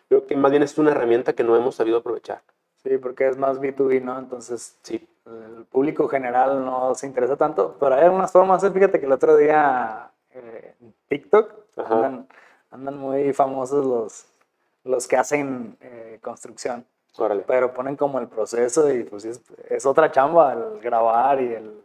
Creo 0.08 0.26
que 0.28 0.38
más 0.38 0.52
bien 0.52 0.64
es 0.64 0.78
una 0.78 0.92
herramienta 0.92 1.34
que 1.34 1.44
no 1.44 1.58
hemos 1.58 1.76
sabido 1.76 1.98
aprovechar. 1.98 2.42
Sí, 2.84 2.98
porque 2.98 3.28
es 3.28 3.38
más 3.38 3.60
B2B, 3.60 4.02
¿no? 4.02 4.18
Entonces, 4.18 4.78
Sí, 4.82 5.06
el 5.26 5.66
público 5.66 6.08
general 6.08 6.64
no 6.64 6.96
se 6.96 7.08
interesa 7.08 7.36
tanto, 7.36 7.76
pero 7.80 7.96
hay 7.96 8.04
algunas 8.04 8.32
formas. 8.32 8.64
¿eh? 8.64 8.72
Fíjate 8.72 9.02
que 9.02 9.06
el 9.06 9.12
otro 9.12 9.36
día 9.36 10.10
eh, 10.32 10.76
en 10.80 10.94
TikTok 11.10 11.54
andan, 11.78 12.28
andan 12.72 12.98
muy 12.98 13.34
famosos 13.34 13.86
los, 13.86 14.26
los 14.84 15.08
que 15.08 15.18
hacen 15.18 15.78
eh, 15.82 16.20
construcción, 16.22 16.86
órale. 17.18 17.44
pero 17.46 17.74
ponen 17.74 17.96
como 17.96 18.20
el 18.20 18.28
proceso 18.28 18.92
y 18.92 19.04
pues 19.04 19.26
es, 19.26 19.42
es 19.70 19.86
otra 19.86 20.12
chamba 20.12 20.54
el 20.54 20.80
grabar 20.80 21.42
y 21.42 21.54
el, 21.54 21.84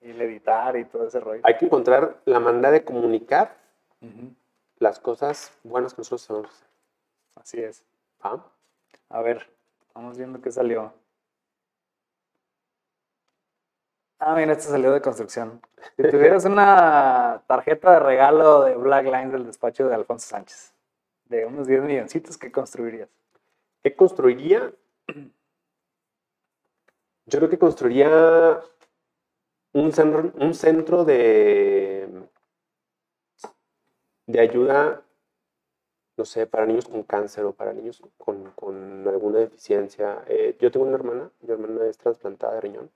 y 0.00 0.10
el 0.10 0.20
editar 0.22 0.76
y 0.76 0.84
todo 0.84 1.06
ese 1.06 1.20
rollo. 1.20 1.40
Hay 1.44 1.56
que 1.56 1.66
encontrar 1.66 2.16
la 2.24 2.40
manera 2.40 2.70
de 2.70 2.84
comunicar 2.84 3.56
las 4.78 4.98
cosas 4.98 5.56
buenas 5.62 5.94
que 5.94 6.00
nosotros 6.00 6.22
sabemos 6.22 6.50
hacer. 6.50 6.68
Así 7.36 7.60
es. 7.60 7.84
¿va? 8.24 8.44
A 9.08 9.22
ver, 9.22 9.48
vamos 9.94 10.18
viendo 10.18 10.40
qué 10.40 10.50
salió. 10.50 10.92
Ah, 14.18 14.34
mira, 14.34 14.52
este 14.52 14.68
salió 14.68 14.92
de 14.92 15.02
construcción. 15.02 15.60
Si 15.96 16.02
tuvieras 16.10 16.44
una 16.44 17.42
tarjeta 17.46 17.92
de 17.92 18.00
regalo 18.00 18.62
de 18.64 18.74
Black 18.74 19.04
Lines 19.04 19.32
del 19.32 19.46
despacho 19.46 19.86
de 19.86 19.94
Alfonso 19.94 20.26
Sánchez, 20.26 20.72
de 21.26 21.44
unos 21.44 21.66
10 21.66 21.82
milloncitos, 21.82 22.38
¿qué 22.38 22.50
construirías? 22.50 23.08
¿Qué 23.84 23.94
construiría? 23.94 24.72
Yo 27.26 27.38
creo 27.38 27.50
que 27.50 27.58
construiría 27.58 28.62
un 29.74 29.92
centro, 29.92 30.32
un 30.36 30.54
centro 30.54 31.04
de, 31.04 32.08
de 34.26 34.40
ayuda, 34.40 35.02
no 36.16 36.24
sé, 36.24 36.46
para 36.46 36.64
niños 36.64 36.88
con 36.88 37.02
cáncer 37.02 37.44
o 37.44 37.52
para 37.52 37.74
niños 37.74 38.02
con, 38.16 38.52
con 38.52 39.06
alguna 39.06 39.40
deficiencia. 39.40 40.24
Eh, 40.28 40.56
yo 40.58 40.70
tengo 40.70 40.86
una 40.86 40.96
hermana, 40.96 41.30
mi 41.42 41.52
hermana 41.52 41.84
es 41.86 41.98
trasplantada 41.98 42.54
de 42.54 42.60
riñón. 42.62 42.90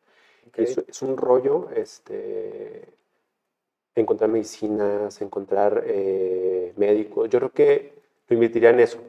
Es, 0.55 0.79
es 0.79 1.03
un 1.03 1.19
rollo 1.19 1.69
este, 1.77 2.89
encontrar 3.95 4.31
medicinas, 4.31 5.21
encontrar 5.21 5.83
eh, 5.85 6.73
médicos. 6.77 7.29
Yo 7.29 7.41
creo 7.41 7.53
que 7.53 7.93
lo 8.27 8.35
invertiría 8.35 8.71
en 8.71 8.81
eso. 8.81 9.03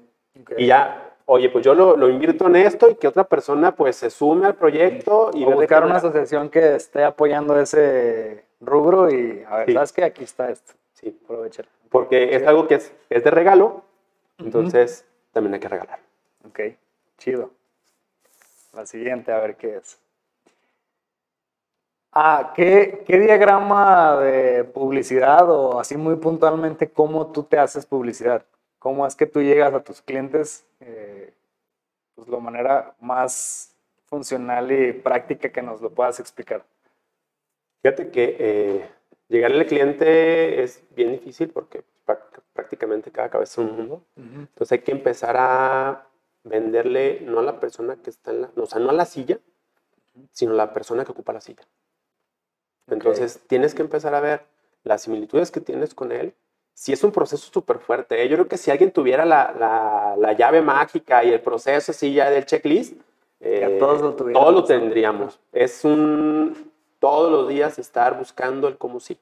Y 0.57 0.67
ya, 0.67 1.08
oye, 1.31 1.49
pues 1.49 1.63
yo 1.63 1.75
lo, 1.75 1.95
lo 1.95 2.09
invierto 2.09 2.47
en 2.47 2.55
esto 2.55 2.89
y 2.89 2.95
que 2.95 3.07
otra 3.07 3.23
persona 3.23 3.75
pues 3.75 3.95
se 3.97 4.09
sume 4.09 4.47
al 4.47 4.55
proyecto 4.55 5.29
y 5.33 5.43
O 5.45 5.51
buscar 5.51 5.83
una 5.85 5.97
asociación 5.97 6.49
que 6.49 6.75
esté 6.75 7.03
apoyando 7.03 7.59
ese 7.59 8.45
rubro 8.59 9.09
y, 9.11 9.43
a 9.47 9.57
ver, 9.57 9.67
Sí. 9.67 9.73
¿sabes 9.73 9.93
qué? 9.93 10.03
Aquí 10.05 10.23
está 10.23 10.49
esto. 10.49 10.73
Sí, 10.93 11.17
Aprovechar. 11.23 11.65
porque 11.89 12.35
es 12.35 12.45
algo 12.47 12.67
que 12.67 12.75
es, 12.75 12.91
es 13.09 13.23
de 13.23 13.31
regalo, 13.31 13.83
entonces 14.39 15.05
también 15.31 15.53
hay 15.53 15.59
que 15.59 15.69
regalar. 15.69 15.99
Ok, 16.47 16.59
chido. 17.17 17.51
La 18.73 18.85
siguiente, 18.85 19.31
a 19.31 19.39
ver 19.39 19.55
qué 19.55 19.77
es. 19.77 19.99
Ah, 22.11 22.53
¿qué, 22.55 23.03
qué 23.05 23.19
diagrama 23.19 24.17
de 24.17 24.63
publicidad 24.63 25.49
o 25.49 25.79
así 25.79 25.95
muy 25.95 26.15
puntualmente 26.15 26.89
cómo 26.89 27.27
tú 27.31 27.43
te 27.43 27.59
haces 27.59 27.85
publicidad? 27.85 28.43
¿Cómo 28.79 29.05
es 29.05 29.15
que 29.15 29.27
tú 29.27 29.41
llegas 29.41 29.73
a 29.73 29.83
tus 29.83 30.01
clientes 30.01 30.65
eh, 30.79 31.33
pues, 32.15 32.27
la 32.27 32.39
manera 32.39 32.95
más 32.99 33.75
funcional 34.05 34.71
y 34.71 34.93
práctica 34.93 35.49
que 35.49 35.61
nos 35.61 35.81
lo 35.81 35.91
puedas 35.91 36.19
explicar? 36.19 36.63
Fíjate 37.81 38.11
que 38.11 38.35
eh, 38.39 38.89
llegarle 39.29 39.61
al 39.61 39.67
cliente 39.67 40.63
es 40.63 40.83
bien 40.95 41.11
difícil 41.11 41.49
porque 41.49 41.83
prac- 42.05 42.41
prácticamente 42.53 43.11
cada 43.11 43.29
cabeza 43.29 43.61
es 43.61 43.67
un 43.69 43.75
mundo. 43.77 44.03
Entonces 44.15 44.71
hay 44.73 44.79
que 44.79 44.91
empezar 44.91 45.35
a 45.37 46.07
venderle 46.43 47.21
no 47.21 47.39
a 47.39 47.43
la 47.43 47.59
persona 47.59 47.95
que 47.97 48.09
está 48.09 48.31
en 48.31 48.41
la, 48.41 48.51
o 48.55 48.65
sea, 48.65 48.79
no 48.79 48.89
a 48.89 48.93
la 48.93 49.05
silla, 49.05 49.39
sino 50.31 50.53
a 50.53 50.55
la 50.55 50.73
persona 50.73 51.05
que 51.05 51.11
ocupa 51.11 51.31
la 51.33 51.41
silla. 51.41 51.63
Entonces 52.87 53.39
tienes 53.47 53.75
que 53.75 53.81
empezar 53.83 54.13
a 54.15 54.19
ver 54.19 54.41
las 54.83 55.03
similitudes 55.03 55.51
que 55.51 55.61
tienes 55.61 55.93
con 55.93 56.11
él. 56.11 56.33
Si 56.79 56.93
es 56.93 57.03
un 57.03 57.11
proceso 57.11 57.45
súper 57.51 57.79
fuerte, 57.79 58.23
¿eh? 58.23 58.29
yo 58.29 58.37
creo 58.37 58.47
que 58.47 58.55
si 58.55 58.71
alguien 58.71 58.91
tuviera 58.91 59.25
la, 59.25 59.53
la- 59.59 60.15
la 60.17 60.31
llave 60.31 60.61
mágica 60.61 61.25
y 61.25 61.29
el 61.33 61.41
proceso 61.41 61.91
así 61.91 62.13
ya 62.13 62.29
del 62.29 62.45
checklist, 62.45 62.93
eh, 63.41 63.75
todos 63.77 64.01
lo 64.01 64.13
tuviéramos. 64.15 64.47
todos 64.49 64.61
lo 64.61 64.63
tendríamos. 64.63 65.39
Es 65.51 65.83
un 65.83 66.71
todos 66.99 67.29
los 67.33 67.49
días 67.49 67.77
estar 67.79 68.17
buscando 68.17 68.69
el 68.69 68.77
cómo 68.77 69.01
sí. 69.01 69.19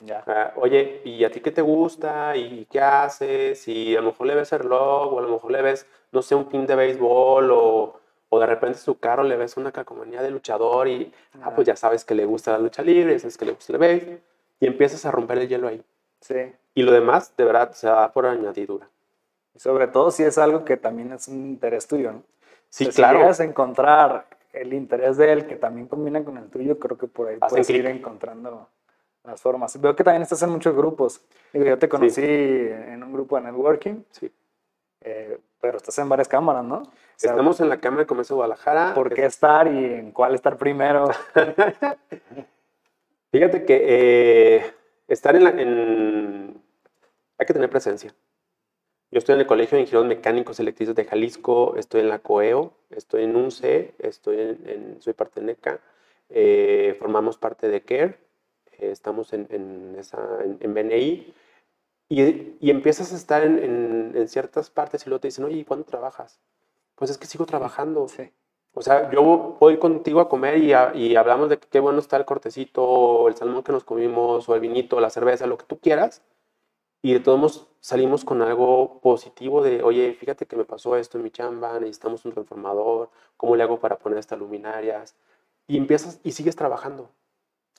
Ya. 0.00 0.22
Ah, 0.26 0.52
Oye, 0.56 1.00
¿y 1.06 1.24
a 1.24 1.30
ti 1.30 1.40
qué 1.40 1.50
te 1.50 1.62
gusta? 1.62 2.36
¿Y 2.36 2.66
qué 2.70 2.80
haces? 2.82 3.66
Y 3.66 3.96
a 3.96 4.02
lo 4.02 4.08
mejor 4.08 4.26
le 4.26 4.34
ves 4.34 4.52
el 4.52 4.58
reloj, 4.58 5.14
o 5.14 5.18
a 5.20 5.22
lo 5.22 5.28
mejor 5.30 5.52
le 5.52 5.62
ves, 5.62 5.86
no 6.12 6.20
sé, 6.20 6.34
un 6.34 6.50
pin 6.50 6.66
de 6.66 6.74
béisbol, 6.74 7.50
o, 7.50 7.98
o 8.28 8.38
de 8.40 8.46
repente 8.46 8.78
su 8.78 8.98
carro 8.98 9.22
le 9.22 9.36
ves 9.38 9.56
una 9.56 9.72
calcomanía 9.72 10.20
de 10.20 10.30
luchador, 10.30 10.86
y 10.86 11.10
ah, 11.42 11.54
pues 11.54 11.66
ya 11.66 11.76
sabes 11.76 12.04
que 12.04 12.14
le 12.14 12.26
gusta 12.26 12.52
la 12.52 12.58
lucha 12.58 12.82
libre, 12.82 13.14
ya 13.14 13.20
sabes 13.20 13.38
que 13.38 13.46
le 13.46 13.52
gusta 13.52 13.72
el 13.72 13.78
béisbol, 13.78 14.20
y 14.60 14.66
empiezas 14.66 15.06
a 15.06 15.10
romper 15.10 15.38
el 15.38 15.48
hielo 15.48 15.66
ahí. 15.68 15.82
Sí. 16.20 16.52
Y 16.74 16.82
lo 16.82 16.92
demás, 16.92 17.34
de 17.36 17.44
verdad, 17.44 17.72
se 17.72 17.86
da 17.88 18.12
por 18.12 18.26
añadidura. 18.26 18.88
Y 19.54 19.58
sobre 19.58 19.88
todo 19.88 20.10
si 20.10 20.22
es 20.22 20.38
algo 20.38 20.64
que 20.64 20.76
también 20.76 21.12
es 21.12 21.28
un 21.28 21.46
interés 21.46 21.86
tuyo, 21.88 22.12
¿no? 22.12 22.22
Sí, 22.68 22.84
O 22.84 22.86
sea, 22.86 22.92
Si 22.92 22.96
claro. 22.96 23.18
llegas 23.20 23.40
a 23.40 23.44
encontrar 23.44 24.26
el 24.52 24.72
interés 24.74 25.16
de 25.16 25.32
él 25.32 25.46
que 25.46 25.56
también 25.56 25.86
combina 25.88 26.22
con 26.24 26.36
el 26.38 26.48
tuyo, 26.48 26.78
creo 26.78 26.96
que 26.96 27.06
por 27.06 27.28
ahí 27.28 27.36
Hacen 27.40 27.48
puedes 27.48 27.70
ir 27.70 27.86
encontrando 27.86 28.68
las 29.24 29.40
formas. 29.40 29.78
Veo 29.80 29.94
que 29.96 30.04
también 30.04 30.22
estás 30.22 30.42
en 30.42 30.50
muchos 30.50 30.74
grupos. 30.74 31.20
Digo, 31.52 31.64
yo 31.64 31.78
te 31.78 31.88
conocí 31.88 32.22
en 32.24 33.02
un 33.02 33.12
grupo 33.12 33.36
de 33.36 33.42
networking, 33.42 34.02
Sí. 34.10 34.32
eh, 35.02 35.38
pero 35.60 35.76
estás 35.76 35.98
en 35.98 36.08
varias 36.08 36.28
cámaras, 36.28 36.64
¿no? 36.64 36.76
O 36.78 36.92
sea, 37.16 37.32
Estamos 37.32 37.60
en 37.60 37.68
la 37.68 37.78
Cámara 37.80 38.02
de 38.04 38.06
Comercio 38.06 38.34
de 38.34 38.38
Guadalajara. 38.38 38.94
¿Por 38.94 39.12
qué 39.12 39.26
estar 39.26 39.66
y 39.66 39.84
en 39.94 40.12
cuál 40.12 40.34
estar 40.34 40.56
primero? 40.56 41.10
Fíjate 43.32 43.64
que 43.64 43.80
eh, 44.56 44.74
estar 45.10 45.36
en, 45.36 45.44
la, 45.44 45.50
en... 45.50 46.62
Hay 47.38 47.46
que 47.46 47.52
tener 47.52 47.68
presencia. 47.68 48.14
Yo 49.10 49.18
estoy 49.18 49.34
en 49.34 49.40
el 49.40 49.46
Colegio 49.46 49.76
de 49.76 49.82
Ingenieros 49.82 50.06
Mecánicos 50.06 50.60
Electricistas 50.60 50.94
de 50.94 51.10
Jalisco, 51.10 51.74
estoy 51.76 52.02
en 52.02 52.08
la 52.08 52.20
COEO, 52.20 52.72
estoy 52.90 53.24
en 53.24 53.34
UNCE, 53.34 53.94
estoy 53.98 54.38
en, 54.38 55.00
soy 55.00 55.14
parte 55.14 55.40
de 55.40 55.46
NECA, 55.46 55.80
eh, 56.28 56.94
formamos 56.96 57.36
parte 57.36 57.68
de 57.68 57.82
CARE, 57.82 58.18
eh, 58.78 58.92
estamos 58.92 59.32
en, 59.32 59.48
en, 59.50 59.96
esa, 59.98 60.20
en, 60.44 60.74
BNI, 60.74 61.34
y, 62.08 62.56
y 62.60 62.70
empiezas 62.70 63.12
a 63.12 63.16
estar 63.16 63.42
en, 63.42 64.28
ciertas 64.28 64.70
partes 64.70 65.04
y 65.04 65.08
luego 65.08 65.20
te 65.20 65.28
dicen, 65.28 65.44
oye, 65.44 65.56
¿y 65.56 65.64
cuándo 65.64 65.84
trabajas? 65.84 66.40
Pues 66.94 67.10
es 67.10 67.18
que 67.18 67.26
sigo 67.26 67.46
trabajando. 67.46 68.06
Sí. 68.06 68.30
O 68.74 68.82
sea, 68.82 69.10
yo 69.10 69.56
puedo 69.58 69.72
ir 69.72 69.78
contigo 69.78 70.20
a 70.20 70.28
comer 70.28 70.58
y, 70.58 70.72
a- 70.72 70.92
y 70.94 71.16
hablamos 71.16 71.48
de 71.48 71.58
qué 71.58 71.80
bueno 71.80 71.98
está 71.98 72.16
el 72.16 72.24
cortecito, 72.24 72.82
o 72.84 73.28
el 73.28 73.34
salmón 73.36 73.62
que 73.64 73.72
nos 73.72 73.84
comimos, 73.84 74.48
o 74.48 74.54
el 74.54 74.60
vinito, 74.60 75.00
la 75.00 75.10
cerveza, 75.10 75.46
lo 75.46 75.58
que 75.58 75.66
tú 75.66 75.78
quieras. 75.80 76.22
Y 77.02 77.14
de 77.14 77.20
todos 77.20 77.38
modos 77.38 77.68
salimos 77.80 78.24
con 78.24 78.42
algo 78.42 79.00
positivo 79.00 79.62
de, 79.62 79.82
oye, 79.82 80.14
fíjate 80.14 80.46
que 80.46 80.56
me 80.56 80.64
pasó 80.64 80.96
esto 80.96 81.18
en 81.18 81.24
mi 81.24 81.30
chamba, 81.30 81.80
necesitamos 81.80 82.24
un 82.26 82.32
transformador, 82.32 83.10
¿cómo 83.36 83.56
le 83.56 83.62
hago 83.64 83.80
para 83.80 83.98
poner 83.98 84.18
estas 84.18 84.38
luminarias? 84.38 85.16
Y 85.68 85.76
empiezas 85.78 86.20
y 86.24 86.32
sigues 86.32 86.56
trabajando. 86.56 87.10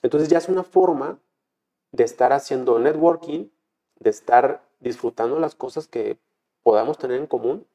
Entonces 0.02 0.28
ya 0.30 0.38
es 0.38 0.48
una 0.48 0.64
forma 0.64 1.18
de 1.92 2.04
estar 2.04 2.32
haciendo 2.32 2.78
networking, 2.78 3.48
de 4.00 4.10
estar 4.10 4.62
disfrutando 4.80 5.38
las 5.40 5.54
cosas 5.56 5.88
que 5.88 6.18
podamos 6.64 6.98
tener 6.98 7.18
en 7.18 7.26
común 7.28 7.66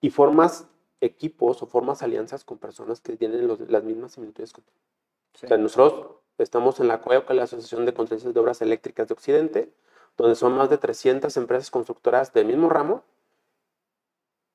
y 0.00 0.10
formas 0.10 0.66
equipos 1.06 1.62
o 1.62 1.66
formas 1.66 2.02
alianzas 2.02 2.44
con 2.44 2.58
personas 2.58 3.00
que 3.00 3.16
tienen 3.16 3.46
los- 3.46 3.60
las 3.60 3.84
mismas 3.84 4.12
similitudes 4.12 4.52
que 4.52 4.62
tú. 4.62 4.72
Sí. 5.34 5.46
O 5.46 5.48
sea, 5.48 5.58
nosotros 5.58 6.16
estamos 6.38 6.80
en 6.80 6.88
la 6.88 7.00
COEO, 7.00 7.26
que 7.26 7.32
es 7.32 7.36
la 7.36 7.44
Asociación 7.44 7.86
de 7.86 7.94
Contratistas 7.94 8.34
de 8.34 8.40
Obras 8.40 8.62
Eléctricas 8.62 9.08
de 9.08 9.14
Occidente, 9.14 9.72
donde 10.16 10.34
son 10.34 10.56
más 10.56 10.70
de 10.70 10.78
300 10.78 11.36
empresas 11.36 11.70
constructoras 11.70 12.32
del 12.32 12.46
mismo 12.46 12.68
ramo 12.68 13.04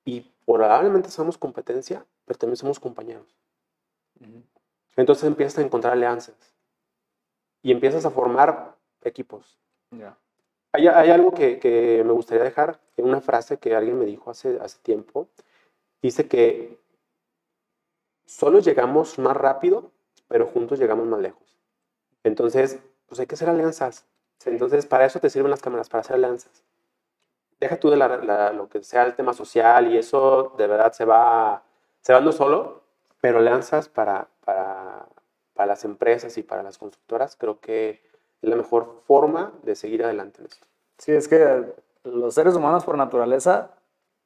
y 0.05 0.31
probablemente 0.45 1.09
somos 1.09 1.37
competencia, 1.37 2.05
pero 2.25 2.39
también 2.39 2.57
somos 2.57 2.79
compañeros. 2.79 3.35
Ujú. 4.19 4.43
Entonces 4.95 5.23
empiezas 5.25 5.59
a 5.59 5.61
encontrar 5.61 5.93
alianzas 5.93 6.35
y 7.61 7.71
empiezas 7.71 8.05
a 8.05 8.09
formar 8.11 8.75
equipos. 9.03 9.57
Ya. 9.91 10.17
Hay, 10.73 10.87
hay 10.87 11.09
algo 11.09 11.31
que, 11.31 11.59
que 11.59 12.03
me 12.05 12.13
gustaría 12.13 12.43
dejar, 12.43 12.79
una 12.97 13.21
frase 13.21 13.57
que 13.57 13.75
alguien 13.75 13.99
me 13.99 14.05
dijo 14.05 14.31
hace, 14.31 14.57
hace 14.61 14.79
tiempo. 14.79 15.27
Dice 16.01 16.27
que 16.27 16.77
solo 18.25 18.59
llegamos 18.59 19.19
más 19.19 19.35
rápido, 19.37 19.91
pero 20.27 20.47
juntos 20.47 20.79
llegamos 20.79 21.07
más 21.07 21.19
lejos. 21.19 21.57
Entonces, 22.23 22.79
pues 23.07 23.19
hay 23.19 23.27
que 23.27 23.35
hacer 23.35 23.49
alianzas. 23.49 24.05
Entonces, 24.45 24.85
para 24.85 25.05
eso 25.05 25.19
te 25.19 25.29
sirven 25.29 25.51
las 25.51 25.61
cámaras, 25.61 25.89
para 25.89 26.01
hacer 26.01 26.15
alianzas. 26.15 26.63
Deja 27.59 27.79
tú 27.79 27.89
de 27.89 27.97
la- 27.97 28.51
lo 28.53 28.67
que 28.69 28.83
sea 28.83 29.03
el 29.05 29.15
tema 29.15 29.33
social 29.33 29.91
y 29.91 29.97
eso 29.97 30.53
de 30.57 30.67
verdad 30.67 30.93
se 30.93 31.05
va, 31.05 31.63
se 32.01 32.13
va 32.13 32.19
dando 32.19 32.31
solo, 32.31 32.83
pero 33.21 33.37
alianzas 33.39 33.87
para, 33.89 34.27
para, 34.43 35.07
para 35.53 35.67
las 35.67 35.85
empresas 35.85 36.37
y 36.37 36.43
para 36.43 36.63
las 36.63 36.77
constructoras 36.79 37.35
creo 37.35 37.59
que 37.59 38.01
es 38.41 38.49
la 38.49 38.55
mejor 38.55 39.03
forma 39.05 39.53
de 39.63 39.75
seguir 39.75 40.03
adelante 40.03 40.41
en 40.41 40.47
esto. 40.47 40.65
Sí, 40.97 41.11
es 41.11 41.27
que 41.27 41.65
los 42.03 42.33
seres 42.33 42.55
humanos 42.55 42.83
por 42.83 42.97
naturaleza 42.97 43.71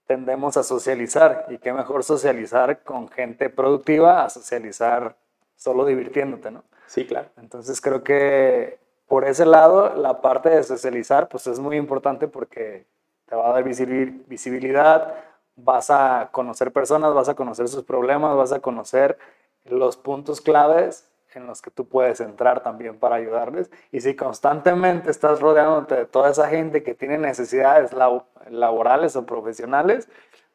tendemos 0.05 0.57
a 0.57 0.63
socializar 0.63 1.45
y 1.49 1.57
qué 1.57 1.73
mejor 1.73 2.03
socializar 2.03 2.83
con 2.83 3.09
gente 3.09 3.49
productiva 3.49 4.23
a 4.23 4.29
socializar 4.29 5.15
solo 5.55 5.85
divirtiéndote, 5.85 6.51
¿no? 6.51 6.63
Sí, 6.87 7.05
claro. 7.05 7.29
Entonces 7.37 7.81
creo 7.81 8.03
que 8.03 8.77
por 9.07 9.25
ese 9.25 9.45
lado 9.45 9.95
la 9.95 10.21
parte 10.21 10.49
de 10.49 10.63
socializar 10.63 11.27
pues 11.27 11.47
es 11.47 11.59
muy 11.59 11.77
importante 11.77 12.27
porque 12.27 12.85
te 13.25 13.35
va 13.35 13.49
a 13.49 13.53
dar 13.53 13.63
visibil- 13.63 14.23
visibilidad, 14.27 15.15
vas 15.55 15.89
a 15.89 16.29
conocer 16.31 16.71
personas, 16.71 17.13
vas 17.13 17.29
a 17.29 17.35
conocer 17.35 17.67
sus 17.67 17.83
problemas, 17.83 18.35
vas 18.35 18.51
a 18.51 18.59
conocer 18.59 19.17
los 19.65 19.97
puntos 19.97 20.41
claves 20.41 21.09
en 21.35 21.47
los 21.47 21.61
que 21.61 21.71
tú 21.71 21.87
puedes 21.87 22.19
entrar 22.19 22.61
también 22.63 22.97
para 22.97 23.15
ayudarles. 23.15 23.69
Y 23.91 24.01
si 24.01 24.15
constantemente 24.15 25.11
estás 25.11 25.39
rodeándote 25.41 25.95
de 25.95 26.05
toda 26.05 26.29
esa 26.31 26.47
gente 26.47 26.83
que 26.83 26.93
tiene 26.93 27.17
necesidades 27.17 27.93
labo- 27.93 28.25
laborales 28.49 29.15
o 29.15 29.25
profesionales, 29.25 30.07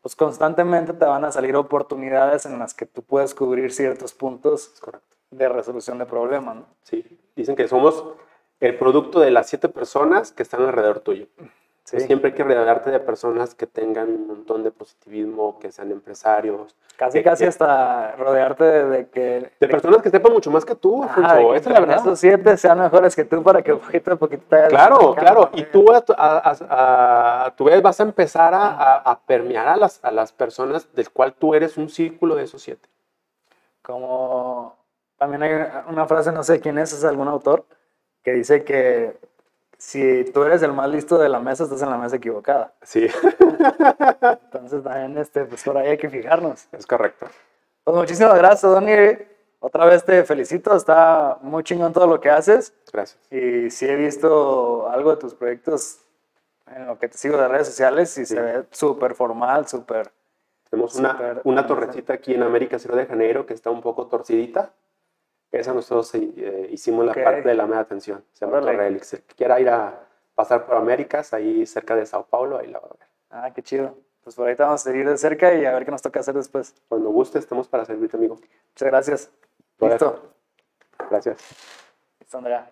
pues 0.02 0.16
constantemente 0.16 0.92
te 0.94 1.04
van 1.04 1.24
a 1.24 1.32
salir 1.32 1.54
oportunidades 1.56 2.46
en 2.46 2.58
las 2.58 2.74
que 2.74 2.86
tú 2.86 3.02
puedes 3.02 3.34
cubrir 3.34 3.72
ciertos 3.72 4.14
puntos 4.14 4.74
de 5.30 5.48
resolución 5.48 5.98
de 5.98 6.06
problemas. 6.06 6.56
¿no? 6.56 6.66
Sí, 6.82 7.04
dicen 7.36 7.54
que 7.54 7.68
somos 7.68 8.04
el 8.60 8.76
producto 8.78 9.20
de 9.20 9.30
las 9.30 9.48
siete 9.48 9.68
personas 9.68 10.32
que 10.32 10.42
están 10.42 10.62
alrededor 10.62 11.00
tuyo. 11.00 11.26
Sí. 11.84 11.98
Siempre 12.00 12.30
hay 12.30 12.36
que 12.36 12.44
rodearte 12.44 12.90
de 12.90 13.00
personas 13.00 13.54
que 13.54 13.66
tengan 13.66 14.08
un 14.10 14.26
montón 14.28 14.62
de 14.62 14.70
positivismo, 14.70 15.58
que 15.58 15.72
sean 15.72 15.90
empresarios. 15.90 16.76
Casi, 16.96 17.18
que- 17.18 17.24
casi 17.24 17.42
que- 17.44 17.48
hasta 17.48 18.12
rodearte 18.16 18.62
de, 18.62 18.84
de 18.84 19.08
que... 19.08 19.50
De 19.58 19.68
personas 19.68 20.00
que 20.02 20.10
sepan 20.10 20.32
mucho 20.32 20.50
más 20.52 20.64
que 20.64 20.76
tú, 20.76 21.02
de 21.02 21.08
que 21.08 21.20
Esa 21.56 21.56
es 21.56 21.66
la 21.66 21.80
verdad. 21.80 21.96
Esos 21.96 22.20
siete 22.20 22.56
sean 22.58 22.78
mejores 22.78 23.16
que 23.16 23.24
tú 23.24 23.42
para 23.42 23.62
que 23.62 23.74
poquito 23.74 24.12
a 24.12 24.16
poquito 24.16 24.44
Claro, 24.68 25.14
claro. 25.16 25.50
Y 25.54 25.64
tú 25.64 25.86
a, 25.92 26.04
a- 26.16 26.56
a- 26.68 27.44
a 27.46 27.56
tu 27.56 27.64
vez 27.64 27.82
vas 27.82 27.98
a 27.98 28.04
empezar 28.04 28.52
a 28.54 29.18
permear 29.26 29.66
a 29.66 29.76
las, 29.76 29.98
a 30.04 30.12
las 30.12 30.32
personas 30.32 30.94
del 30.94 31.10
cual 31.10 31.32
tú 31.34 31.54
eres 31.54 31.76
un 31.76 31.88
círculo 31.88 32.36
de 32.36 32.44
esos 32.44 32.62
siete. 32.62 32.88
Como 33.82 34.76
también 35.16 35.42
hay 35.42 35.52
una 35.88 36.06
frase, 36.06 36.32
no 36.32 36.42
sé 36.42 36.60
quién 36.60 36.78
es, 36.78 36.92
es 36.92 37.04
algún 37.04 37.28
autor, 37.28 37.64
que 38.22 38.32
dice 38.32 38.64
que 38.64 39.16
si 39.80 40.24
tú 40.32 40.42
eres 40.44 40.62
el 40.62 40.74
más 40.74 40.90
listo 40.90 41.16
de 41.16 41.28
la 41.30 41.40
mesa, 41.40 41.64
estás 41.64 41.80
en 41.80 41.88
la 41.90 41.96
mesa 41.96 42.16
equivocada. 42.16 42.74
Sí, 42.82 43.08
Entonces 44.44 44.82
también 44.84 45.16
este, 45.18 45.44
pues 45.46 45.62
por 45.64 45.78
ahí 45.78 45.88
hay 45.88 45.98
que 45.98 46.10
fijarnos. 46.10 46.66
es 46.72 46.86
correcto. 46.86 47.26
Pues 47.84 47.96
muchísimas 47.96 48.36
gracias, 48.36 48.70
Donny. 48.70 49.16
Otra 49.58 49.86
vez 49.86 50.04
te 50.04 50.22
felicito, 50.24 50.76
está 50.76 51.38
muy 51.40 51.62
chingón 51.64 51.92
todo 51.92 52.06
lo 52.06 52.20
que 52.20 52.28
haces. 52.30 52.74
Gracias. 52.92 53.18
Y 53.30 53.70
sí 53.70 53.86
he 53.86 53.96
visto 53.96 54.88
algo 54.90 55.10
de 55.12 55.16
tus 55.16 55.34
proyectos 55.34 55.98
en 56.74 56.86
lo 56.86 56.98
que 56.98 57.08
te 57.08 57.16
sigo 57.18 57.36
de 57.38 57.48
redes 57.48 57.66
sociales 57.66 58.16
y 58.18 58.26
Sí. 58.26 58.34
se 58.34 58.40
ve 58.40 58.64
súper 58.70 59.14
formal, 59.14 59.66
súper... 59.66 60.10
Tenemos 60.70 60.94
una, 60.94 61.66
torrecita 61.66 62.12
aquí 62.12 62.32
en 62.34 62.42
América 62.44 62.78
Cero 62.78 62.94
de 62.96 63.06
Janeiro 63.06 63.44
que 63.44 63.54
está 63.54 63.70
un 63.70 63.80
poco 63.80 64.06
torcidita. 64.06 64.72
Esa 65.52 65.74
nosotros 65.74 66.14
eh, 66.14 66.68
hicimos 66.70 67.04
la 67.04 67.12
parte 67.12 67.48
de 67.48 67.54
la 67.54 67.66
media 67.66 67.84
tensión. 67.84 68.24
Se 68.32 68.46
llama. 68.46 68.60
Torre 68.60 68.86
Helix. 68.86 69.14
El 69.14 69.22
que 69.22 69.34
quiera 69.34 69.60
ir 69.60 69.68
a 69.68 70.06
pasar 70.34 70.64
por 70.64 70.76
Américas, 70.76 71.34
ahí 71.34 71.66
cerca 71.66 71.96
de 71.96 72.06
Sao 72.06 72.24
Paulo, 72.26 72.58
ahí 72.58 72.68
la 72.68 72.78
va 72.78 72.86
a 72.86 72.96
ver. 72.98 73.08
Ah, 73.30 73.52
qué 73.54 73.62
chido. 73.62 73.96
Pues 74.22 74.36
por 74.36 74.48
ahí 74.48 74.54
te 74.54 74.62
vamos 74.62 74.80
a 74.80 74.84
seguir 74.84 75.08
de 75.08 75.16
cerca 75.16 75.54
y 75.54 75.64
a 75.64 75.72
ver 75.72 75.84
qué 75.84 75.90
nos 75.90 76.02
toca 76.02 76.20
hacer 76.20 76.34
después. 76.34 76.74
Cuando 76.88 77.10
guste, 77.10 77.38
estamos 77.38 77.68
para 77.68 77.84
servirte, 77.84 78.16
amigo. 78.16 78.36
Muchas 78.36 78.88
gracias. 78.88 79.30
Listo. 79.80 80.34
Gracias. 81.10 81.38
Listo, 82.20 82.38
Andrea. 82.38 82.70